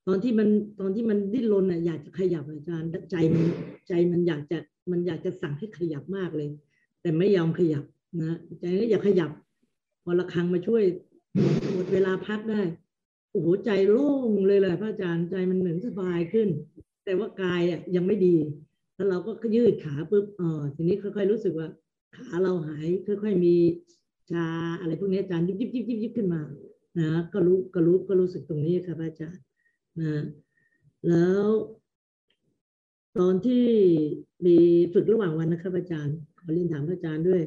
[0.08, 0.50] ตอนที่มัน
[0.80, 3.44] ตอนที่มันดิ้นรนน่ะอยากจะขยับอาจารย์ใจมัน
[3.88, 4.58] ใจมันอยากจะ
[4.92, 6.50] มันอยากจะสั่งให้ขยับมากเลย
[7.02, 7.84] แต่ไม่ยอมขยับ
[8.22, 9.32] นะใจก็อยากขยับ
[10.04, 10.84] พอระฆังมาช่วย
[11.74, 12.62] หมดเวลาพักได้
[13.32, 16.50] โอ้โหใจโล่งเลยแหละพระอาจารย์ใจมันเหมือนสบายขึ้น
[17.06, 18.36] แต่ว่ากายอะยังไม่ดี
[18.96, 21.68] แล้วเราก็ยืดขาปุ๊บอ๋อทีนี้ค่อย ๆ รู้สึกว่า
[22.16, 23.56] ขาเราหายค่อย ๆ มี
[24.32, 24.46] ชา
[24.80, 26.42] อะไรพวกนี้อาจารย์ยิบยิบยิบยิบยิบขึ้นมา
[27.00, 29.42] นะก็รู้ก็รู้ก็รู้สึกตรงนี้ครับอาจารย์
[30.00, 30.24] นะ
[31.08, 31.46] แล้ว
[33.18, 33.66] ตอนที่
[34.46, 34.58] มี
[34.94, 37.42] ฝึกระหว่างวันนะครับอาจารย์ขอเรียนถามอาจารย์ด้วย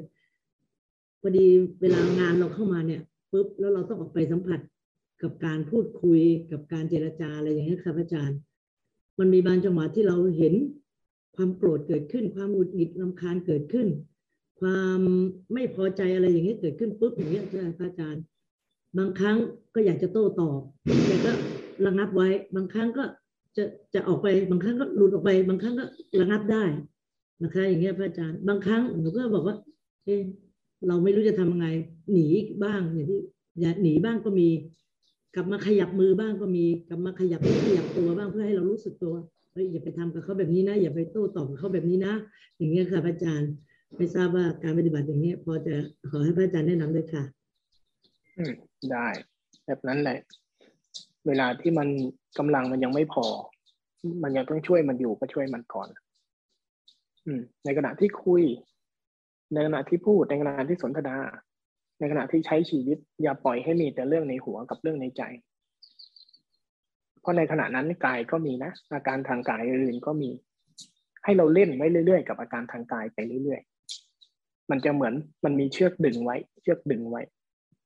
[1.20, 1.46] พอดี
[1.80, 3.02] เวลางานเราเข้ามาเนี่ย
[3.32, 4.60] ปุ๊บแล้วเราต้องออกไปสัมผัส
[5.22, 6.20] กับการพูดคุย
[6.50, 8.38] กับการเจรจาอะไรอย่างนี้ครับอาจารย์
[9.18, 10.54] มันมีบางจังหวะที่เราเห็น
[11.36, 13.86] ความโกรธเกิดขึ้น ความหงุดหงิดลำคาญเกิดขึ้น
[14.60, 15.00] ความ
[15.52, 18.22] ไม่พอใจอะไรอย่างนี้เกิดขึ้นปุ๊บอย่างเงี้ยอาจารย์
[18.98, 19.36] บางครั้ง
[19.74, 20.60] ก็อยากจะโต้ตอบ
[21.06, 21.32] แต่ก็
[21.86, 23.04] ระงับไว้ บางครั้งก็
[23.56, 25.84] จะจะออกไปบางครั้งก็หลุดออกไป บางครั้งก็
[26.20, 26.64] ระงับได้
[27.42, 29.56] นะคะอย่างเงี้ยพระอาจารย์ บางครั้งหนูก็บอกว่า
[30.04, 30.08] เอ
[30.88, 31.68] เราไม่รู้จะทำยังไง
[32.12, 32.26] หนี
[32.64, 33.20] บ้างอย่างที่
[33.60, 34.48] อย่าหนีบ้างก็มี
[35.34, 39.14] กลับมาขยับมือบ้างก็มี กลับมาขยับขยับตัวบ้างเพื่อให้เรารู้สึกตัว
[39.52, 42.14] เฮ้ยอย่าไปทำกับเขาแบบนี้นะ อย่าไปโต้ตอบกับเขาแบบนี้นะ
[42.56, 43.50] อย่างเงี้ยค่ะพระอาจารย์
[43.96, 45.74] ไม่ทราบว่าการปฏิบัติอย่างเงี้ย พอจะ
[46.10, 47.22] ขอให้พระอาจารย์แนะนำด้วยค่ะ
[48.38, 48.52] อืม
[48.92, 49.08] ได้
[49.66, 50.18] แบบนั้นแหละ
[51.26, 51.88] เวลาที่มัน
[52.38, 53.26] กำลังมันยังไม่พอ
[54.22, 55.88] มันยังต้องช่วยมันอยู่ก็ช่วยมันก่อน
[57.26, 58.42] อืม ในขณะที่คุย
[59.52, 61.16] ในขณะที่พูดในขณะที่สนทนา
[61.98, 65.22] ในขณะที่ใช้ชีวิต อย่าปล่อยให้มีแต่เรื่องในหัวกับเรื่องในใจ
[67.20, 70.30] เพราะในขณะนั้นกายก็มีนะ อาการทางกายอื่นก็มี
[71.24, 75.14] ให้เราเล่นไว้เรื่อยๆ กับอาการทางกายไปเรื่อยๆ มันจะเหมือน
[75.44, 77.22] มันมีเชือกดึงไว้ เชือกดึงไว้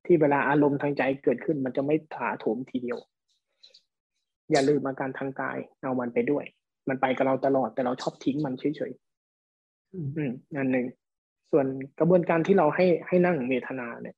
[0.05, 2.97] ที่เวลาอารมณ์ทางใจเกิดขึ้น มันจะไม่ถาโถมทีเดียว
[4.51, 6.45] อย่าลืมอาการทางกายเอามันไปด้วย
[6.89, 10.85] มันไปกับเราตลอดแต่เราชอบทิ้งมันเฉยๆอืมอันหนึ่ง
[11.51, 11.65] ส่วน
[11.99, 14.15] กระบวนการที่เราให้ให้นั่งเวทนาเนี่ย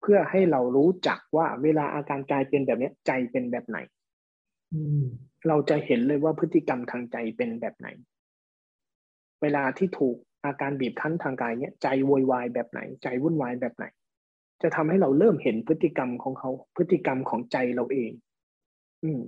[0.00, 3.78] เพื่อให้เรารู้จักว่าเวลาอาการกายเป็นแบบนี้ใจเป็นแบบไหน
[5.48, 7.88] เราจะเห็นเลยว่าพฤติกรรมทางใจเป็นแบบไหน
[9.42, 13.84] เวลาที่ถูกอาการบีบคั้นทางกายเนี่ยใจโวยวายแบบไหน ใจวุ่นวายแบบไหน
[14.62, 18.10] จะทำให้เราเริ่มเห็นพฤติกรรมของเขา พฤติกรรมของใจเราเอง
[19.04, 19.20] อืม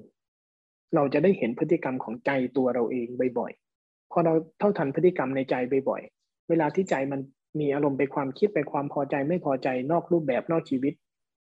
[0.95, 3.07] เราจะได้เห็นพฤติกรรมของใจตัวเราเอง
[3.39, 5.55] บ่อยๆพอเราเท่าทันพฤติกรรมในใจ
[5.89, 6.20] บ่อยๆ
[6.51, 7.21] เวลาที่ใจมัน
[7.61, 10.95] มีอารมณ์ไปความคิดไปความพอใจไม่พอใจนอกรูปแบบนอกชีวิต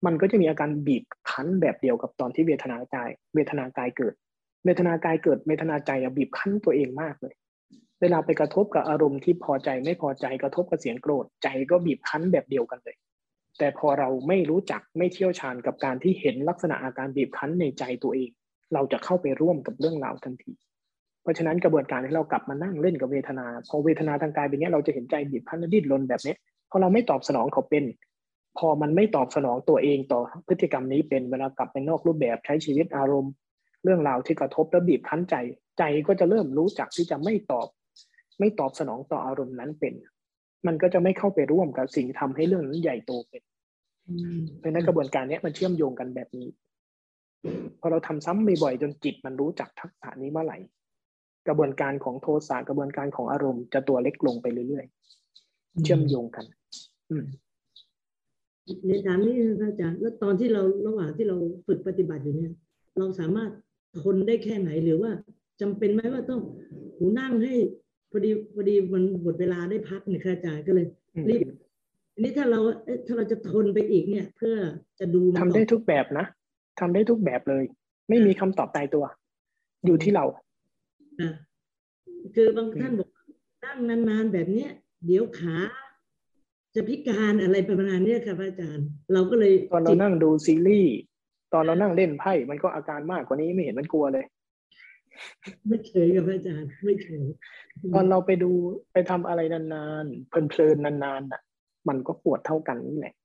[0.06, 4.14] มันก็จะมีอาการบีบคั้นแบบเดียวกับตอนที่เวทนากาย เวทนากายเกิด
[4.66, 7.34] เวทนากายเกิด เวทนาใจบีบคั้นตัวเองมากเลย
[8.02, 12.96] เวลาไปกระทบกับอารมณ์ที่พอใจไม่พอใจกระทบกับเสียงโกรธใจก็บีบคั้นแบบเดียวกันเลย
[13.58, 18.30] แต่พอเราไม่รู้จักไม่เชี่ยวชาญกับการที่เห็นลักษณะอาการบีบคั้นในใจตัวเอง
[18.74, 20.54] เราจะเข้าไปร่วมกับเรื่องราวทันที
[21.28, 26.36] ราะฉะนั้นกระบวนการที่เรากลับมานั่งเล่นกับเวทนา พอเวทนาทางกายเป็นนี้เราจะเห็นใจบีบคั้นดิ้นรนแบบนี้
[26.70, 27.86] พอเราไม่ตอบสนองเขาเป็น
[28.58, 33.34] พอมันไม่ตอบสนองตัวเองต่อพฤติกรรมนี้เป็นเวลากลับไปนอกรูปแบบใช้ชีวิตอารมณ์
[33.84, 35.36] เรื่องราวที่กระทบแล้วบีบคั้นใจ
[35.78, 37.68] ใจก็จะเริ่มรู้จักที่จะไม่ตอบ
[38.40, 39.94] ไม่ตอบสนองต่ออารมณ์นั้นเป็น
[40.68, 43.41] มันก็จะไม่เข้าไปร่วมกับสิ่งทำให้เรื่องนั้นใหญ่โตเป็น
[44.60, 46.48] เพราะนั้นกระบวนการนี้มันเชื่อมโยงกันแบบนี้
[47.80, 50.58] พอเราทำซ้ำบ่อยๆจนจิตมันรู้จักทักษะนี้เมื่อไหร่
[51.48, 56.45] กระบวนการของโทสะกระบวนการของอารมณ์จะตัวเล็กลงไปเรื่อยๆ เชื่อมโยงกัน
[57.11, 57.26] อืม
[58.86, 61.38] ในถามนี้อาจารย์แล้วตอนที่เราระหว่างที่เรา
[61.68, 62.52] ฝึกปฏิบัติอยู่เนี่ย
[62.99, 63.52] เราสามารถ
[64.02, 65.11] ทนได้แค่ไหนหรือว่า
[65.61, 66.41] จำเป็นไหมว่าต้อง
[66.98, 67.53] หูนั่งให้
[68.11, 70.88] พอดีพอดีมันหมดเวลาได้พักเนี่ยค่ะอาจารย์ก็เลย
[71.30, 71.41] รีบ
[72.14, 72.60] อันนี้ถ้าเรา
[73.06, 74.56] ถ้าเราจะทนไปอีกเนี่ย เพื่อ
[74.99, 76.26] จะดูทำได้ทุกแบบนะ
[76.80, 77.64] ทำได้ทุกแบบเลย
[78.10, 79.06] ไม่มีคำตอบตายตัว
[79.86, 80.41] อยู่ที่เราอ่า
[82.35, 83.10] คือบางท่านบอก
[83.64, 83.77] นั่ง
[84.10, 84.72] นานๆแบบเนี้ย
[85.06, 85.56] เดี๋ยวขา
[86.76, 90.95] จะพิการอะไรประมาณนี้ค่ะอาจารย์ เราก็เลยตอนเรานั่งดูซีรีส์
[91.53, 94.26] ตอนเรานั่งเล่นไพ่ มันก็อาการมากกว่านี้ไม่เห็นมันกลัวเลย
[95.68, 97.26] ไม่เคยกับอาจารย์ไม่เคย
[97.94, 98.52] ตอนเราไปดู
[98.91, 101.41] ไปทำอะไรนานๆเพลินๆนานๆอะ
[101.88, 103.15] มันก็ปวดเท่ากันนี่แหละ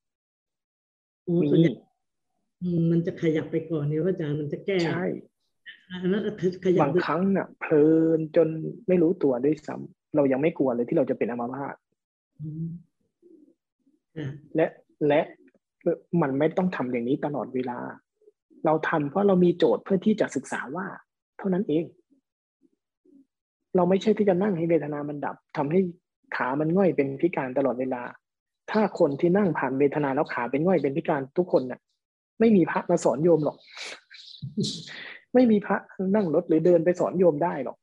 [1.43, 1.49] มี
[2.91, 5.07] มันจะขยับไปก่อนเนี่ยอาจารย์มันจะแก้ใช่
[6.83, 7.85] บางครั้งน่ะ เพลิ
[8.19, 8.49] นจน
[8.89, 11.75] ไม่รู้ตัวด้วยซ้ำเรายังไม่กลัวเลยที่เราจะเป็นอัมพาต
[14.57, 14.67] และ
[15.09, 15.21] และ
[16.23, 17.79] มันไม่ต้องทำอย่างนี้ตลอดเวลา
[18.67, 20.87] เราทำเพราะเรามีโจทย์เพื่อที่จะศึกษาว่า
[21.41, 21.85] ท่านั้นเอง
[23.77, 25.81] เราไม่ใช่ที่จะนั่งให้เวทนามันดับทำให้
[26.37, 28.03] ขามันง่อยเป็นพิการตลอดเวลา
[28.71, 31.81] ถ้าคนที่นั่งผ่านเวทนาแล้วขาเป็นง่อยเป็นพิการทุกคนน่ะ
[32.41, 33.57] ไม่มีพระมาสอนโยมหรอก
[35.35, 35.77] ไม่มีพระ
[36.17, 37.77] นั่งรถหรือเดินไปสอนโยมได้หรอก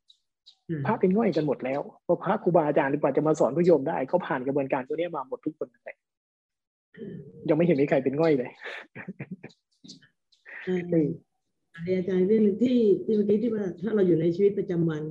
[0.85, 5.95] พระเป็นง่อยกันหมดแล้วเพราะพระครูบาอาจารย์ดีกว่าจะมาสอนผู้โยมได้เขาผ่านกระบวนการตัวนี้มาหมดทุกคนเลย
[7.49, 8.49] ยังไม่เห็นมีใครเป็นง่อยเลย
[11.97, 15.03] อาจารย์เรื่องที่ที่เมื่อกี้ที่ว่าถ้าเราอยู่ในชีวิตประจำวัน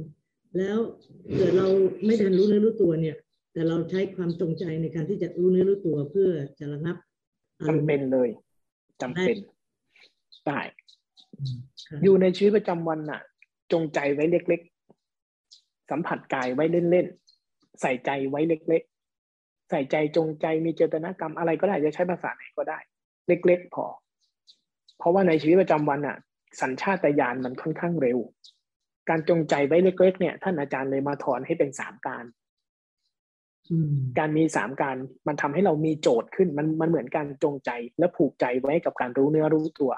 [0.59, 0.78] แล้ว
[1.36, 1.66] เกิดเรา
[2.05, 3.16] ไม่ทันรู้เนื้อรู้ตัวเนี่ย
[3.52, 6.28] แต่เราใช้ความจงใจในการที่จะรู้เนื้อรู้ตัวเพื่อ
[6.59, 6.97] จะระงับ
[7.69, 8.28] จำเป็นเลย
[9.02, 9.36] จำเป็น
[10.47, 10.60] ได้
[12.02, 13.20] อยู่ในชีวิตประจำวันน่ะ
[13.73, 22.78] จงใจไว้เล็กๆ สัมผัสกายไว้เล่นๆ ใส่ใจไว้เล็กๆ ใส่ใจจงใจมีเจตนากรรมอะไรก็ได้จะใช้ภาษาไหนก็ได้
[23.28, 23.85] เล็กๆ พอ
[24.98, 26.16] เพราะว่าในชีวิตประจำวันน่ะ
[26.60, 28.19] สัญชาตญาณมันค่อนข้างเร็ว
[29.09, 32.24] การจงใจไว้เล็กๆ เนี่ย ท่านอาจารย์เลยมาถอนให้เป็นสามการ
[34.19, 34.97] การมีสามการ
[35.28, 39.93] มันทำให้เรามีโจทย์ขึ้นมันมันเหมือนการจงใจและผูกใจไว้กับการรู้เนื้อรู้ตัว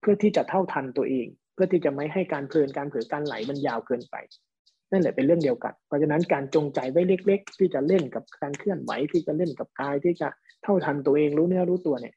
[0.00, 4.16] เพื่อที่จะเท่าทันตัวเอง เพื่อที่จะไม่ให้การเพลินการเผลอการไหลมันยาวเกินไป
[4.90, 10.28] นั่นแหละเป็นเรื่องเดียวกัน เพราะฉะนั้นการจงใจไว้เล็ก ๆ ที่จะเล่นกับการเคลื่อนไหวที่จะเล่นกับกายที่จะ
[10.62, 12.14] เท่าทันตัวเองรู้เนื้อรู้ตัวเนี่ย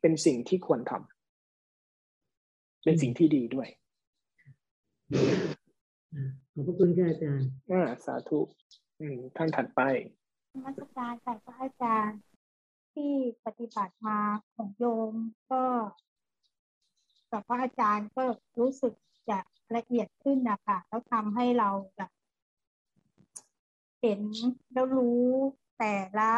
[0.00, 3.68] เป็นสิ่งที่ควรทำเป็นสิ่งที่ดีด้วย
[6.52, 8.40] ขอบพระคุณค่ะอาจารย์อ่าสาธุ
[9.36, 9.80] ท่านถัดไป
[10.64, 12.20] มาสการค่ะพระอาจารย์
[12.94, 13.12] ที่
[13.44, 14.18] ปฏิบัติมา
[14.54, 15.12] ของโยม
[15.50, 15.62] ก็
[17.32, 18.22] กับพระอาจารย์ก็
[18.60, 18.94] รู้สึก
[19.28, 19.38] จะ
[19.76, 22.10] ละเอียดขึ้นนะคะแล้วทำให้เราแบบ
[24.00, 24.20] เห็น
[24.72, 25.26] แล้วรู้
[25.78, 26.30] แต่ละ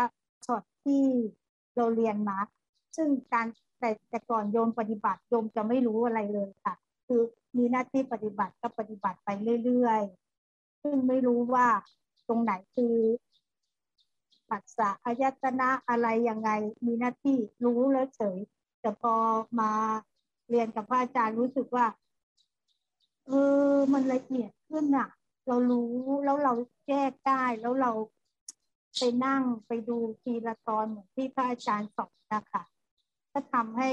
[0.46, 1.04] ช็อตที่
[1.76, 2.38] เราเรียนมา
[2.96, 3.46] ซึ่งการ
[3.80, 6.74] แต่แต่ก่อนโยมปฏิบัติโยมจะไม่รู้อะไรเลยค่ะ
[7.06, 7.20] คือ
[7.56, 9.28] มีหน้าที่ปฏิบัติก็ปฏิบัติไป
[9.64, 11.66] เรื่อยๆ ซึ่งไม่รู้ว่า
[12.28, 12.96] ตรงไหนคือ
[14.50, 16.50] ปัสสะอายตนะอะไรยังไง
[16.86, 18.38] มีหน้าที่รู้แล้วเฉย
[18.80, 19.14] แต่พอ
[19.60, 19.72] มา
[20.50, 21.86] เรียนกับพระอาจารย์รู้สึกว่า
[23.26, 23.30] เอ
[23.72, 25.08] อ มันละเอียดขึ้นอะ
[25.46, 25.92] เรารู้
[26.24, 26.52] แล้วเรา
[26.88, 27.92] แยกได้แล้วเรา
[28.98, 32.62] ไปนั่งไปดูทีละตอนเหมือนที่พระอาจารย์สอนนะคะ
[33.32, 33.90] ก็ทำให้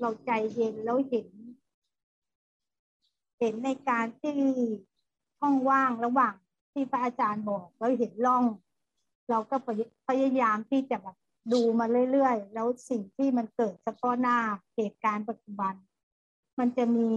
[0.00, 1.28] เราใจเย็นแล้วเห็น
[3.38, 4.34] เห็นในการที่
[5.40, 6.34] ห้องว่างระหว่าง
[6.72, 8.44] ที่พระอาจารย์บอกเราเห็นร่อง
[9.30, 9.56] เราก็
[10.08, 11.16] พยายามที่จะแบบ
[11.52, 14.38] ดูมาเรื่อยๆ แล้วสิ่งที่มันเกิดเฉพาะหน้า
[14.76, 15.74] เหตุการณ์ปัจจุบัน
[16.58, 17.10] มันจะมี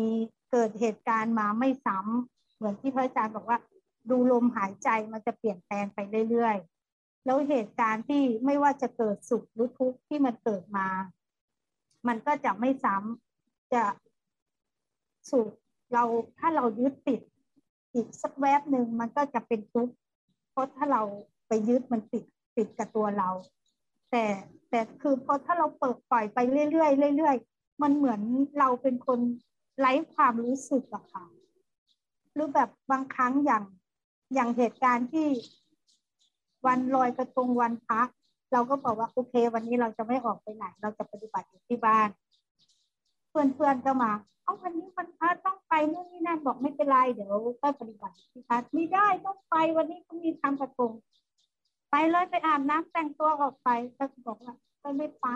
[0.51, 3.59] เกิดเหตุการณ์มาไม่ซ้ำเหมือนที่พระอาจารย์บอกว่า
[4.09, 5.99] ดูลมหายใจมันจะเปลี่ยนแปลงไป
[6.29, 10.87] เรื่อยๆ แล้วเหตุการณ์ที่ไม่ว่าจะเกิดสุขหรือทุกข์ที่มันเกิดมา
[12.07, 13.83] มันก็จะไม่ซ้ำจะ
[15.31, 15.49] สุข
[15.93, 16.03] เรา
[16.37, 17.21] ถ้าเรายึดติด
[17.93, 19.93] อีกสักแวบหนึ่งมันก็จะเป็นทุกข์
[20.51, 21.01] เพราะถ้าเรา
[21.47, 22.23] ไปยึดมันติด
[22.57, 23.29] ติดกับตัวเรา
[24.11, 24.25] แต่
[24.69, 28.21] แต่คือพอถ้าเราเปิดปล่อยไปเรื่อยๆเรื่อยๆมันเหมือน
[28.59, 29.19] เราเป็นคน
[29.79, 31.25] ไร้ความรู้สึกอะค่ะ
[32.33, 33.63] หรือแบบบางครั้งอย่าง
[34.33, 35.27] อย่างเหตุการณ์ที่
[36.65, 38.07] วันลอยกระทงวันพัก
[38.53, 42.09] เราก็บอกว่าโอเค วันนี้เราจะไม่ออกไปไหน เราจะปฏิบัติอยู่ที่บ้าน
[43.29, 44.11] เพื่อนๆก็มา
[44.43, 50.91] เอาวันนี้วันพักต้องไปนู่นนี่นั่นบอกไม่เป็นไรเดี๋ยวก็ปฏิบัติที่พักไม่ได้ต้องไปวันนี้เขามีทำกระทง
[52.11, 55.27] เลยไปอาบน้ำแต่งตัวออกไปก็บอกว่าก็ไม่ไป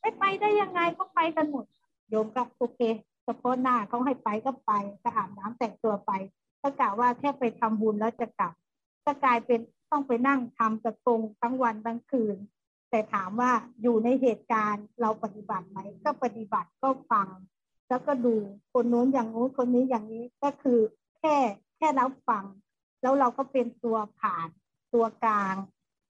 [0.00, 1.64] ไม่ไปได้ยังไงก็ไปกันหมด
[2.08, 2.80] โยมก็โอเค
[3.24, 4.72] เฉพาะหน้าเขาให้ไปก็ไป
[5.02, 6.12] ก็อาบน้ำแต่งตัวไป
[6.62, 8.52] ก็กะว่าแค่ไปทำบุญแล้วจะกลับ
[9.04, 9.60] ก็กลายเป็น
[9.90, 12.36] ต้องไปนั่งทำกระทงทั้งวันทั้งคืน
[12.90, 13.52] แต่ถามว่า
[13.82, 17.28] อยู่ในเหตุการณ์เราปฏิบัติไหมก็ปฏิบัติก็ฟัง
[17.88, 18.34] แล้วก็ดู
[18.72, 20.78] คนนู้นอย่างนู้นคนนี้อย่างนี้ก็คือ
[21.18, 21.36] แค่
[21.76, 22.44] แค่รับฟัง
[23.02, 24.48] แล้วเราก็เป็นตัวผ่าน
[24.92, 25.54] ตัวกลาง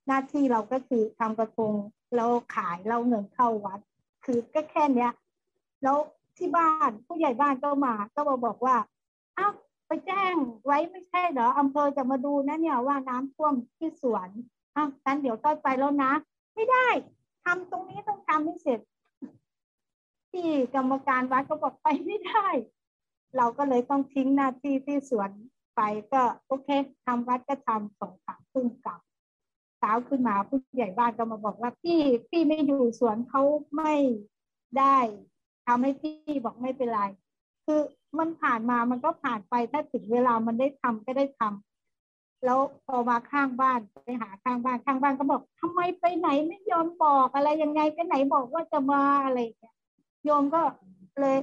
[0.07, 1.75] หน้าที่เราก็คือทำกระทง
[2.15, 3.81] แล้วขายเราเงินเข้าวัด
[4.25, 5.13] คือก็แค่เนี้ย
[5.83, 5.97] แล้ว
[6.39, 8.77] ที่บ้านผู้ใหญ่บ้านก็มา ก็มาบอกว่า
[9.39, 9.53] อ้าว
[9.87, 10.35] ไปแจ้ง
[10.65, 14.29] ไว้ไม่ใช่เหรออำเภอจะมาดูนะเนี่ยว่าน้ำท่วมที่สวน
[14.77, 16.13] อ้าวงั้นเดี๋ยวต้อยไปแล้วนะ
[16.55, 16.89] ไม่ได้
[17.45, 18.81] ทำตรงนี้ต้องทำให้เสร็จ
[20.31, 22.47] ที่กรรมการวัดก็บอกไปไม่ได้
[23.37, 25.31] เราก็เลยต้องทิ้งหน้าที่ที่สวน
[25.77, 25.81] ไป
[26.13, 26.69] ก็โอเค
[27.05, 29.01] ทำวัดก็ทำสองสามรึ่งกลับ
[29.79, 33.43] เช้าขึ้นมาผู้ใหญ่บ้านก็มาบอกว่าพี่พี่ไม่อยู่สวนเขา
[33.77, 33.95] ไม่
[34.79, 34.97] ได้
[35.67, 37.03] ทำให้พี่บอกไม่เป็นไร
[37.65, 37.81] คือ
[38.19, 49.77] มันผ่านมามันก็ผ่านไปถ้าถึงเวลามันได้ทำก็ได้ทำแล้วพอมาข้างบ้านไปหาข้างบ้านข้างบ้านก็บอกทำไมไปไหนไม่ยอมบอกอะไรยังไงไปไหนบอกว่าจะมาอะไรอย่างเงี้ย
[50.25, 50.61] โยมก็
[51.21, 51.37] เลย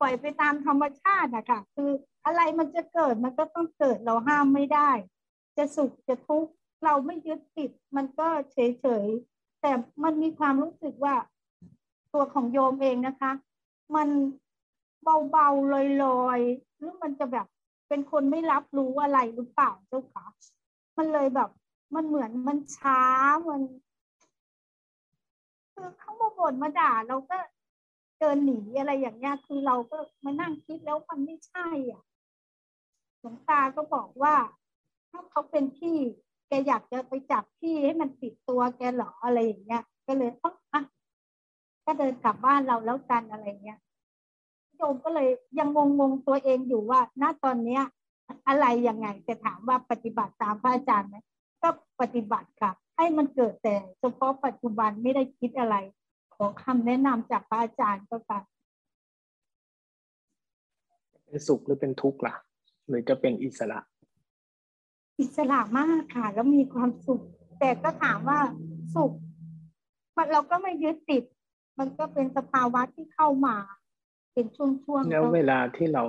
[0.00, 1.90] ปล่อยไปตามธรรมชาติอะค่ะ คือ
[2.24, 4.90] อะไรมันจะเกิดมันก็ต้องเกิดเราห้ามไม่ได้
[5.56, 6.50] จะสุขจะทุกข์
[6.84, 9.06] เราไม่ยึดติด มันก็เฉยเฉย
[9.60, 9.72] แต่
[10.04, 11.14] มันมีความรู้สึกว่า
[12.12, 13.32] ตัวของโยมเองนะคะ
[13.96, 14.08] มัน
[15.30, 17.46] เบาๆลอยๆหรือมันจะแบบ
[17.88, 20.26] เป็นคนไม่รับรู้อะไรหรือเปล่าเจ้าคะ
[20.98, 21.50] มันเลยแบบ
[21.94, 23.02] มันเหมือนมันช้า
[23.48, 23.60] มัน
[25.74, 27.36] คือเขามาบ่นมาด่าเราก็
[28.20, 32.02] เดินหนีอะไรอย่างเงี้ยคือเราก็มานั่งคิดแล้วมันไม่ใช่อะ
[33.20, 34.34] หลวงตาก็บอกว่า
[35.10, 35.96] ถ้าเขาเป็นพี่
[36.48, 40.82] แกอยากจะไปจับพี่ให้มันติดตัวแกหรออะไรอย่างเงี้ยก็เลยอ๋ออะ
[41.84, 43.78] ก็เดินกลับบ้านเราแล้วกันอะไรเงี้ย
[44.76, 45.28] โยมก็เลย
[45.58, 47.82] ยังงงงตัวเองอยู่ว่าณตอนเนี้ย
[48.48, 51.16] อะไรยังไงจะถามว่าปฏิบัติตามพระอาจารย์ไหม
[51.62, 51.68] ก็
[52.00, 55.76] ปฏิบัติค่ะ ให้มันเกิดแต่เฉพาะปัจจุบันไม่ได้คิดอะไร
[56.62, 58.40] คำแนะนำจากพระอาจารย์ก็ค่ะ
[61.24, 62.34] เป็นสุขหรือเป็นทุกข์ล่ะ
[62.88, 63.80] หรือจะเป็นอิสระ
[65.20, 67.20] อิสระมากค่ะ แล้วมีความสุข
[67.60, 68.40] แต่ก็ถามว่า
[68.94, 69.12] สุข
[70.16, 71.24] มันเราก็ไม่ยึดติด
[71.78, 73.56] มันก็เป็นสภาวะที่เข้ามา
[74.32, 76.04] เป็นช่วงๆแล้วเวลาที่เรา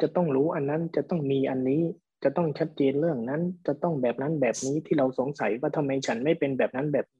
[0.00, 1.80] จะต้องรู้อันนั้นจะต้องมีอันนี้
[2.24, 7.18] จะต้องชัดเจนเรื่องนั้น จะต้องแบบนั้นแบบนี้ที่เราสงสัยว่าทำไมฉันไม่เป็นแบบนั้นแบบน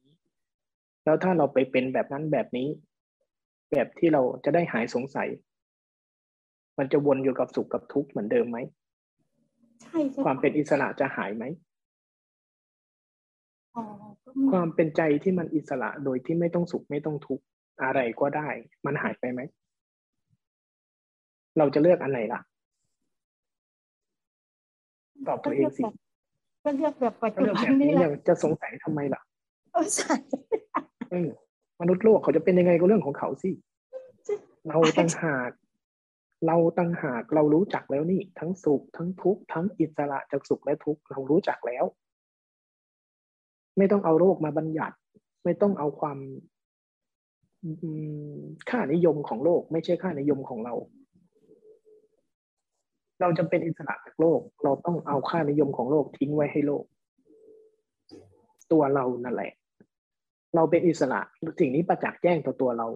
[1.03, 2.67] แล้วถ้าเราไปเป็นแบบนั้นแบบนี้
[3.71, 5.29] แบบที่เราจะได้หายสงสัย
[6.77, 8.57] มันจะวนอยู่กับสุขกับทุกข์เหมือนเดิมไหม
[9.81, 11.43] ใช่ความเป็นอิสระจะหายไหม
[14.51, 17.43] ความเป็นใจที่มันอิสระโดยที่ไม่ต้องสุขไม่ต้องทุกข์
[17.83, 18.47] อะไรก็ได้
[18.85, 19.39] มันหายไปไหม
[21.57, 22.41] เราจะเลือกอันไหนล่ะ
[25.27, 25.83] ตอบตัวเองสิ
[26.63, 29.21] ก็เลือกแบบปัจจุบันนี้แหละจะสงสัยทำไมล่ะ
[31.81, 33.51] มนุษย์โลกเขาจะเป็นยังไงก็เรื่องของเขาสิ
[34.69, 35.51] เราตั้งหาก
[36.47, 41.85] เราตั้งหากเรารู้จักแล้วนี่ ทั้งสุขทั้งทุกข์ทั้งอิสระจากสุขและทุกข์เรารู้จักแล้ว
[43.77, 44.95] ไม่ต้องเอาโรคมาบัญญัติ
[45.43, 46.17] ไม่ต้องเอาความ
[48.69, 50.73] ค่านิยมของโลก ไม่ใช่ค่านิยมของเรา
[53.21, 56.83] เราจะเป็นอิสระจากโลก เราต้องเอาค่านิยมของโลกทิ้งไว้ให้โลก
[58.71, 59.51] ตัวเรานั่นแหละ
[60.55, 61.19] เราเป็นอิสระ
[61.59, 62.87] สิ่งนี้ประจักษ์แจ้งต่อตัวเรา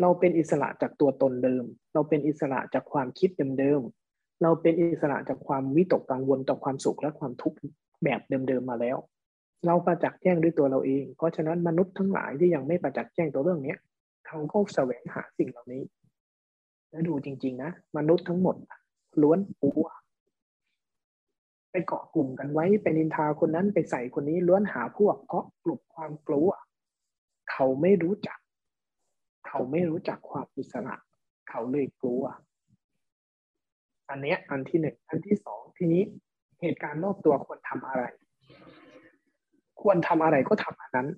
[0.00, 1.64] เราเป็นอิสระจากตัวตนเดิม
[1.94, 7.58] เราเป็นอิสระจากความคิดเดิมๆเราเป็นอิสระจากความวิตกกังวลต่อความสุขและความทุกข์
[8.04, 8.96] แบบเดิมๆมาแล้ว
[9.66, 13.78] เราประจักษ์แจ้งด้วยตัวเราเอง เพราะฉะนั้นมนุษย์ทั้งหลายที่ยังไม่ประจักษ์แจ้งตัวเรื่องเนี้ย
[14.26, 15.82] เขาก็แสวงหาสิ่งเหล่านี้
[16.90, 18.56] แล้วดูจริง ๆ นะ มนุษย์ทั้งหมด
[19.22, 19.86] ล้วนกลัว
[21.70, 26.48] ไปเกาะกลุ่มกันไว้ไปนินทาคนนั้นไปใส่คนนี้ล้วนหาพวกเพราะกลุ่มความกลัว
[27.62, 28.38] เขาไม่รู้จัก
[29.46, 30.96] เขาไม่รู้จักความอิสระ
[31.48, 32.24] เขาเลยกลัว
[34.10, 36.02] อันเนี้ยอันที่หนึ่งอันที่สองทีนี้
[36.60, 38.04] เหตุการณ์รอบตัวควรทำอะไร
[39.80, 41.08] ควรทำอะไรก็ทำอันนั้น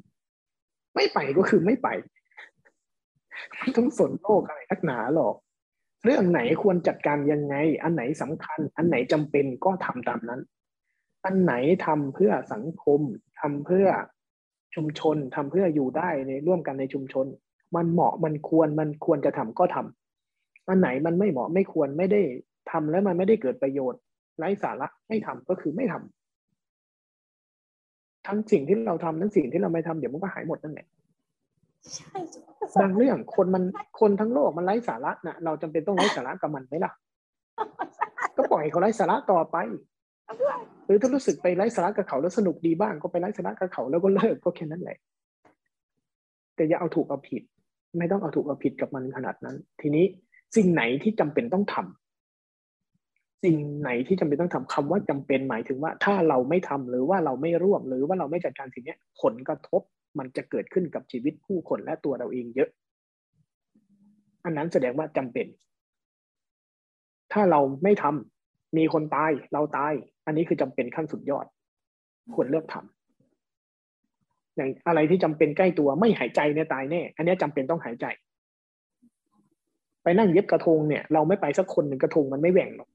[0.95, 1.89] ไม่ไปก็คือไม่ไป
[3.59, 5.37] ไม่ต้องสนโลกอะไรนักหนาหรอก
[6.05, 10.41] เรื่องไหนควรจัดการยังไง อันไหนสำคัญ อันไหนจำเป็นก็ทำตามนั้น
[11.25, 11.55] อันไหน
[11.87, 13.01] ทำเพื่อสังคม
[13.41, 13.89] ทำเพื่อ
[14.75, 17.27] ชุมชนทำเพื่ออยู่ได้ในร่วมกันในชุมชน
[17.77, 22.21] มันเหมาะมันควรมันควรจะทำก็ทำอันไหนมันไม่เหมาะไม่ควรไม่ได้
[22.71, 24.01] ทำแล้วมันไม่ได้เกิดประโยชน์
[24.39, 30.87] ไร้สาระไม่ทำก็คือไม่ทำทั้งสิ่งที่เราทำทั้งสิ่งที่เราไม่ทำเดี๋ยวมันก็หายหมดนั่นแหละ
[31.95, 32.19] ใช่
[32.81, 33.65] บางเรื่องคนมัน
[34.01, 36.93] คนทั้งโลกมันไร้สาระนะเราจำเป็นต้องไร้สาระกับมันไหมล่ะ
[38.37, 39.57] ก็ปล่อยเขาไร้สาระต่อไป
[40.87, 44.99] หรือถ้ารู้สึกไปไร้สาระกับเขาแล้วสนุกดีบ้างก็ไปไร้สาระกับเขาแล้วก็เลิกก็แค่นั้นแหละ
[46.55, 47.43] แต่อย่าเอาถูกเอาผิด
[47.99, 50.05] ไม่ต้องเอาถูกเอาผิดกับมันขนาดนั้น ทีนี้
[50.57, 59.83] สิ่งไหนที่จำเป็นต้องทำสิ่งไหนที่จำเป็นต้องทำคำว่าจำเป็นหมายถึงว่า ถ้าเราไม่ทำหรือว่าเราไม่ร่วม หรือว่าเราไม่จัดการสิ่งนี้ผลกระทบ
[60.19, 62.69] มันจะเกิดขึ้นกับชีวิตผู้คนและตัวเราเองเยอะ
[64.45, 65.47] อันนั้นแสดงว่าจำเป็น
[67.33, 68.42] ถ้าเราไม่ทำ
[68.77, 69.93] มีคนตายเราตาย
[70.27, 71.47] อันนี้คือจำเป็นขั้นสุดยอด
[72.35, 78.07] ควรเลือกทำอย่างอะไรที่จำเป็นใกล้ตัวไม่หายใจเนี่ยตายแน่ อันนี้จำเป็นต้องหายใจ
[80.03, 82.89] ไปนั่งเย็บกระทงเนี่ย เราไม่ไปสักคนหนึ่งกระทงมันไม่แหว่งหรอก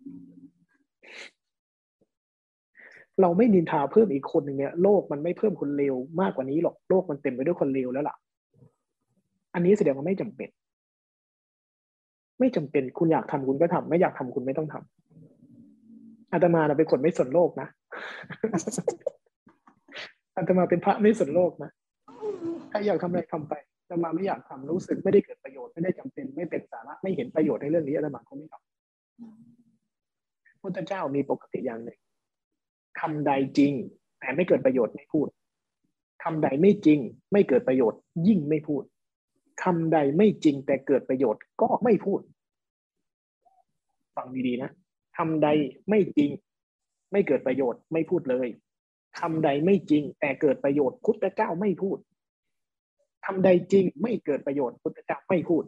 [3.21, 8.15] เราไม่นินทาเพิ่มอีกคนหนึ่งเนี่ยโลกมันไม่เพิ่มคนเลวมากกว่านี้หรอกโลกมันเต็มไปด้วยคนเลวแล้วล่ะ
[9.53, 10.49] อันนี้แสดงว่าไม่จำเป็น
[12.39, 15.06] ไม่จำเป็นคุณอยากทำคุณก็ทำไม่อยากทำคุณไม่ต้องทำ
[16.33, 17.67] อาตมาเราเป็นคนไม่สนโลกนะ
[20.37, 21.69] อาตมาเป็นพระไม่สนโลกนะ
[22.71, 31.99] ถ้าอยากทำอะไรทำไปอาตมาไม่อยากทำรู้สึกไม่ได้เกิดประโยชน์ไม่ได้จำเป็นไม่เป็นสาระไม่เห็นประโยชน์ในเรื่องนี้อาตมาก็ไม่ทำพุทธเจ้ามีปกติอย่างหนึ่ง
[32.99, 33.73] คำใดจริง
[34.19, 35.27] แต่ไม่เกิดประโยชน์ไม่พูด
[36.23, 36.99] คำใดไม่จริง
[37.31, 38.83] ไม่เกิดประโยชน์ ยิ่งไม่พูด
[39.63, 42.19] คำใดไม่จริงแต่เกิดประโยชน์ก็ไม่พูด
[44.15, 44.69] ฟังดีๆนะ
[45.17, 45.47] คำใด
[45.89, 46.31] ไม่จริง
[47.11, 48.47] ไม่เกิดประโยชน์ไม่พูดเลย
[49.19, 51.97] คำใดไม่จริง แต่เกิดประโยชน์พุทธเจ้าไม่พูด
[53.25, 55.63] คำใดจริงไม่เกิดประโยชน์พุทธเจ้าไม่พูด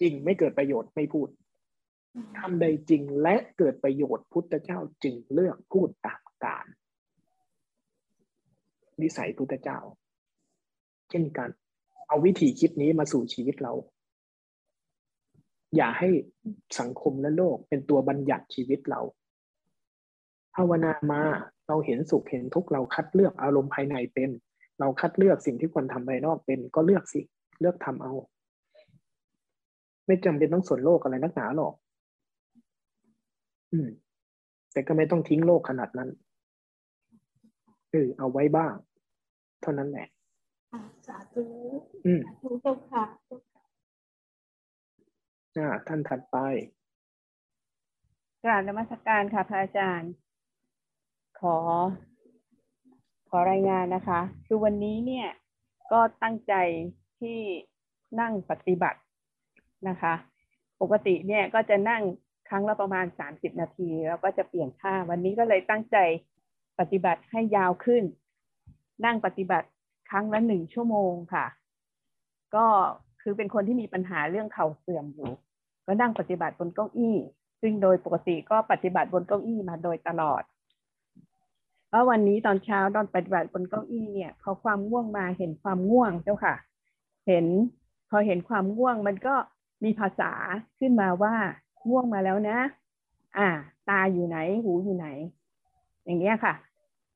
[0.00, 1.28] จริงไม่เกิดประโยชน์ไม่พูด
[2.38, 6.66] ทำใดจริงและเกิดประโยชน์พุทธเจ้าจึงเลือกพูดตามการ
[9.00, 9.78] นิสัยพุทธเจ้า
[11.10, 11.48] เช่นกัน
[12.08, 13.72] เอาวิธีคิดนี้มาสู่ชีวิตเรา
[15.76, 16.08] อย่าให้
[16.80, 19.00] สังคมและโลกเป็นตัวบัญญัติชีวิตเรา
[20.54, 21.22] ภาวนามา
[21.68, 24.30] เราเห็นสุขเห็นทุกข์เราคัดเลือกอารมณ์ภายในเป็น
[24.80, 27.20] เราคัดเลือกสิ่งที่ควรทำภายนอกเป็น ก็เลือกสิ
[27.60, 28.12] เลือกทำเอา
[30.06, 31.74] ไม่จำเป็นต้องสนโลกอะไรนักหนาหรอก
[33.72, 33.88] อืม
[34.72, 36.10] แต่ก็ไม่ต้องทิ้งโลกขนาดนั้น
[37.90, 38.74] เออเอาไว้บ้าง
[39.62, 40.08] เท่านั้นแหละ
[41.06, 41.44] สาธุ
[42.06, 43.04] อืมสาธุเจ้าค่ะ
[45.56, 46.36] อ่าท่านถัดไป
[48.42, 50.12] กราบนมัสการค่ะ พระอาจารย์
[51.40, 51.56] ขอ
[53.28, 55.28] ขอรายงานนะคะ คือวันนี้เนี่ย
[55.92, 56.54] ก็ตั้งใจ
[57.20, 57.38] ที่
[58.20, 59.00] นั่งปฏิบัติ
[59.88, 60.14] นะคะ
[60.80, 62.02] ปกติเนี่ยก็จะนั่ง
[62.48, 65.96] ครั้งละประมาณสามสิบนาที แล้วก็จะเปลี่ยนท่า วันนี้ก็เลยตั้งใจ
[66.78, 68.04] ปฏิบัติให้ยาวขึ้น
[69.04, 69.68] นั่งปฏิบัติ
[70.10, 71.46] ครั้งละหนึ่งชั่วโมงค่ะ
[72.54, 72.66] ก็
[73.22, 75.30] คือเป็นคนที่มีปัญหาเรื่องเข่าเสื่อมอยู่
[75.86, 77.16] ก็นั่งปฏิบัติบนเก้าอี้
[77.60, 80.42] ซึ่งโดยปกติก็ปฏิบัติบนเก้าอี้มาโดยตลอด
[81.90, 86.54] แล้ววันนี้ตอนเช้าตอนปฏิบัติบนเก้าอี้เนี่ยพอความง่วงมาเห็นความง่วงเจ้าค่ะ
[87.26, 87.46] เห็น
[88.10, 89.34] พอเห็นความง่วงมันก็
[89.84, 90.32] มีภาษา
[90.78, 91.34] ขึ้นมาว่า
[91.88, 92.58] ง่วงมาแล้วนะ
[93.38, 93.48] อ่า
[93.88, 95.06] ตาอยู่ไหนหูอยู่ไหน
[96.04, 96.54] อย่างเงี้ยค่ะ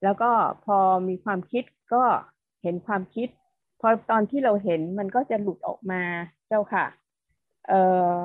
[0.02, 0.30] แล้วก็
[0.64, 0.78] พอ
[1.08, 1.64] มีความคิด
[1.94, 2.04] ก็
[2.62, 3.28] เห็นความคิด
[3.86, 6.02] อตอนที่เราเห็นมันก็จะหลุดออกมา
[6.48, 6.86] เจ้าค่ะ
[7.68, 7.80] เอ่
[8.14, 8.16] อ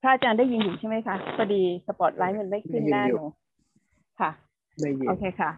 [0.00, 3.22] พระอาจารย์ได้ยินอยู่ใช่ไหมคะพอดีสปอตไลท์มันไม่ขึ้นหน้าหนู
[4.20, 4.30] ค่ะ
[4.80, 5.50] ได้ยินโอเคค่ะ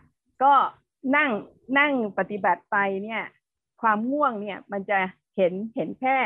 [0.42, 0.52] ก็
[1.16, 1.30] นั่ง
[1.78, 3.22] นั่งปฏิบัติไปเนี่ย
[3.82, 4.98] ความง่วงเนี่ย มันจะ
[5.36, 6.18] เห็นเห็นแค่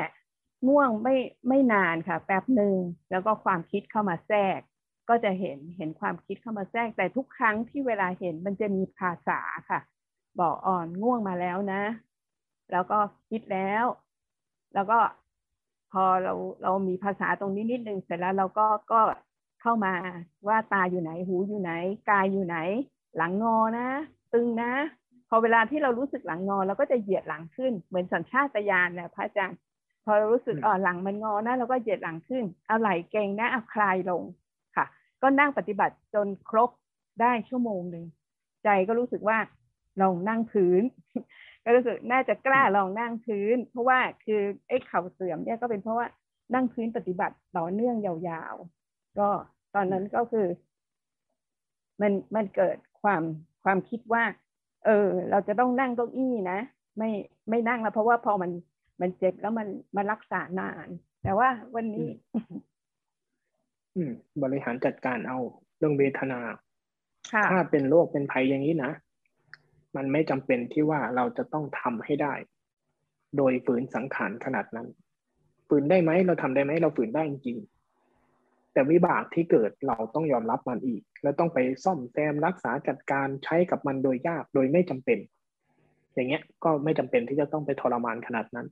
[0.69, 1.17] ง่วงไม่
[1.49, 2.77] ไม่นานค่ะ แป๊บหนึ่ง
[3.11, 4.61] แล้วก็ความคิดเข้ามาแทรก
[5.09, 9.81] ก็จะเห็นเห็นความคิดเข้ามาแทรก แต่ทุกครั้งที่เวลาเห็นมันจะมีภาษาค่ะ
[10.41, 11.83] บอกอ่อนง่วงมาแล้วนะ
[12.73, 12.99] แล้วก็
[13.31, 13.85] คิดแล้ว
[14.75, 14.99] แล้วก็
[15.93, 19.01] พอเราเรามีภาษาตรงนี้นิดนึงเสร็จแล้วเราก็ก็
[19.61, 19.95] เข้ามา
[20.49, 21.73] ว่าตาอยู่ไหนหูอยู่ไหน
[22.11, 22.57] กายอยู่ไหน
[23.17, 23.89] หลังงอนะ
[24.33, 24.73] ตึงนะ
[25.29, 29.59] พอเวลาที่เรารู้สึกหลังงอเราก็จะเหยียดหลังขึ้น เหมือนสัญชาตญาณนะพระอาจารย์
[30.05, 34.23] พอเรารู้สึกอ๋อหลังมันงอนะเราก็เหยียดหลังขึ้น เอาไหล่เกรงนะเอาคลายลง
[34.77, 34.85] ค่ะ
[35.23, 36.71] ก็นั่งปฏิบัติจนครบ
[37.21, 38.05] ได้ชั่วโมงหนึ่ง
[38.65, 39.39] ใจก็รู้สึกว่า
[40.01, 40.83] ลองนั่งพื้น
[41.65, 46.07] ก็รู้สึกน่าจะกล้าลองนั่งพื้น เพราะว่าคือไอ้เข่าเสื่อมเนี่ยก็เป็นเพราะว่า
[46.55, 49.29] นั่งพื้นปฏิบัติต่อเนื่องยาวๆ ก็
[49.75, 50.47] ตอนนั้นก็คือ
[52.01, 53.23] มันมันเกิดความ
[53.65, 54.25] ความคิดว่า
[54.85, 56.59] เออ เราจะต้องนั่งเก้าอี้นะ
[56.99, 57.11] ไม่
[57.49, 58.51] ไม่นั่งแล้วเพราะว่าพอมัน
[59.01, 60.89] มันเจ็บแล้วมันมันรักษานาน
[61.23, 62.09] แต่ว่าวันนี้
[63.97, 64.13] อืม
[64.43, 65.39] บริหารจัดการเอา
[65.79, 66.41] เรื่องเวทนา
[67.33, 68.91] ค่ะถ้าเป็นโรคเป็นภัยอย่างนี้นะ
[69.97, 72.35] มันไม่จำเป็นที่ว่าเราจะต้องทำให้ได้
[73.37, 74.89] โดยฝืนสังขารขนาดนั้น
[75.69, 77.59] ฝืนได้ไหมเราทำได้ไหมเราฝืนได้จริง
[78.73, 85.19] แต่วิบากที่เกิดเราต้องยอมรับมันอีก แล้วต้องไปซ่อมแซมรักษาจัดการใช้กับมันโดยยากโดยไม่จำเป็น
[86.15, 88.67] อย่างเงี้ยก็ไม่จำเป็นที่จะต้องไปทรมานขนาดนั้น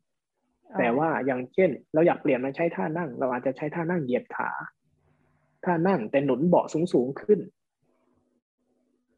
[0.79, 4.51] แต่ว่าอย่างเช่น เราอยากเปลี่ยนมาใช้ท่านั่ง เราอาจจะใช้ท่านั่งเหยียดขา
[5.65, 7.41] ท่านั่งแต่หนุนเบาะสูงๆขึ้น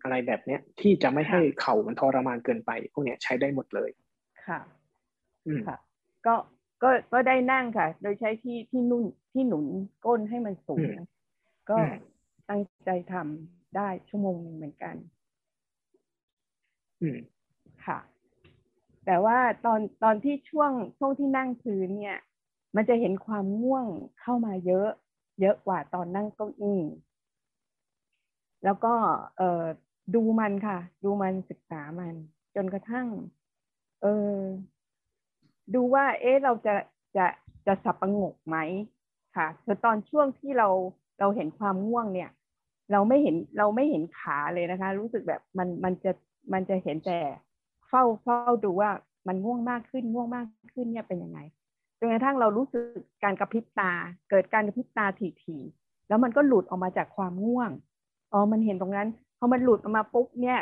[0.03, 3.91] อะไรแบบเนี้ย ที่จะไม่ให้เข่ามันทรมานเกินไป พวกเนี้ยใช้ได้หมดเลย
[4.47, 4.61] ค่ะ
[5.47, 5.77] อืมค่ะ
[6.27, 6.35] ก็
[6.83, 9.67] ก็ก็ได้นั่งค่ะ โดยใช้ที่ที่นุ่นที่หนุน
[10.07, 11.07] ก้นให้มันสูงอืม
[11.71, 11.95] ก็อืม
[12.49, 14.95] ตั้งใจทำได้ชั่วโมงหนึ่งเหมือนกัน
[17.03, 17.19] อืม
[17.87, 17.99] ค่ะ
[19.07, 22.19] แต่ว่าตอนตอนที่ช่วงช่วงที่นั่งพื้นเนี่ย
[22.77, 23.87] มันจะเห็นความง่วง
[24.21, 24.89] เข้ามาเยอะ
[25.41, 26.81] เยอะกว่าตอนนั่งเก้าอี้
[28.65, 28.95] แล้วก็
[29.37, 29.65] เอ่อ
[30.15, 32.15] ดูมันค่ะ ดูมันศึกษามัน
[32.55, 33.07] จนกระทั่ง
[34.03, 34.39] เออ
[35.75, 36.75] ดูว่า เอ๊ะเราจะ
[37.17, 37.27] จะ
[37.67, 38.57] จะสับประงกไหม
[39.37, 40.69] ค่ะคือตอนช่วงที่เรา
[41.21, 42.31] เราเห็นความง่วงเนี่ย
[42.93, 46.13] เราไม่เห็นเราไม่เห็นขาเลยนะคะ รู้สึกแบบมันมันจะ
[46.53, 47.21] มันจะเห็นแต่
[47.89, 48.91] เฝ้าเฝ้าดูว่า
[49.29, 51.39] มันง่วงมากขึ้นง่วงมากขึ้นเนี่ยเป็นยังไง
[51.99, 52.85] จนกระทั่งเรารู้สึก
[53.25, 53.93] การกระพริบตา
[54.31, 55.07] เกิดการกระพริบตา
[55.45, 57.71] ถี่ๆแล้วมันก็หลุดออกมาจากความง่วง
[58.33, 59.09] อ๋อมันเห็นตรงนั้น
[59.43, 60.59] อมันหลุดออกมาปุ๊บเนี่ย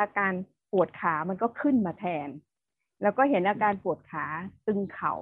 [0.00, 0.32] อาการ
[0.72, 2.28] ปวดขามันก็ขึ้นมาแทน
[3.02, 4.24] แล้วก็เห็นอาการปวดขา
[4.66, 5.14] ตึงเข่า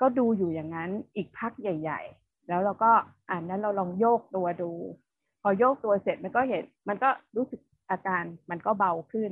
[0.00, 2.90] ก็ดูอยู่อย่างนั้นอีกพักใหญ่ ๆ แล้วเราก็
[3.30, 4.70] อ่านนั้นเราลองโยกตัวดู
[5.42, 7.60] พอโยกตัวเสร็จมันก็เห็น มันก็รู้สึก
[7.90, 9.30] อาการมันก็เบาขึ้น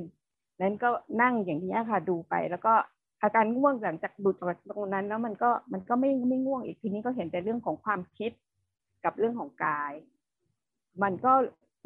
[0.61, 0.89] นั้นก็
[1.21, 2.73] นั่งอย่างนี้ค่ะดูไป แล้วก็
[3.23, 8.31] อาการง่วงหลังจากดูจากตรงนั้น แล้วมันก็มันก็ไม่ไม่ง่วงอีกทีนี้ก็เห็นแต่เรื่องของความคิด
[9.03, 9.93] กับเรื่องของกาย
[11.03, 11.33] มันก็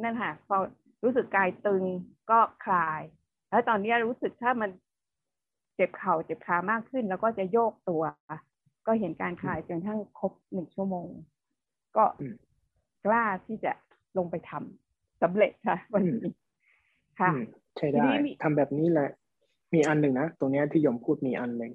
[0.04, 0.58] นั่นค่ะพอ
[1.04, 1.84] รู้สึกกายตึง
[2.32, 3.02] ก็คลาย
[3.50, 4.70] แล้วตอนนี้รู้สึกถ้ามัน
[5.76, 8.04] เจ็บเข่าเจ็บขามากขึ้น แล้วก็จะโยกตัว
[8.88, 11.08] ก็เห็นการคลายจนทั้งครบหนึ่งชั่วโมง
[11.98, 12.36] ก็อืม
[13.06, 13.72] กล้าที่จะ
[14.18, 16.24] ลงไปทำสำเร็จค่ะ วันนี้
[17.20, 17.46] ค่ะอืม
[17.78, 19.10] ใช่ได้ทีนี้มีทำแบบนี้แหละ
[19.74, 21.72] มีอันหนึ่งนะตรงเนี้ยที่ยมพูดมีอันหนึ่ง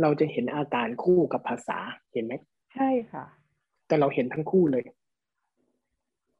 [0.00, 1.78] เราจะเห็นอาการคู่กับภาษา
[2.12, 2.34] เห็นไหม
[2.74, 3.24] ใช่ค่ะ
[3.86, 4.82] แต่เราเห็นทั้งคู่เลย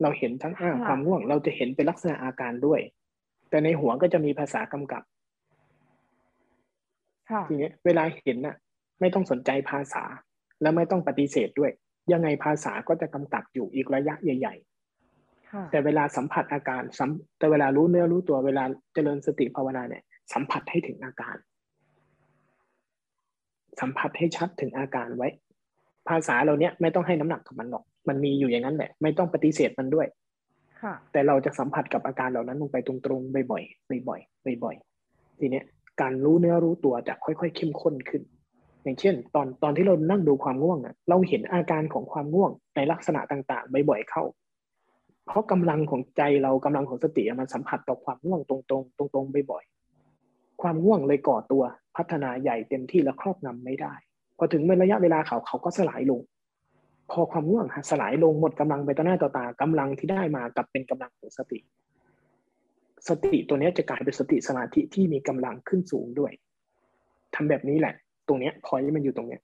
[0.02, 2.80] เราเห็นทั้งอ่าค่ะความง่วง เราจะเห็นเป็นลักษณะอาการด้วย
[3.50, 5.02] แต่ในหัวก็จะมีภาษากำกับ
[7.30, 8.56] ค่ะทีเนี้ยเวลาเห็นน่ะ
[9.00, 10.04] ไม่ต้องสนใจภาษา
[10.62, 11.70] และไม่ต้องปฏิเสธด้วย
[12.12, 14.54] ยังไงภาษาก็จะกำกับอยู่อีกระยะใหญ่
[15.50, 18.64] ค่ะๆแต่เวลาสัมผัสอาการสัมแต่เวลารู้เนื้อรู้ตัวเวลา
[18.94, 20.02] เจริญสติภาวนาเนี่ย
[20.32, 21.36] สัมผัสให้ถึงอาการ
[23.80, 25.28] สัมผัสให้ชัดถึงอาการไว้
[26.08, 30.06] ภาษาเราเนี้ยไม่ต้องให้น้ำหนักกับมันหรอก มันมีอยู่อย่างนั้นแหละ ไม่ต้องปฏิเสธมันด้วย
[30.82, 35.64] ค่ะ แต่เราจะสัมผัสกับอาการเหล่านั้นลงไปตรงๆบ่อยๆบ่อยๆบ่อยๆทีเนี้ย
[36.00, 38.22] การรู้เนื้อรู้ตัวจะค่อยๆเข้มข้นขึ้น
[38.82, 44.22] อย่างเช่น ตอนตอนที่เรานั่งดูความง่วงอะ เราเห็นอาการของความง่วงในลักษณะต่างๆบ่อยๆเข้า
[45.26, 51.62] เพราะกำลังของใจเรากำลังของสติอะมันสัมผัสต่อความง่วงตรงๆ ตรงๆบ่อยๆความง่วงเลยก่อตัว
[51.96, 53.94] พัฒนาใหญ่เต็มที่และครอบงำไม่ได้
[54.38, 56.20] พอถึงเมื่อระยะเวลาเขาเขาก็สลายลง
[57.10, 61.58] พอความง่วงสลายลงหมดกำลังไปต่อหน้าต่อตากำลังที่ได้มากลับเป็นกำลังของสติ
[63.08, 66.32] สติตัวเนี้ยจะกลายเป็นสติสมาธิที่มีกำลังขึ้นสูงด้วย
[67.34, 67.94] ทำแบบนี้แหละ
[68.28, 69.42] ตรงเนี้ยพอยมันอยู่ตรงเนี้ย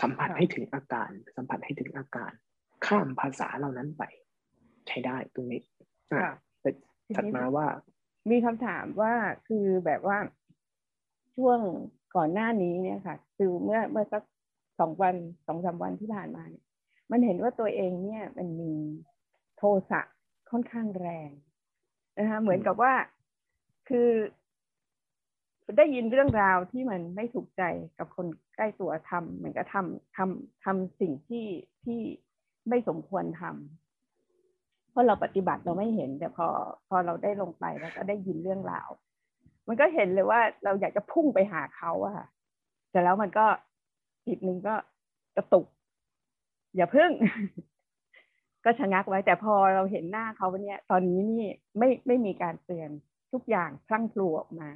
[0.00, 2.32] สัมผัสให้ถึงอาการ สัมผัสให้ถึงอาการ
[2.86, 4.02] ข้ามภาษาเหล่านั้นไป
[4.86, 5.60] ใช้ได้ตรงนี้
[6.12, 6.70] อะแต่
[7.16, 7.66] ถัดมาว่า
[8.30, 9.14] มีคำถามว่า
[9.48, 10.18] คือแบบว่า
[11.36, 11.60] ช่วง
[12.16, 14.22] ก่อนหน้านี้เนี่ยค่ะ คือเมื่อเมื่อสัก
[14.78, 15.14] สองวัน
[15.46, 16.63] สองสาวันที่ผ่านมาเนี่ย
[17.10, 18.74] มันเห็นว่าตัวเองเนี่ยมันมี
[19.56, 20.00] โทสะ
[20.50, 21.30] ค่อนข้างแรง
[22.18, 22.92] นะคะเหมือนกับว่า
[23.88, 24.10] คือ
[25.76, 27.62] ได้ยินเรื่องราวที่มันไม่ถูกใจ
[27.98, 28.26] กับคน
[28.56, 31.46] ใกล้ตัวทำเหมือนกับทำทำทำสิ่งที่
[31.84, 32.00] ที่
[32.68, 36.46] ไม่สมควรทำเพราะเราปฏิบัติเราไม่เห็น แต่พอ
[36.88, 38.88] พอเราได้ลงไปแล้วก็ได้ยินเรื่องราว
[39.68, 42.26] มันก็เห็นเลยว่าเราอยากจะพุ่งไปหาเขาอะค่ะ
[42.90, 43.46] แต่แล้วมันก็
[44.28, 44.74] อีกหนึ่งก็
[45.36, 45.66] กระตุก
[46.76, 47.10] อย่าพึ่ง
[48.64, 51.46] ก็ชะงักไว้ แต่พอเราเห็นหน้าเขาเนี่ยตอนนี้นี่
[51.78, 52.90] ไม่ไม่มีการเตือน
[53.32, 54.68] ทุกอย่างพลั่งพลูออกมา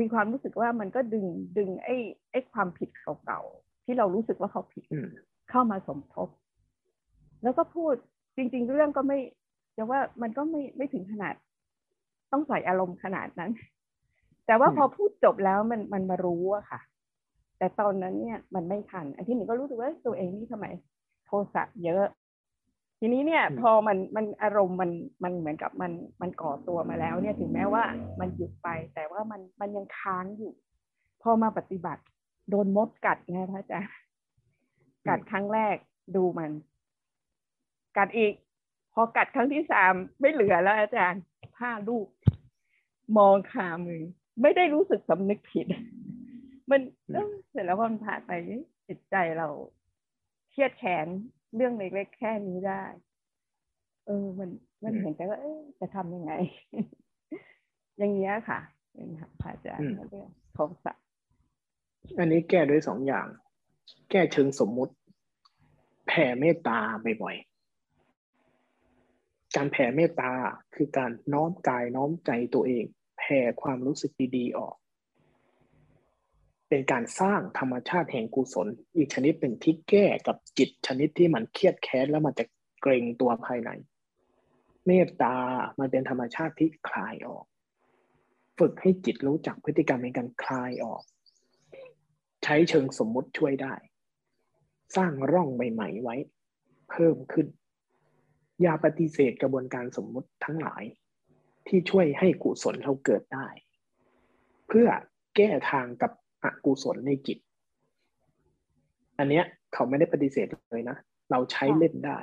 [0.00, 1.26] มีความรู้สึกว่ามันก็ดึง
[1.58, 1.96] ดึงไอ้
[2.30, 2.90] ไอ้ความผิด
[3.24, 4.84] เก่าๆที่เรารู้สึกว่าเขาผิด
[5.50, 6.28] เข้ามาสมทบ
[7.42, 7.94] แล้วก็พูด
[8.36, 9.18] จริง ๆ เรื่องก็ไม่
[9.76, 11.34] จะว่ามันก็ไม่ไม่ถึงขนาด
[12.32, 13.50] ต้องใส่อารมณ์ขนาดนั้น
[14.46, 16.80] แต่ว่าพอพูดจบแล้วมันมันมารู้อะค่ะ
[17.58, 20.66] แต่ตอนนั้นเนี่ยมันไม่ทัน อันที่หนึ่งก็รู้สึกว่าตัวเองนี่ทำไม
[21.26, 22.04] โทสะเยอะ
[23.00, 24.90] ทีนี้เนี่ย พอมันมันอารมณ์มัน
[25.24, 27.84] มันเหมือนกับมันมันก่อตัวมาแล้ว เนี่ยถึงแม้ว่า
[28.20, 30.52] มันหยุดไป แต่ว่ามันมันยังค้างอยู่
[31.22, 32.02] พอมาปฏิบัติ
[32.50, 33.94] โดนมดกัดไงพระอาจารย์
[35.08, 35.76] กัดครั้งแรก
[36.16, 36.50] ดูมัน
[37.96, 38.32] กัดอีก
[38.94, 41.22] พอกัดครั้งที่สามไม่เหลือแล้วอาจารย์
[41.56, 42.06] ผ้าลูก
[43.18, 44.02] มองขามือ
[44.42, 45.66] ไม่ได้รู้สึกสำนึกผิด
[46.70, 46.80] มัน
[47.50, 48.32] เสร็จแล้วพอมันผ่านไป
[48.88, 49.48] จิตใจเรา
[50.56, 51.06] เครียดแค้น
[51.56, 52.82] เรื่องเล็กๆแค่นี้ได้
[54.06, 54.50] เออ มัน
[54.82, 56.32] มันเห็นใจว่าเออจะทำยังไง
[57.98, 58.60] อย่างเงี้ยค่ะ
[58.94, 60.94] เป็นค่ะพระอาจารย์เรื่องโทสะ
[62.18, 63.26] อันนี้แก้ด้วยสองอย่าง
[64.10, 64.94] แก้เชิงสมมุติ
[66.06, 66.78] แผ่เมตตา
[67.22, 70.30] บ่อยๆการแผ่เมตตา
[70.74, 72.84] คือการน้อมกายน้อมใจตัวเอง
[73.18, 74.76] แผ่ความรู้สึกดีๆออก
[76.68, 78.66] เป็นการสร้างธรรมชาติแห่งกุศล
[78.96, 82.44] อีกชนิดหนึ่งที่แก้กับจิตชนิดที่มันเครียดแค้นแล้วมันจะ
[82.82, 83.70] เกรงตัวภายใน
[84.86, 85.36] เมตตา
[85.78, 87.44] มันเป็นธรรมชาติที่คลายออก
[88.58, 91.02] ฝึกให้จิตรู้จักพฤติกรรมในการคลายออก
[92.44, 93.74] ใช้เชิงสมมุติช่วยได้
[94.96, 96.16] สร้างร่องใหม่ๆไว้
[96.90, 97.46] เพิ่มขึ้น
[98.62, 100.84] อย่าปฏิเสธกระบวนการสมมุติทั้งหลาย
[101.66, 103.48] ที่ช่วยให้กุศลเราเกิดได้
[104.68, 104.88] เพื่อ
[105.36, 106.12] แก้ทางกับ
[106.44, 107.38] อกุศลในจิต
[109.18, 109.44] อันเนี้ย
[109.74, 110.96] เขาไม่ได้ปฏิเสธเลยนะ
[111.30, 112.18] เราใช้เล่นได้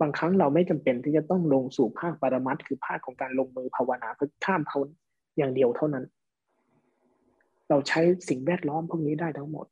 [0.00, 4.86] บางครั้งเราไม่จำเป็นที่จะต้องลงสู่ภาคปรมัตคือภาคของการลงมือภาวนาเพื่อข้ามพ้น
[5.36, 6.04] อย่างเดียวเท่านั้น
[7.68, 9.66] เราใช้สิ่งแวดล้อมพวกนี้ได้ทั้งหมด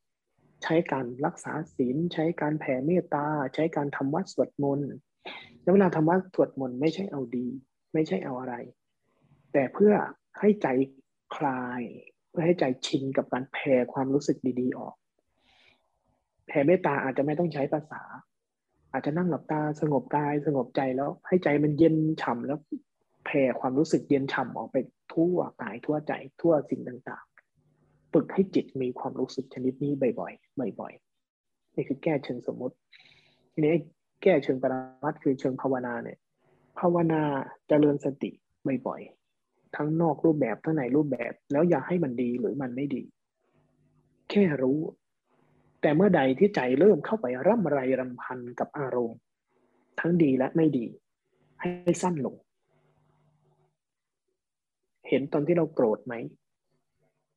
[0.63, 4.91] ใช้การรักษาศีล ใช้การแผ่เมตตา ใช้การทำวัดสวดมนต์
[5.61, 7.47] แล้วเวลาทำวัดสวดมนต์ไม่ใช่เอาดี
[7.93, 8.55] ไม่ใช่เอาอะไร
[9.53, 9.93] แต่เพื่อ
[10.39, 10.67] ให้ใจ
[11.35, 11.81] คลาย
[12.31, 14.95] เพื่อให้ใจชินกับการแผ่ความรู้สึกดีๆออก
[16.47, 18.01] แผ่เมตตาอาจจะไม่ต้องใช้ภาษา
[18.91, 22.59] อาจจะนั่งหลับตาสงบกายสงบใจแล้ว ให้ใจมันเย็นฉ่าแล้ว
[23.25, 24.77] แผ่ความรู้สึกเย็นฉ่าออกไป
[25.13, 32.75] ทั่วกายทั่วใจทั่วสิ่งต่างๆ ฝึกให้จิตมีความรู้สึกชนิดนี้บ่อยๆบ่อยๆนี่คือแก้เชิงสมมติ
[33.53, 33.75] ทีนี้
[34.23, 36.17] แก้เชิงปรมัตคือเชิงภาวนาเนี่ย
[36.79, 37.21] ภาวนา
[37.67, 38.31] เจริญสติ
[38.87, 39.20] บ่อยๆ
[39.75, 43.03] ทั้งนอกรูปแบบทั้งในรูปแบบ แล้วอย่าให้มันดีหรือมันไม่ดี
[44.29, 44.79] แค่รู้
[45.81, 49.19] แต่เมื่อใดที่ใจเริ่มเข้าไปร่ำไรรำพันกับอารมณ์
[49.99, 50.85] ทั้งดีและไม่ดี
[51.61, 52.35] ให้สั้นลง
[55.07, 56.13] เห็นตอนที่เราโกรธไหม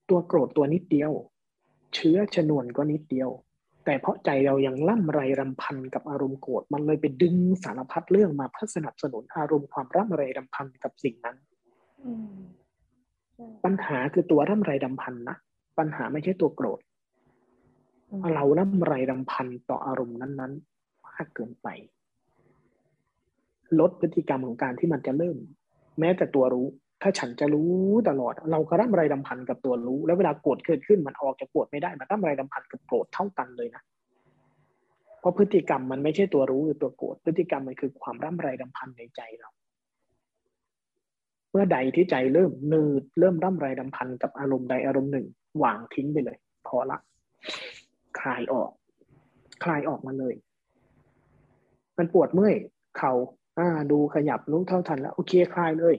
[0.09, 1.13] ตัวโกรธตัวนิดเดียว
[1.95, 3.31] เชื้อชนวนก็นิดเดียว
[3.85, 11.37] แต่เพราะใจเรายังล่ำไรรำพันกับอารมณ์โกรธมันเลยไปดึงสารพัดเรื่องมาเพื่อสนับสนุนอารมณ์ความร่ำไรรำพันกับสิ่งนั้น
[13.65, 15.37] ปัญหาคือตัวร่ำไรรำพันนะ
[15.79, 16.81] ปัญหาไม่ใช่ตัวโกรธ
[18.35, 21.69] เราร่ำไรรำพันต่ออารมณ์นั้นๆมากเกินไป
[23.81, 25.37] ลดพฤติกรรมของการที่มันจะเริ่ม
[26.01, 26.67] แม้แต่ตัวรู้
[27.03, 27.73] ถ้าฉันจะรู้
[28.09, 33.83] ตลอด เราก็ร่ำไรรำพันกับตัวรู้ แล้วเวลาโกรธเกิดขึ้นมันออกจากโกรธไม่ได้มันร่ำไรรำพันกับโกรธเท่ากันเลยนะ
[35.21, 39.51] เพราะพฤติกรรมมันไม่ใช่ตัวรู้หรือตัวโกรธพฤติกรรมมันคือความร่ำไรรำพันในใจเรา
[41.55, 45.27] เมื่อใดที่ใจเริ่มนืดเริ่มร่ำไรรำพันกับอารมณ์ใดอารมณ์หนึ่ง
[45.63, 46.37] วางทิ้งไปเลย
[46.67, 46.99] พอละ
[48.19, 48.71] คลายออก
[49.65, 50.35] คลายออกมาเลย
[51.99, 52.55] มันปวดเมื่อย
[52.99, 53.15] เขา่า
[53.59, 55.95] อ่า ดูขยับรู้เท่าทันแล้ว โอเคคลายเลย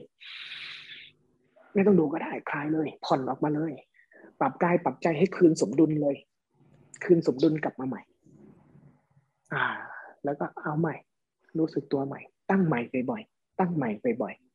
[1.74, 3.72] ไม่ต้องดูก็ได้คลายเลย ผ่อนออกมาเลย
[4.40, 6.16] ปรับกายปรับใจให้คืนสมดุลเลย
[7.04, 8.02] คืนสมดุลกลับมาใหม่
[9.54, 9.64] อ่า
[10.24, 10.94] แล้วก็เอาใหม่
[11.58, 12.20] รู้สึกตัวใหม่
[12.50, 12.80] ตั้งใหม่
[13.10, 13.90] บ่อยๆตั้งใหม่
[14.22, 14.45] บ่อยๆ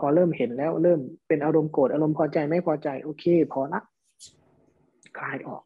[0.00, 3.80] พอเริ่มเห็นแล้วเริ่มเป็นอารมณ์โกรธอารมณ์พอใจไม่พอใจ โอเค พอละ
[5.18, 5.62] คลายออก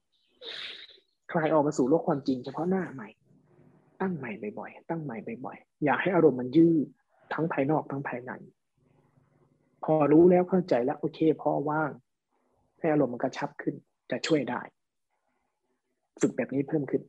[1.32, 3.08] คลายออกมาสู่โลกความจริงเฉพาะหน้าใหม่
[4.00, 6.86] ตั้งใหม่บ่อยๆตั้งใหม่บ่อยๆอย่าให้อารมณ์มันยืด
[7.34, 8.32] ทั้งภายนอกทั้งภายใน
[9.84, 11.90] พอรู้แล้วเข้าใจแล้วโอเคพอว่าง
[12.78, 13.74] ให้อารมณ์มันกระชับขึ้น
[14.10, 14.60] จะช่วยได้
[16.20, 17.02] ฝึกแบบนี้เพิ่มขึ้น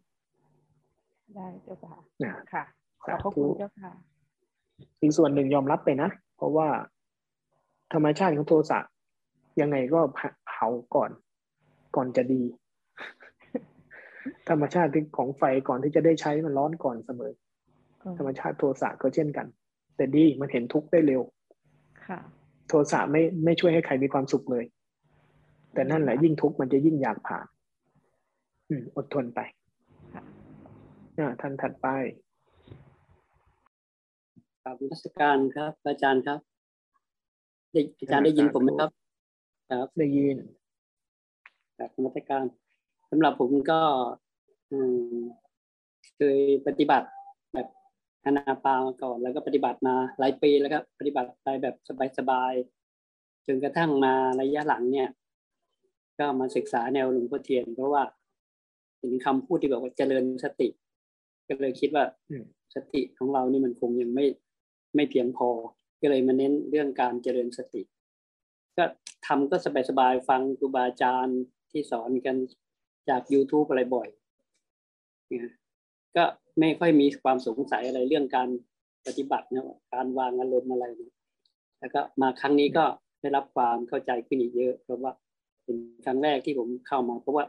[1.36, 2.64] ได้เจ้าค่ะนะค่ะ
[3.04, 3.92] ขอบพระคุณเจ้าค่ะ
[5.02, 6.68] อีกส่วนหนึ่งยอมรับไปนะ เพราะว่า
[7.96, 8.80] ธรรมชาติของโทสะ
[9.62, 10.00] ยังไงก็
[10.48, 11.12] เผาก่อน
[11.96, 12.42] ก่อนจะดี
[14.50, 17.32] ธรรมชาติของไฟก่อนที่จะได้ใช้มันร้อนก่อนเสมอ
[18.18, 19.48] ธรรมชาติโทสะก็เช่นกัน
[19.96, 21.22] แต่ดีมันเห็นทุกข์ได้เร็ว
[22.06, 22.20] ค่ะ
[22.68, 24.66] โทสะไม่ไม่ช่วยให้ใครมีความสุขเลย
[25.74, 27.46] แต่นั่นแหละยิ่งทุกข์มันจะยิ่งอยากผ่าน
[28.70, 29.40] อืมอดทนไป
[31.18, 31.88] อ่าท่านถัดไป
[34.64, 36.55] กราบนมัสการครับ อาจารย์ครับได้
[38.00, 38.90] อาจารย์ได้ยินผมไหมครับ
[39.72, 40.38] ครับได้ยิน
[41.78, 42.46] กราบนมัสการ
[43.10, 43.80] สำหรับผมก็
[44.72, 44.78] อื
[45.14, 45.16] ม
[46.16, 47.08] เคยปฏิบัติ
[47.54, 47.68] แบบ
[48.26, 51.76] อนาปามาก่อน แล้วก็ปฏิบัติมาหลายปีแล้วครับ ปฏิบัติไปแบบ
[52.18, 55.10] สบายๆจนกระทั่งมาระยะหลังเนี่ย
[56.20, 58.04] ก็มาศึกษาแนวหลวงพ่อเทียน เพราะว่า
[59.00, 60.68] เห็นคำพูดที่บอกว่าเจริญสติ
[61.48, 62.04] ก็เลยคิดว่า
[62.76, 64.26] สติของเรานี่มันคงยังไม่
[64.96, 65.50] ไม่เพียงพอ
[66.06, 67.82] ก็เลยมาเน้นเรื่องการเจริญสติ
[68.78, 68.86] ก็
[69.28, 69.58] ทำก็
[69.90, 71.40] สบายๆฟังครูบาอาจารย์
[71.72, 72.36] ที่สอนกัน
[73.10, 74.08] จาก YouTube อะไรบ่อย
[75.32, 75.54] นะ
[76.16, 76.24] ก็
[76.60, 78.50] ไม่ค่อยมีความสงสัยอะไรเรื่องการ
[79.06, 81.14] ปฏิบัตินะการวางอารมณ์อะไรนะ
[81.80, 82.86] แล้วก็มาครั้งนี้ก็
[83.22, 85.12] ได้รับความเข้าใจขึ้นอีกเยอะ เพราะว่า
[85.64, 87.46] เป็นครั้งแรกที่ผมเข้ามา เพราะว่า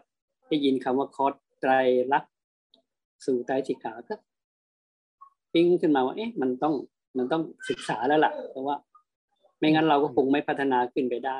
[0.49, 1.73] ได้ยินคำว่าคอร์สไตร
[2.12, 2.33] ลักษณ์
[3.27, 4.15] สู่ไตรสิกขาก็
[5.53, 6.74] ปิ้งขึ้นมาว่า เอ๊ะมันต้อง
[7.18, 8.76] มันต้องศึกษาแล้วล่ะ เพราะว่า
[9.59, 11.38] ไม่งั้นเราก็คงไม่พัฒนาขึ้นไปได้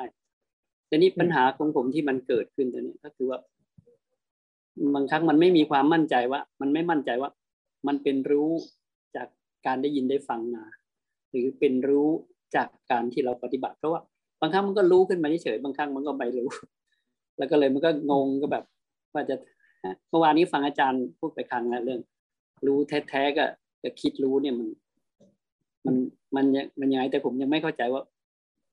[0.87, 3.39] แต่นี่ปัญหาของผมที่มันเกิดขึ้นตอนนี้ก็คือว่า
[4.95, 7.29] บางครั้งมันไม่มีความมั่นใจว่า มันไม่มั่นใจว่า
[7.87, 8.49] มันเป็นรู้
[9.15, 9.27] จาก
[9.65, 10.63] การได้ยินได้ฟังมา
[11.31, 12.09] หรือเป็นรู้
[12.55, 14.01] จากการที่เราปฏิบัติ เพราะว่า
[14.41, 16.49] บางครั้งมันก็รู้ขึ้นมาเฉยๆบางครั้งมันก็ไม่รู้
[17.37, 18.63] แล้วก็เลยมันก็งงก็แบบ
[19.13, 19.35] ว่าจะ
[20.09, 22.01] เมื่อวานนี้ฟังอาจารย์พูดไปครั้งแล้วเรื่อง
[22.67, 22.77] รู้
[23.09, 23.43] แท้ๆก็
[23.83, 24.67] จะคิดรู้เนี่ยมัน
[25.87, 25.95] มัน
[26.35, 26.45] มัน
[26.79, 28.01] มันยังไงแต่ผมยังไม่เข้าใจว่า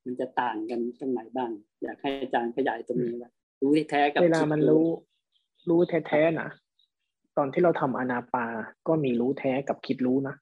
[0.05, 1.51] มันจะต่างกันตรงไหนบ้าง
[1.82, 3.31] อยากให้อาจารย์ขยายตรงนี้ว่า
[3.62, 4.86] รู้แท้กับเวลามันรู้
[5.69, 6.49] รู้แท้ๆนะ
[7.36, 8.47] ตอนที่เราทำอนาปา
[8.89, 10.35] ก็มีรู้แท้กับคิดรู้นะ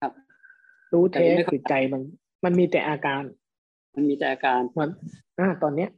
[0.00, 0.12] ครับ
[0.92, 2.02] รู้แท้คือใจมัน
[2.44, 3.22] มันมีแต่อาการ
[3.94, 4.90] มันมีแต่อาการมัน
[5.38, 5.90] อ่าตอนเนี้ย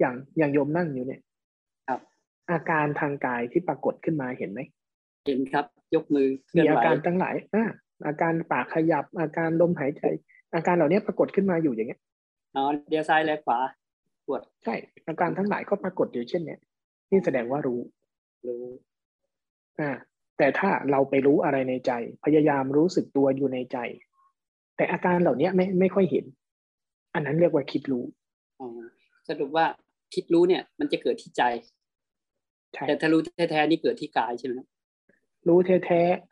[0.00, 1.20] อย่างอย่างโยมนั่งอยู่เนี่ย
[1.88, 2.00] ครับ
[2.50, 4.60] อาการทางกายที่ปรากฏขึ้นมาเห็นไหม
[5.26, 5.64] เห็นครับ
[5.94, 7.64] ยกมือมีอาการตั้งหลายอ่า
[8.06, 10.02] อาการปากขยับ อาการลมหายใจ
[10.54, 12.00] อาการเหล่านี้ปรากฏขึ้นมาอยู่อย่างเงี้ย
[12.54, 13.58] อ๋อเดียวซ้ายและขวา
[14.26, 14.74] ปวดใช่
[15.08, 16.60] อาการทั้งหลายก็ปรากฏอยู่เช่นเนี้ย
[17.10, 17.80] นี่แสดงว่ารู้
[18.46, 18.62] รู้
[19.80, 19.90] อ่า
[20.38, 21.92] แต่ถ้าเราไปรู้อะไรในใจ
[22.24, 23.78] พยายามรู้สึกตัวอยู่ในใจ
[24.76, 26.24] แต่อาการเหล่านี้ไม่ไม่ค่อยเห็น
[27.14, 28.04] อันนั้นเรียกว่าคิดรู้
[28.60, 28.68] อ๋อ
[29.28, 29.66] สรุปว่า
[30.14, 31.42] คิดรู้เนี่ย มันจะเกิดที่ใจ
[32.88, 33.20] แต่ถ้ารู้
[33.50, 34.58] แท้ๆนี่เกิดที่กายใช่ไหม
[35.48, 36.29] รู้แท้ๆ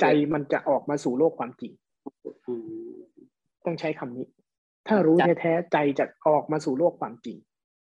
[0.00, 0.04] ใจ
[0.34, 1.72] มันจะออกมาสู่โลกความจริง
[3.64, 4.26] ต้องใช้คำนี้
[4.88, 7.36] ถ้ารู้แท้ๆใจจะออกมาสู่โลกความจริง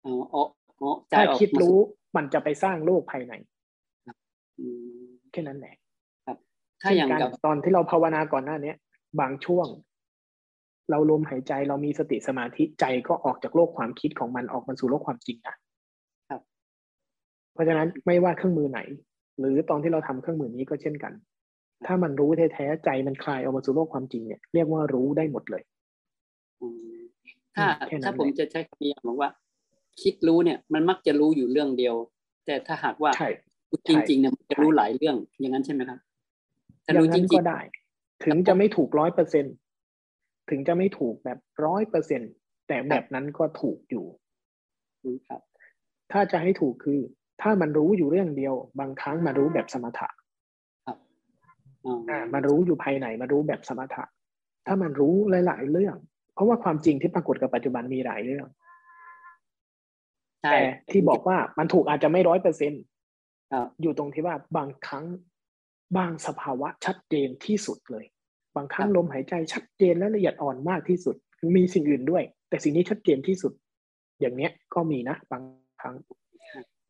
[0.06, 0.40] อ๋ออ๋
[0.88, 1.78] อถ้าคิดรู้
[2.16, 3.34] มันจะไปสร้างโลกภายใน
[5.32, 5.76] แค่นั้นแหละ
[6.26, 6.38] ครับ
[6.82, 8.76] ถ้าอย่างกับตอนที่เราภาวนาก่อนหน้าเนี้ย
[9.20, 9.68] บางช่วง
[10.92, 15.56] เราลมหายใจเรามีสติสมาธิใจก็ออกจากโลกความคิดของมันออกมาสู่โลกความจริงนะ
[16.30, 16.42] ครับ
[17.54, 18.80] เพราะฉะนั้นไม่ว่าเครื่องมือไหน
[19.40, 21.14] หรือตอนที่เราทำเครื่องมือนี้ก็เช่นกัน
[21.86, 25.64] ถ้ามันรู้แท้ๆใจมันคลายออกมาสู่โลกความจริงเนี่ยเรียกว่ารู้ได้หมดเลย
[27.56, 27.66] ถ้า
[28.04, 29.30] ถ้าผมจะใช้คำนี้บอกว่า
[30.02, 31.96] คิดรู้เนี่ย มันมักจะรู้อยู่เรื่องเดียว
[32.46, 33.12] แต่ถ้าหากว่า
[33.88, 36.00] จริงๆเนี่ยมันจะรู้หลายเรื่องอย่างนั้นใช่ไหมครับ
[36.86, 37.60] ถ้ารู้จริงก็ได้
[38.26, 39.46] ถึงจะไม่ถูกร้อยเปอร์เซ็น
[40.50, 42.22] ถึงจะไม่ถูกแบบร้อยเปอร์เซ็น
[42.68, 44.06] แต่แบบนั้นก็ถูกอยู่
[45.30, 45.42] ครับ
[46.12, 47.00] ถ้าจะให้ถูกคือ
[47.42, 50.25] ถ้ามันรู้อยู่เรื่องเดียว บางครั้งมารู้แบบสมถะครับ
[52.10, 54.04] อ่ามารู้อยู่ภายในมารู้แบบสมถะ
[54.68, 55.14] ถ้ามันรู้
[55.46, 55.96] หลาย ๆ เรื่อง
[56.34, 58.48] เพราะว่าความจริงที่ปรากฏกับปัจจุบันมีหลายเรื่อง
[60.44, 62.84] แต่ที่บอกว่ามันถูกอาจจะไม่ร้อยเปอร์เซ็นต์
[63.82, 65.06] อยู่ตรงที่ว่าบางครั้ง
[65.98, 68.06] บางสภาวะชัดเจนที่สุดเลย
[68.56, 71.16] บางครั้งลมหายใจชัดเจนและละเอียดอ่อนมากที่สุด
[71.56, 73.54] มีสิ่งอื่นด้วย แต่สิ่งนี้ชัดเจนที่สุด
[74.22, 75.44] อย่างเนี้ยก็มีนะ บาง
[75.82, 75.96] ครั้ง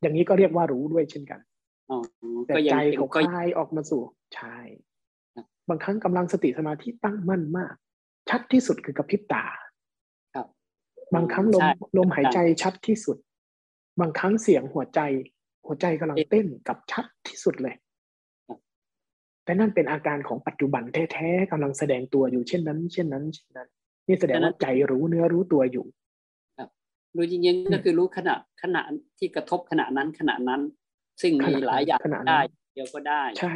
[0.00, 1.40] อย่างนี้ก็เรียกว่ารู้ด้วยเช่นกัน
[2.46, 4.02] แต่ใจเขาคลายออกมาสู่
[4.34, 4.56] ใช่
[5.68, 7.74] บางครั้งกำลังสติสมาธิตั้งมั่นมาก
[8.30, 9.44] ชัดที่สุดคือกระพริบตา
[10.34, 10.46] ครับ
[11.14, 13.16] บางครั้งลมใช่ลมหายใจชัดที่สุด
[14.00, 15.00] บางครั้งเสียงหัวใจ
[15.66, 17.74] หัวใจกำลังเต้นกับชัดที่สุดเลย
[19.44, 20.82] แต่นั่นเป็นอาการของปัจจุบัน
[21.12, 23.68] แท้ๆกำลังแสดงตัวอยู่เช่นนั้น เช่นนั้นเช่นนั้น
[24.06, 25.86] นี่แสดงว่าใจรู้เนื้อรู้ตัวอยู่
[27.16, 28.82] รู้จริงๆก็คือรู้ขณะขณะ
[29.18, 30.60] ที่กระทบขณะนั้นขณะนั้น
[31.20, 32.42] ซึ่งมีหลายอย่างขณะนั้นได้
[32.74, 33.54] เดียวก็ได้ ใช่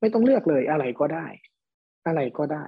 [0.00, 1.26] ไม่ต้องเลือกเลยอะไรก็ได้
[2.06, 2.66] อะไรก็ได้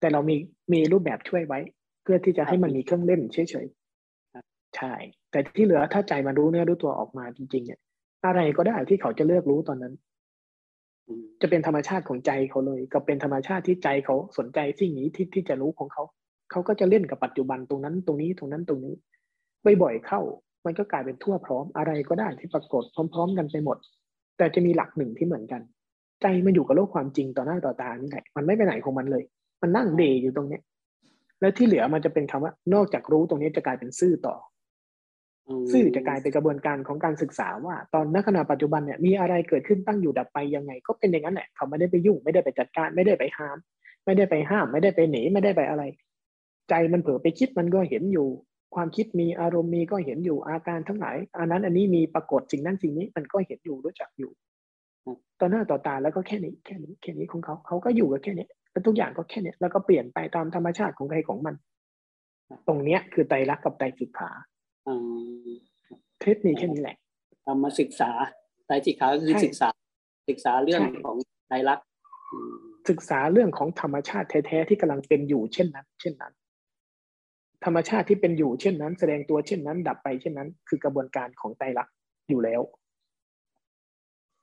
[0.00, 0.36] แต่เรามี
[0.72, 1.60] มีรูปแบบช่วยไว้
[2.02, 4.94] เพื่อที่จะให้มันมีเครื่องเล่นเฉยๆใช่
[5.30, 7.80] แต่ที่เหลือถ้าใจมันรู้เนื้อรู้ตัวออกมาจริงๆเนี่ย
[8.26, 9.94] อะไรก็ได้ที่เขาจะเลือกรู้ตอนนั้น
[11.40, 16.02] จะเป็นธรรมชาติของใจเขาเลย ก็เป็นธรรมชาติที่ใจเขาสนใจสิ่งนี้ที่ที่จะรู้ของเขา
[16.50, 18.94] เขาก็จะเล่นกับปัจจุบันตรงนั้นตรงนี้ตรงนั้นตรงนี้
[19.82, 20.20] บ่อยๆเข้า
[20.64, 23.78] มันก็กลายเป็นทั่วพร้อมอะไรก็ได้ที่ปรากฏพร้อม ๆ กันไปหมด
[24.38, 25.62] แต่จะมีหลักหนึ่งที่เหมือนกัน
[26.22, 29.22] ใจมันอยู่กับโลกความจริงต่อหน้าต่อตานี่แหละมันไม่ไปไหนของมันเลย
[29.62, 30.62] มันนั่งเดย์อยู่ตรงเนี้ย
[31.40, 34.36] แล้วที่เหลือมันจะเป็นคำว่า นอกจากรู้ตรงนี้จะกลายเป็นซื่อต่อ
[35.48, 43.56] อซื่อจะกลายเป็นกระบวนการของการศึกษาว่า ตอนนักขณะปัจจุบันเนี่ยมีอะไรเกิดขึ้นตั้งอยู่ดับไปยังไง ก็เป็นอย่างนั้นแหละเขาไม่ได้ไปยุ่งไม่ได้ไปจัดการ ไม่ได้ไปห้าม
[44.04, 45.82] ไม่ได้ไปห้าม ไม่ได้ไปหนีไม่ได้ไปอะไร
[46.70, 48.28] ใจมันเผลอไปคิดมันก็เห็นอยู่
[48.74, 54.30] ความคิดมีอารมณ์มีก็เห็นอยู่อาการทั้งหลายอันนั้นอันนี้มีปรากฏสิ่งนั้นสิ่งนี้มันก็เห็นอยู่รู้จักอยู่
[55.40, 61.54] ต่อหน้าต่อตาแล้วก็แค่นี้แค่นี้แค่นี้ของเขาเขาก็อยู่กับแค่นี้แล้วทุกอย่างก็แค่นี้แล้วก็เปลี่ยนไปตามธรรมชาติของใครของมัน
[62.68, 64.30] ตรงเนี้ยคือไตรลักษณ์กับไตรสิกขา
[64.88, 64.94] อื
[65.46, 65.50] ม
[66.20, 66.96] เทปมีแค่นี้แหละ
[67.44, 68.10] เรามาศึกษา
[68.66, 69.68] ไตรสิกขาก็คือใช่ศึกษา
[70.28, 71.16] ศึกษาเรื่องใช่ของ
[71.48, 71.86] ไตรลักษณ์
[72.32, 72.54] อืม
[72.90, 76.32] ศึกษาเรื่องของธรรมชาติแท้ๆที่กำลังเป็นอยู่เช่นนั้น เช่นนั้น
[77.64, 81.94] ธรรมชาติที่เป็นอยู่เช่นนั้น แสดงตัวเช่นนั้น ดับไปเช่นนั้น คือกระบวนการของไตรลักษณ์
[82.28, 82.60] อยู่แล้ว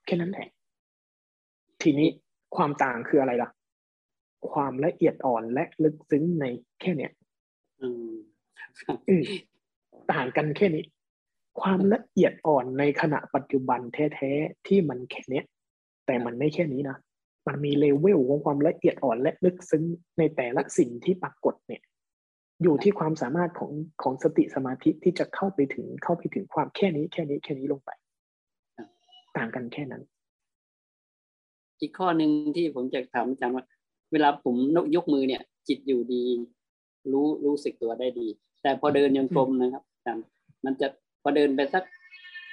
[0.06, 0.48] แค่นั้นแหละ
[1.82, 2.08] ทีนี้
[2.56, 3.50] ความต่างคืออะไรล่ะ
[4.52, 6.46] ความละเอียดอ่อนและลึกซึ้งใน
[6.82, 7.12] แค่เนี้ย
[7.82, 8.12] อืม
[9.10, 9.24] อืม
[10.12, 10.84] ต่างกันแค่นี้
[11.62, 15.46] ความละเอียดอ่อนในขณะปัจจุบันแท้ๆที่มันแค่เนี้ย
[16.06, 16.98] แต่มันไม่แค่นี้นะ
[17.48, 19.84] มันมีเลเวลของความละเอียดอ่อนและลึกซึ้ง
[20.18, 21.82] ในแต่ละสิ่งที่ปรากฏเนี่ย
[22.64, 23.72] อยู่ที่ความสามารถของ
[24.02, 27.92] ของสติสมาธิที่จะเข้าไปถึงเข้าไปถึงความแค่นี้แค่นี้แค่นี้ลงไป
[29.38, 30.04] ต่างกันแค่นั้น
[31.80, 33.66] อีกข้อหนึ่งที่ผมจะถามอาจารย์ว่า
[34.12, 34.56] เวลาผม
[34.96, 36.24] ยกมือเนี่ย จิตอยู่ดี
[37.12, 38.28] รู้รู้สึกตัวได้ดี
[38.62, 40.26] แต่พอเดินยังกลมนะครับอาจารย์
[40.66, 40.88] มันจะ
[41.22, 41.84] พอเดินไปสัก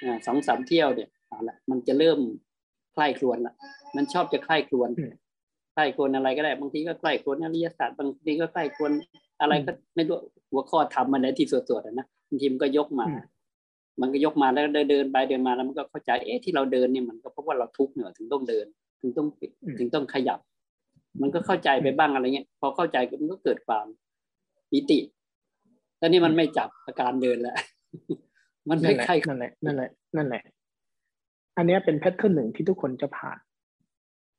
[0.03, 2.19] อ่าสองสามเที่ยวเนี่ยเอาละมันจะเริ่ม
[2.93, 3.53] ใคร่ครวญละ
[3.95, 5.13] มันชอบจะใคร่ครวญอืม
[5.73, 8.91] ใคร่ครวญอะไรก็ได้ บางทีก็ใคร่ครวญอริยศาสตร์บางทีก็ใคร่ครวญ
[9.41, 10.17] อะไรก็ไม่รู้
[10.51, 13.21] หัวข้อทำมันไหนที่สวดๆอะนะบางทีมันก็ยกมาอืม
[14.01, 18.65] มันก็ยกมาแล้วเดินเดินไปเดินมาแล้วมันก็เข้าใจเอ๊ะที่เราเดินเนี่ยมันก็เพราะว่าเราทุกข์เหนือถึงต้องเดิน
[19.01, 20.39] ถึงต้องปิดอืมถึงต้องขยับ
[21.21, 23.85] มันก็เข้าใจไปบ้างอะไรเงี้ยพอเข้าใจมันก็เกิดความ
[24.71, 24.99] ปิติ
[25.99, 27.55] แล้วนี่มันไม่จับอาการเดินแล้ว
[28.69, 30.43] มันนั่ไม่นแหละใครนั่นแหละนั่นแหละนั่นแหละ
[31.57, 33.37] อันเนี้ยเป็นแพทเทิร์นหนึ่งที่ทุกคนจะผ่าน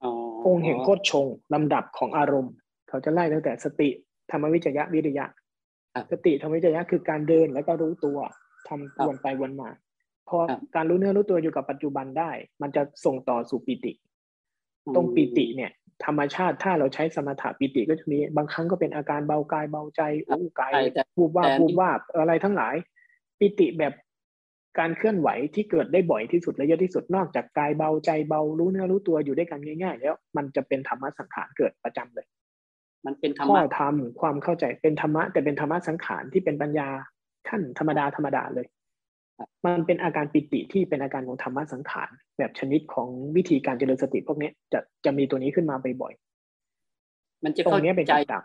[0.03, 0.11] อ๋อ
[0.47, 2.55] องค์แห่งโคตรชงลำดับของอารมณ์
[2.89, 3.89] เขาจะไล่ตั้งแต่สติ
[4.31, 5.27] ธรรมวิจยะวิริยะ
[6.11, 8.19] สติธรรมวิจยะคือการเดินแล้วก็รู้ตัว
[8.69, 9.71] ทำวนไปวนมา
[10.29, 10.39] พอ
[10.75, 12.31] การรู้เนื้อรู้ตัวอยู่กับปัจจุบันได้
[12.63, 13.93] มันจะส่งต่อสู่ปิติ
[14.95, 15.71] ตรงปิติเนี่ย
[16.05, 22.75] ธรรมชาติถ้าเราใช้สมถะปิติก็จะมีบางครั้งก็เป็นอาการเบากายเบาใจอู้กายใช่แต่วูบวาบแต่วูบวาบอะไรทั้งหลาย
[23.39, 23.95] ปิติแบบ
[24.79, 32.27] การเคลื่อนไหวที่เกิดได้บ่อยที่สุดและเยอะที่สุดนอกจากกายเบาใจเบารู้เนื้อรู้ตัวอยู่ด้วยกันง่าย ๆ แล้ว มันจะเป็นธรรมะสังขารเกิดประจำเลย
[33.09, 36.89] มันเป็นธรรข้อมะธรรมความเข้าใจเป็นธรรมะแต่เป็นธรรมะสังขารที่เป็นปัญญา
[37.49, 38.67] ขั้นธรรมดาธรรมดาเลย
[39.67, 46.13] มันเป็นอาการปิติที่เป็นอาการของธรรมะสังขารแบบชนิดของวิธีการเจริญสติพวกเนี้ยจะจะมีตัวนี้ขึ้นมาบ่อย
[47.45, 48.45] มันจะๆตรเข้างเนี้ยเป็นใจกับดัก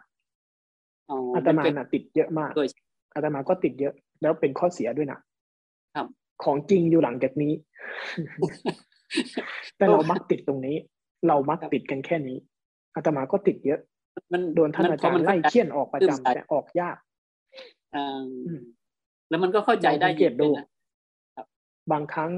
[1.12, 2.68] อ๋ออาตมาเป็นน่ะติดเยอะมากด้วย
[3.16, 5.20] อาตมาก็ติดเยอะ แล้วเป็นข้อเสียด้วยนะ
[5.96, 6.08] ครับ
[6.44, 7.54] ของจริงอยู่หลังจากนี้
[9.78, 10.76] แต่เรามักติดตรงนี้
[11.28, 12.38] เรามักติดกันแค่นี้
[12.96, 13.80] อาตมาก็ติดเยอะ
[14.34, 16.98] มันโดนท่านอาจารย์ไล่เคี่ยนออกประจำแต่ออกยาก
[17.96, 18.62] อ่าอืม
[19.30, 20.68] แล้วมันก็เข้าใจได้ลองสังเกตดูด้วยนะ
[21.92, 22.32] บางครั้ง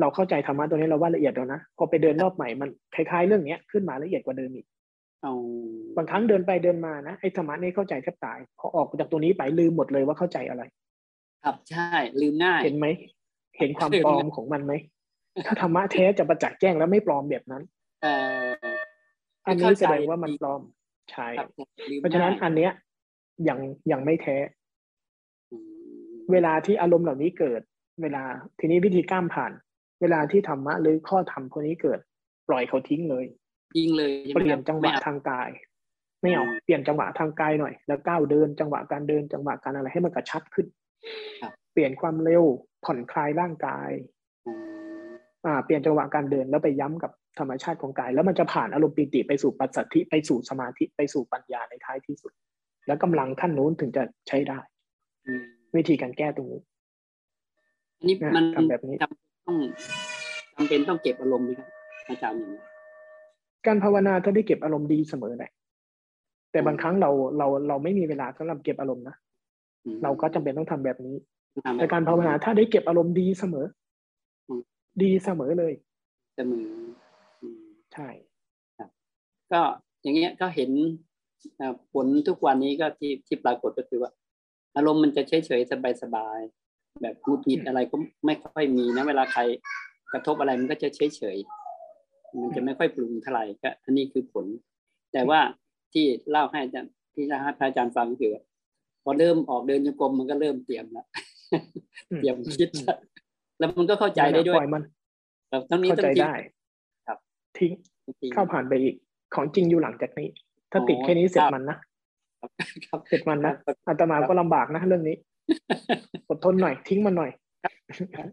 [0.00, 4.66] เราเข้าใจธรรมะตัวนี้เราว่าละเอียดแล้วนะพอไปเดินรอบใหม่มันคล้ายๆเรื่องเนี้ยขึ้นมาละเอียดกว่าเดิมอีก
[5.22, 5.34] เอา
[5.96, 10.62] บางครั้งเดินไปเดินมานะไอ้ธรรมะนี่เข้าใจแทบตาย พอออกจากตัวนี้ไปลืมหมดเลยว่าเข้าใจอะไร
[11.44, 11.90] ครับใช่
[12.20, 12.86] ลืมง่ายเห็นไหม
[13.58, 14.72] เห็นความเห็นปลอมของมันไหม
[15.46, 17.62] ถ้าธรรมะแท้จะประจักษ์แจ้งแล้วไม่ปลอมแบบนั้น
[18.02, 18.12] เอ่
[18.44, 18.74] อ
[19.46, 20.60] อันนี้แสดงว่ามันปลอม
[21.12, 21.48] ใช่ครับ
[21.90, 22.72] ลืมเพราะฉะนั้นง่ยอันเนี้ย
[23.48, 23.58] ยัง
[23.92, 24.36] ยังไม่แท้
[25.52, 25.56] อื
[26.12, 27.60] มเวลาที่อารมณ์เหล่านี้เกิด
[28.02, 28.24] เวลา
[28.58, 29.52] ทีนี้วิธีก้ามผ่าน
[30.00, 31.98] เวลาที่ธรรมะหรือข้อธรรมพวกนี้เกิด
[32.48, 33.24] ปล่อยเขาทิ้งเลย
[33.78, 35.50] ยิงเลยเปลี่ยนจังหวะทางกาย
[36.22, 40.66] ไม่เอาเปลี่ยนจังหวะทางกายหน่อย แล้วก้าวเดินจังหวะการเดินจังหวะการอะไรให้มันกระชับขึ้น
[41.72, 42.44] เปลี่ยนความเร็ว
[42.84, 43.90] ผ่อนคลายร่างกาย
[45.46, 52.32] อ่าเปลี่ยนจังหวะการเดินแล้วไปย้ำกับธรรมชาติของกาย แล้วมันจะผ่านอารมณ์ปีติไปสู่ปัสสัทธิไปสู่สมาธิไปสู่ปัญญาในท้ายที่สุด
[52.86, 54.58] แล้วกำลังขั้นนู้นถึงจะใช้ได้
[55.76, 56.60] วิธีการแก้ตรงนี้
[57.98, 59.12] อันนี้มันทำแบบนี้ต้อง
[60.56, 61.68] จำเป็นต้องเก็บอารมณ์ไหมครับ
[62.08, 62.60] อาจารย์อย่างนี้
[63.66, 65.50] การภาวนาถ้าได้เก็บอารมณ์ดีเสมอแหละ
[66.52, 69.16] แต่บางครั้งเราเราเราไม่มีเวลาสำหรับเก็บอารมณ์นะ
[70.02, 71.16] เราก็จำเป็นต้องทำแบบนี้
[71.78, 73.66] แต่การภาวนาถ้าได้เก็บอารมณ์ดีเสมอ
[75.02, 75.72] ดีเสมอเลย
[76.36, 76.68] เสมอ
[77.94, 78.08] ใช่
[78.78, 78.90] ครับ
[79.52, 79.60] ก็
[80.02, 80.70] อย่างเงี้ยก็เห็น
[81.92, 84.10] ผลทุกวันนี้ก็ที่ที่ปรากฏก็คือว่า
[84.76, 86.40] อารมณ์มันจะเฉยเฉยสบายสบาย
[87.02, 87.96] แบบพูดผิดอะไรก็
[88.26, 89.42] ไม่ค่อยมีนะเวลาใคร
[90.12, 91.36] กระทบอะไรมันก็จะเฉยเฉย
[92.42, 94.46] มันจะไม่ค่อยปรุงเท่าไหร่ก็อันนี้คือผล
[95.12, 95.40] แต่ว่า
[95.92, 98.36] ที่เล่าให้อาจารย์ที่เล่าให้พระอาจารย์ฟังคือ
[99.02, 101.06] พอเริ่มออกเดินโยกรมมันก็เริ่มเตรียมแล้ว
[102.18, 102.68] เตรียมคิด
[103.58, 104.82] แล้วมันก็เข้าใจได้ด้วยมัน
[105.50, 106.34] ครับทั้งนี้เข้าต้องใจทิ้งได้
[107.06, 107.18] ครับ
[107.58, 107.72] ทิ้ง
[108.20, 108.94] ทิ้งเข้าผ่านไปอีก
[109.34, 110.28] ของจริงอยู่หลังจากนี้
[110.72, 111.76] ถ้าอ๋อติดแค่นี้เสร็คจรับมันนะ
[112.88, 113.54] ครับเสร็จมันนะ
[113.88, 115.16] อาตมาก็ลำบากนะเรื่องนี้
[116.28, 117.30] อดทนหน่อยทิ้งมันหน่อย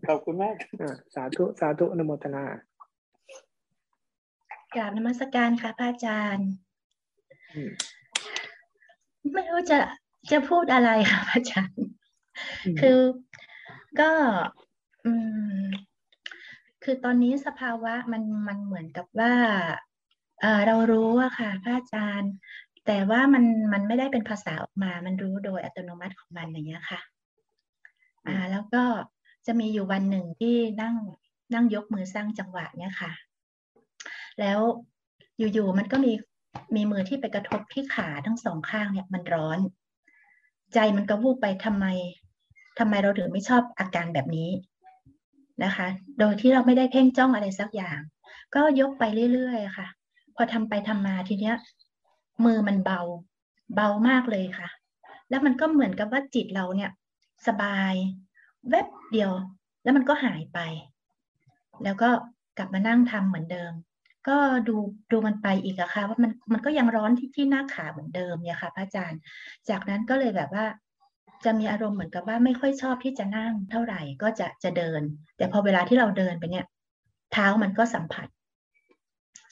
[0.08, 2.44] ขอบคุณมากอ่าสาธุสาธุอนุโมทนา
[4.76, 6.50] กราบนมัสการค่ะพระอาจารย์
[7.54, 7.72] อืม
[9.34, 9.80] ไม่รู้จะ
[10.32, 11.84] จะพูดอะไรค่ะพระอาจารย์
[12.66, 13.00] อืมคือ
[14.00, 14.12] ก็
[15.06, 15.14] อื
[15.64, 15.66] ม
[16.84, 19.34] คือตอนนี้สภาวะมันมันเหมือนกับว่า
[20.42, 22.32] เอ่อเรารู้อะค่ะพระอาจารย์
[22.86, 27.00] แต่ว่ามันมันไม่ได้เป็นภาษาออกมา มันรู้โดยอัตโนมัติของมันอย่างเงี้ยค่ะ
[28.28, 28.84] อ่า แล้วก็
[29.46, 30.96] จะมีอยู่วันหนึ่งที่นั่ง
[31.54, 33.12] นั่งยกมือสร้างจังหวะเนี่ยค่ะ
[34.40, 34.60] แล้ว
[35.38, 36.12] อยู่ๆมันก็มี
[36.76, 39.60] มีมือที่ไปกระทบที่ขาทั้งสองข้างเนี่ยมันร้อน
[40.74, 41.86] ใจมันก็วูบไปทำไม
[42.80, 44.50] ทำไมเราถึงไม่ชอบอาการแบบนี้
[45.64, 45.88] นะคะ
[46.20, 48.00] โดยที่เราไม่ได้เพ่งจ้องอะไรสักอย่าง
[48.56, 49.88] ก็ยกไปเรื่อยๆค่ะ
[50.36, 51.56] พอทำไปทำมาทีเนี้ย
[52.46, 53.02] มือมันเบา
[53.76, 54.70] เบามากเลยค่ะ
[55.30, 56.92] แล้วมันก็เหมือนกับว่าจิตเราเนี่ย
[57.48, 57.94] สบาย
[58.70, 59.32] แวบเดียว
[59.84, 60.60] แล้วมันก็หายไป
[61.84, 62.10] แล้วก็
[62.58, 63.74] กลับมานั่งทำเหมือนเดิม
[64.28, 64.76] ก็ดู
[65.12, 69.20] ดูมันไปอีกอะค่ะว่ามันมันก็ยังร้อนที่ที่หน้าขาเหมือนเดิมเนี่ยค่ะพระอาจารย์
[69.70, 70.66] จากนั้นก็เลยแบบว่า
[71.46, 75.02] จะมีอารมณ์เหมือนกับว่าไม่ค่อยชอบที่จะนั่งเท่าไหร่ก็จะจะเดิน
[75.38, 76.66] แต่พอเวลาที่เราเดินไปเนี่ย
[77.34, 78.28] เท้ามันก็สัมผัส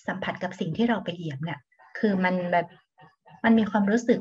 [0.07, 1.59] สัมผัสกับสิ่งที่เราไปเหยียบเนี่ย
[1.97, 2.67] คือมันแบบ
[3.43, 4.19] มันมีความรู้สึก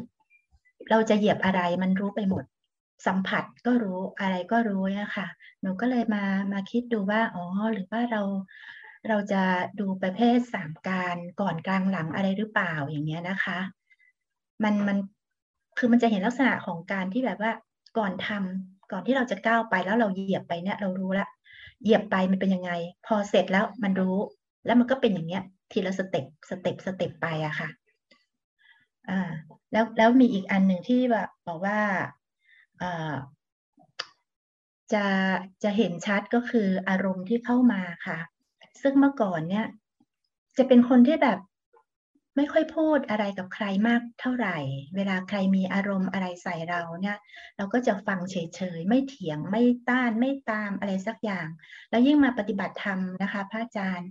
[0.91, 2.45] เราจะเหยียบอะไรมันรู้ไปหมด
[3.07, 5.27] สัมผัสก็รู้อะไรก็รู้เนี่ยค่ะ
[5.63, 8.23] หนูก็เลยมามาคิดดูว่าอ๋อหรือว่าเรา
[9.09, 9.43] เราจะ
[9.81, 13.59] ดูประเภทสามกาลก่อนกลางหลังอะไรหรือเปล่าอย่างเงี้ยนะคะ
[14.65, 14.99] มันมัน
[15.79, 17.53] คือมันจะเห็นลักษณะของการที่แบบว่า
[17.99, 21.27] ก่อนทำก่อนที่เราจะก้าวไปแล้วเราเหยียบไปเนี่ยเรารู้ละ
[21.83, 22.71] เหยียบไปมันเป็นยังไง
[23.07, 24.17] พอเสร็จแล้วมันรู้
[24.67, 27.69] แล้วมันก็เป็นอย่างเงี้ย ทีละ step step step ไปอะค่ะ
[29.09, 29.31] อ่า
[29.73, 31.79] แล้วแล้วมีอีกอันหนึ่งที่แบบบอกว่า
[32.83, 33.13] อ่า
[34.93, 35.05] จะ
[35.63, 38.19] จะเห็นชัดก็คืออารมณ์ที่เข้ามาค่ะ
[38.83, 39.67] ซึ่งเมื่อก่อนเนี่ย
[40.59, 41.39] จะเป็นคนที่แบบ
[42.41, 44.59] ไม่ค่อยพูดอะไรกับใครมากเท่าไหร่
[44.97, 47.19] เวลาใครมีอารมณ์อะไรใส่เราเนี่ย
[47.57, 51.49] เราก็จะฟังเฉยๆ ไม่เถียงไม่ต้านไม่ตามอะไรสักอย่าง
[51.91, 54.11] แล้วยิ่งมาปฏิบัติธรรมนะคะพระอาจารย์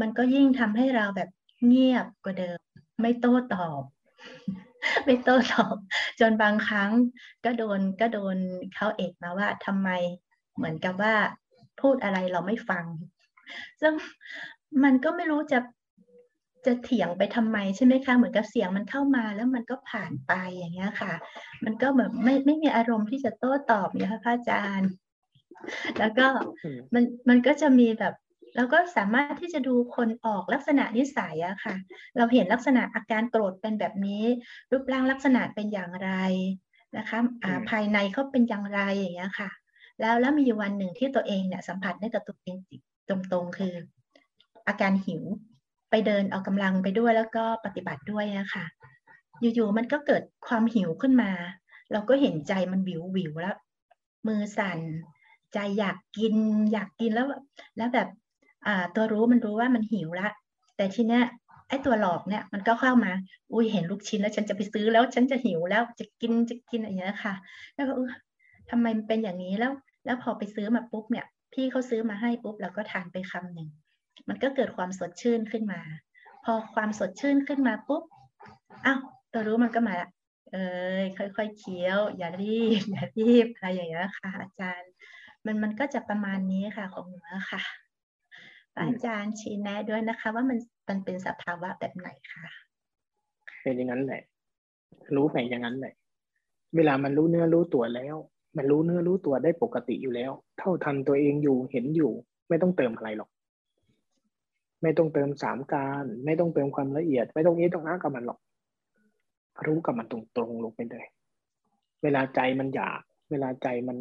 [0.00, 1.30] มันก็ยิ่งทำให้เราแบบ
[1.66, 2.58] เงียบกว่าเดิม
[3.00, 3.82] ไม่โต้ตอบ
[5.04, 5.76] ไม่โต้ตอบ
[6.20, 6.90] จนบางครั้ง
[7.44, 8.36] ก็โดนก็โดน
[8.74, 9.88] เขาเอกมาว่าทำไม
[10.56, 11.14] เหมือนกับว่า
[11.80, 12.84] พูดอะไรเราไม่ฟัง
[13.80, 13.92] ซึ่ง
[14.84, 15.58] มันก็ไม่รู้จะ
[16.66, 21.12] จะเถียงไปทำไมใช่ไหมคะ เหมือนกับเสียงมันเข้ามาแล้วมันก็ผ่านไปอย่างเงี้ยค่ะ
[21.64, 24.90] มันก็แบบไม่ไม่มีอารมณ์ที่จะโต้ตอบเนี่ยค่ะพระอาจารย์
[25.98, 26.26] แล้วก็
[26.94, 28.14] มันมันก็จะมีแบบ
[28.56, 31.74] เราก็สามารถที่จะดูคนออกลักษณะนิสัยอะค่ะ
[32.16, 34.24] เราเห็นลักษณะอาการโกรธเป็นแบบนี้
[34.70, 36.10] รูปร่างลักษณะเป็นอย่างไร
[36.96, 39.50] นะคะอ่าภายในเขาเป็นอย่างไรอย่างเงี้ยค่ะ
[40.00, 42.56] แล้วแล้วมีวันหนึ่งที่ตัวเองเนี่ยสัมผัสได้กับตัวเอง
[43.08, 43.74] ตรงๆคือ
[44.68, 45.22] อาการหิว
[45.55, 45.55] ไป
[46.06, 48.64] เดินออกกำลังไปด้วยแล้วก็ปฏิบัติด้วยนะคะ
[49.40, 51.30] อยู่ๆมันก็เกิดความหิวขึ้นมา
[51.92, 53.56] เราก็เห็นใจมันวิววิวแล้ว
[54.26, 54.78] มือสั่น
[55.54, 56.34] ใจอยากกิน
[56.72, 57.26] อยากกินแล้ว
[57.76, 58.08] แล้วแบบ
[58.66, 60.28] อ่าตัวรู้มันรู้ว่ามันหิวละ
[60.76, 61.24] แต่ทีเนี้ย
[61.68, 63.12] ไอ้ตัวหลอกเนี่ยมันก็เข้ามา
[63.52, 67.34] อุ้ยเห็นลูกชิ้นแล้วฉันจะไปซื้อแล้วฉันจะหิวแล้วจะกินจะกินอะไรอย่างเงี้ยค่ะ
[67.74, 68.10] แล้วก็เออ
[68.70, 69.72] ทำไมมันเป็นอย่างนี้แล้ว
[70.04, 73.68] แล้วพอไปซื้อมาปุ๊บเนี่ย พี่เขาซื้อมาให้ปุ๊บเราก็ทานไปคำหนึ่ง
[74.28, 75.80] มันก็เกิดความสดชื่นขึ้นมา
[76.44, 78.02] พอความสดชื่นขึ้นมาปุ๊บ
[78.86, 79.00] อ้าว
[79.32, 80.08] ตัวรู้มันก็มาละ
[80.52, 80.66] เอ้
[81.02, 81.04] ย
[81.36, 84.90] ค่อยๆเคี้ยว อย่ารีบอย่ารีบอะไรอย่างเงี้ยค่ะ อาจารย์
[85.44, 87.18] มันมันก็จะประมาณนี้ค่ะของหนู
[87.52, 87.62] ค่ะ
[88.80, 90.58] อาจารย์ชี้แนะด้วยนะคะ ว่ามัน
[90.88, 92.46] มันเป็นสภาวะแบบไหนค่ะ
[93.62, 94.22] เป็นอย่างนั้นแหละ
[95.16, 95.94] รู้ไปอย่างนั้นแหละ
[96.76, 98.16] เวลามันรู้เนื้อรู้ตัวแล้ว
[98.56, 102.12] มันรู้เนื้อรู้ตัวได้ปกติอยู่แล้ว เท่าทันตัวเองอยู่เห็นอยู่
[102.48, 103.30] ไม่ต้องเติมอะไรหรอก
[104.82, 108.38] ไม่ต้องเติมสามการ ไม่ต้องเติมความละเอียด ไม่ต้องเอ๊ะต้องอ้ากับมันหรอก
[109.66, 111.04] รู้กับมันตรงๆลงไปเลย
[112.02, 113.00] เวลาใจมันอยาก
[113.30, 113.96] เวลาใจมัน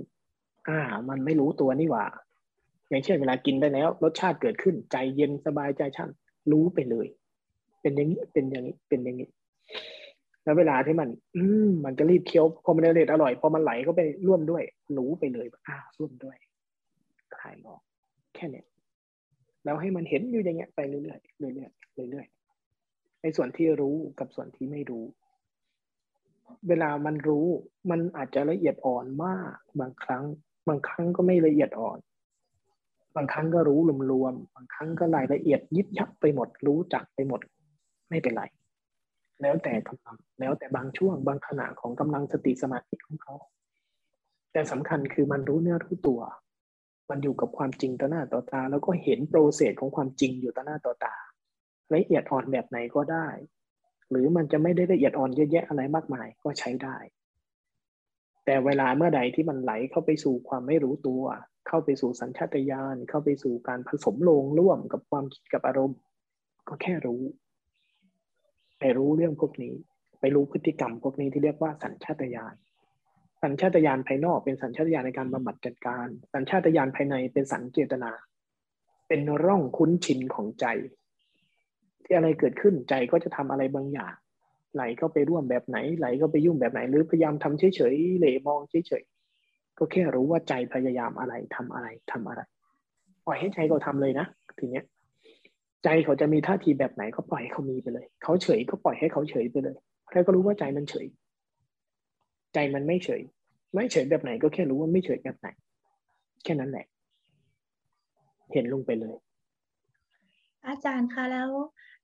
[0.67, 0.79] อ่า
[1.09, 2.05] มันไม่รู้ตัวนี่หว่า
[2.89, 6.09] อย่างเช่นเวลากินได้แล้ว รสชาติเกิดขึ้น ใจเย็นสบายใจช่าง
[6.51, 7.07] รู้ไปเลย
[7.81, 9.29] เป็นอย่างนี้เป็นอย่างนี้เป็นอย่างนี้
[10.43, 14.63] แล้วเวลาที่มัน อืมมันจะรีบเคี้ยวพอมันอร่อยอร่อยพอมันไหลเข้าไปร่วมด้วย
[14.97, 16.37] รู้ไปเลยอ้าวร่วมด้วย
[17.39, 17.81] คลายออก
[18.35, 18.65] แค่เนี้ย
[19.65, 21.67] แล้วให้มันเห็นอยู่อย่างเงี้ยไปเรื่อยๆเรื่อ
[22.07, 25.05] ยๆเรื่อยๆในส่วนที่รู้กับส่วนที่ไม่รู้
[26.67, 27.47] เวลามันรู้
[27.89, 30.23] มันอาจจะละเอียดอ่อนมาก บางครั้ง
[30.67, 31.99] บางครั้งก็ไม่ละเอียดอ่อน
[33.15, 33.79] บางครั้งก็รู้
[34.11, 37.41] รวมๆบางครั้งก็รายละเอียดยิบยับไปหมด รู้จักไปหมด
[38.09, 38.43] ไม่เป็นไร
[39.41, 43.35] แล้วแต่กำลังแล้วแต่บางช่วงบางขณะของกำลังสติสมาธิของเขา
[44.51, 46.19] แต่สำคัญคือมันรู้เนื้อรู้ตัว
[47.09, 51.15] มันอยู่กับความจริงต่อหน้าต่อตา แล้วก็เห็นโปรเซสของความจริงอยู่ต่อหน้าต่อตา
[51.93, 53.27] ละเอียดอ่อนแบบไหนก็ได้
[54.09, 56.97] หรือมันจะไม่ได้ละเอียดอ่อนเยอะแยะอะไรมากมายก็ใช้ได้
[58.45, 61.23] แต่เวลาเมื่อใดที่มันไหลเข้าไปสู่ความไม่รู้ตัว
[61.67, 65.99] เข้าไปสู่สัญชาตญาณเข้าไปสู่การผสมลงร่วมกับความคิดกับอารมณ์
[66.67, 67.21] ก็แค่รู้
[68.79, 69.75] ไปรู้เรื่องพวกนี้
[70.19, 72.55] ไปรู้พฤติกรรมพวกนี้ที่เรียกว่าสัญชาตญาณ
[73.45, 78.11] สัญชาตญาณภายนอกเป็นสัญชาตญาณในการบำบัดจัดการ สัญชาตญาณภายในเป็นสัญเจตนา
[79.07, 80.65] เป็นร่องคุ้นชินของใจ
[82.03, 84.13] ที่อะไรเกิดขึ้นใจก็จะทำอะไรบางอย่าง
[84.75, 92.41] ไหลเข้าไปร่วมแบบไหน ไหลเข้าไปยุ่งแบบไหน หรือพยายามทำเฉยๆเหลมองเฉยๆก็แค่รู้ว่าใจพยายามอะไรทำอะไรทำอะไร
[93.25, 94.25] ปล่อยให้ใจเขาทำเลยนะ
[94.59, 94.85] ทีเนี้ย
[95.83, 99.77] ใจเขาจะมีท่าทีแบบไหนก็ปล่อยให้เขามีไปเลย เขาเฉยก็ปล่อยให้เขาเฉยไปเลย
[100.11, 101.07] แล้วก็รู้ว่าใจมันเฉย
[102.53, 103.21] ใจมันไม่เฉย
[103.75, 105.47] ไม่เฉยแบบไหนก็แค่รู้ว่าไม่เฉยแบบไหน
[106.43, 106.85] แค่นั้นแหละ
[108.53, 109.15] เห็นลงไปเลย
[110.67, 111.49] อาจารย์คะแล้ว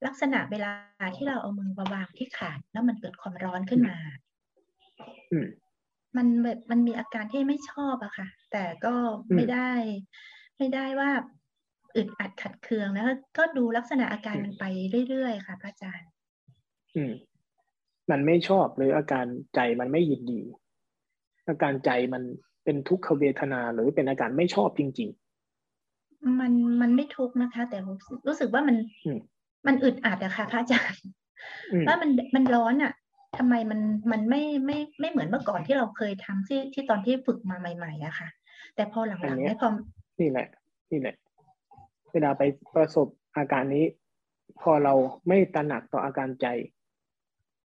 [0.06, 0.72] ลักษณะเวลา
[1.16, 3.96] ที่เราเอามือมาวางที่ขาแล้วมันเกิดความร้อนขึ้นมา
[5.32, 5.48] อืม
[6.16, 8.94] มันแบบมันมีอาการที่ไม่ชอบอะค่ะ แต่ก็
[9.34, 9.70] ไม่ได้
[10.58, 11.10] ไม่ได้ว่า
[11.96, 13.06] อึดอัดขัดเคืองแล้ว
[13.38, 14.64] ก็ดูลักษณะอาการมันไป
[15.08, 16.10] เรื่อยๆค่ะพระอาจารย์
[16.94, 17.12] อืม
[18.10, 20.42] มันไม่ชอบหรืออาการใจมันไม่ยินดี
[21.48, 22.22] อาการใจมัน
[22.64, 25.10] เป็นทุกขเวทนาหรือเป็นอาการไม่ชอบจริง
[26.40, 27.78] มันมันไม่ทุกข์นะคะ แต่
[28.28, 29.18] รู้สึกว่ามันอืม
[29.66, 31.02] มันอึดอัดอะค่ะพระอาจารย์
[31.72, 32.92] อืมว่ามันมันร้อนอะ
[33.38, 33.80] ทำไมมัน
[34.12, 38.28] มันไม่ไม่ไม่เหมือนเมื่อก่อนที่เราเคยทำที่ที่ตอนที่ฝึกมาใหม่ๆอะค่ะ
[38.74, 39.70] แต่พอหอัลันงๆเนี้ยเนี่ยพอ
[40.20, 40.46] นี่แหละ
[40.90, 41.16] นี่แหละ
[42.12, 42.42] เวลาไป
[42.74, 43.06] ประสบ
[43.36, 43.84] อาการนี้
[44.60, 44.94] พอเรา
[45.28, 46.46] ไม่ตระหนักต่ออาการใจ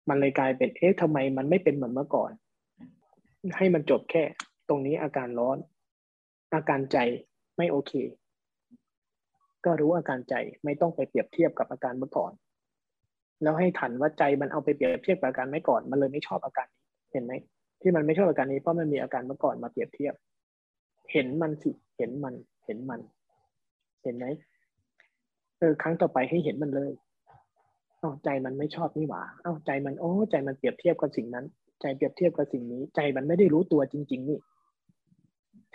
[0.10, 2.32] มันเลยกลายเป็นเอ๊ะทำไมมันไม่เป็นเหมือนเมื่อก่อน
[3.58, 4.24] ให้มันจบแค่
[4.70, 5.58] ตรงนี้อาการร้อน
[6.56, 6.98] อาการใจ
[7.58, 7.94] ไม่โอเค
[9.66, 12.32] ก็รู้อาการใจไม่ต้องไปเปรียบเทียบกับอาการเมื่อก่อน
[13.42, 16.82] แล้วให้ทันว่าใจมันเอาไปเปรียบเทียบกับอาการไม่ก่อนมันเลยไม่ชอบอาการนี้
[17.12, 17.34] เห็นไหม
[17.82, 20.14] ที่มันไม่ชอบอาการนี้เพราะมันมีอาการเมื่อก่อนมาเปรียบเทียบ
[21.12, 22.36] เห็นมันสิเห็นมัน
[22.66, 23.02] เห็นมัน
[24.04, 24.26] เห็นไหม
[25.60, 26.92] เออครั้งต่อไปให้เห็นมันเลย
[28.02, 31.46] อ้าวใจมันไม่ชอบนี่หว่าอ้าวใจมันโอ้ใจมันเปรียบเทียบกับสิ่งนั้น
[31.82, 34.40] ใจเปรียบเทียบกับสิ่งนี้ ใจมันไม่ได้รู้ตัวจริง ๆ นี่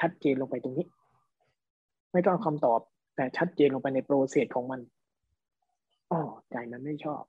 [0.01, 0.87] ชัดเจนลงไปตรงนี้
[2.13, 2.81] ไม่ต้องเอาคำตอบ
[3.17, 4.81] แต่ชัดเจนลงไปในโปรเซสของมัน
[6.11, 6.21] อ๋อ
[6.51, 7.23] ใจมันไม่ชอบ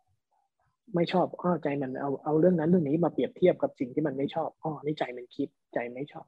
[0.96, 6.28] ไม่ชอบอ้อใจมันเอาเอาเรื่องนั้นเรื่องนี้มาเปรียบเทียบกับสิ่งที่มันไม่ชอบอ๋อนี่ใจมันคิด ใจไม่ชอบ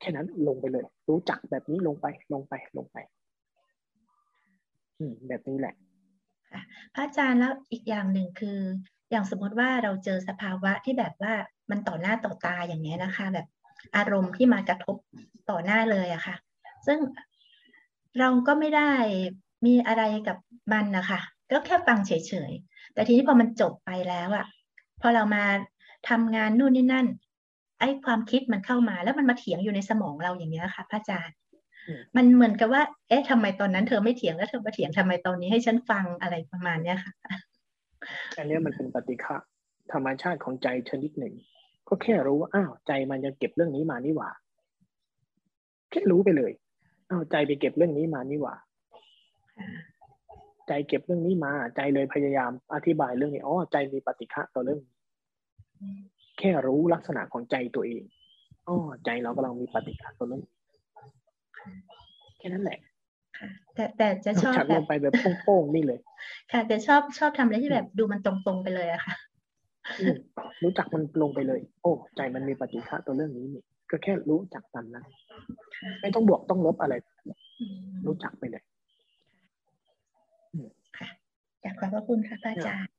[0.00, 2.96] แค่นั้นลงไปเลย รู้จักแบบนี้ลงไปลงไปลงไป
[4.98, 5.74] อืมแบบนี้แหละ
[6.50, 6.60] ค่ะ
[6.94, 8.58] พระอาจารย์แล้วอีกอย่างหนึ่งคือ
[9.10, 11.34] อย่างสมมติว่าเราเจอสภาวะที่แบบว่า
[11.70, 13.46] มันต่อหน้าต่อตาอย่างเงี้ยนะคะ แบบ
[13.96, 14.96] อารมณ์ที่มากระทบ
[15.50, 16.36] ต่อหน้าเลยอะค่ะ
[16.86, 16.98] ซึ่ง
[18.18, 18.92] เราก็ไม่ได้
[19.66, 20.36] มีอะไรกับ
[20.72, 21.20] มันนะคะ
[21.50, 22.12] ก็แค่ฟังเฉ
[22.50, 24.46] ยๆ แต่ทีนี้พอมันจบไปแล้วอะ
[25.00, 25.44] พอเรามา
[26.08, 27.06] ทำงานนู่นนี่นั่น
[27.80, 31.36] ไอ้ความคิดมันเข้ามาแล้วมันมาเถียงอยู่ในสมองเราอย่างเงี้ยค่ะพระอาจารย์
[32.16, 37.12] มันเหมือนกับว่า เอ๊ะทำไมตอนนั้นเธอไม่เถียงแล้วเธอมาเถียงทำไมตอนนี้ให้ฉันฟังอะไรประมาณเนี้ยค่ะ
[38.36, 39.36] อันนี้มันเป็นปฏิฆะ
[39.92, 41.34] ธรรมชาติของใจชนิดหนึ่ง
[41.88, 44.30] ก็แค่รู้ว่าอ้าวใจมันยังเก็บเรื่องนี้มานี่หว่า
[45.90, 46.52] แค่รู้ไปเลย
[47.10, 48.54] อ้าวใจไปเก็บเรื่องนี้มานี่หว่า
[50.68, 54.80] ใจเก็บเรื่องนี้มา ใจเลยพยายามอธิบายเรื่องนี้อ๋อใจมีปฏิฆะต่อเรื่อง
[56.38, 58.02] แค่รู้ลักษณะของใจตัวเอง
[58.68, 60.42] อ๋อใจเรากำลังมีปฏิฆะต่อเรื่อง
[62.38, 62.78] แค่นั้นแหละ
[63.74, 65.14] แต่แต่จะชอบชัดแบลบงไปแบบ
[65.44, 65.98] โป้งๆนี่เลย
[66.52, 69.14] ค่ะ แต่ชอบชอบทำอะไรที่แบบดูมันตรงๆไปเลยอะค่ะ
[70.00, 70.16] อืม
[70.64, 75.04] รู้จักมันลงไปเลย โอ้ ใจมันมีปฏิฆะตัวเรื่องนี้นี่ก็แค่รู้จักตามนั้น
[76.00, 76.94] ไม่ต้องบวกต้องลบอะไร
[78.06, 78.62] รู้จักไปเลย
[81.62, 82.90] อยากขอบพระคุณค่ะพระอาจารย์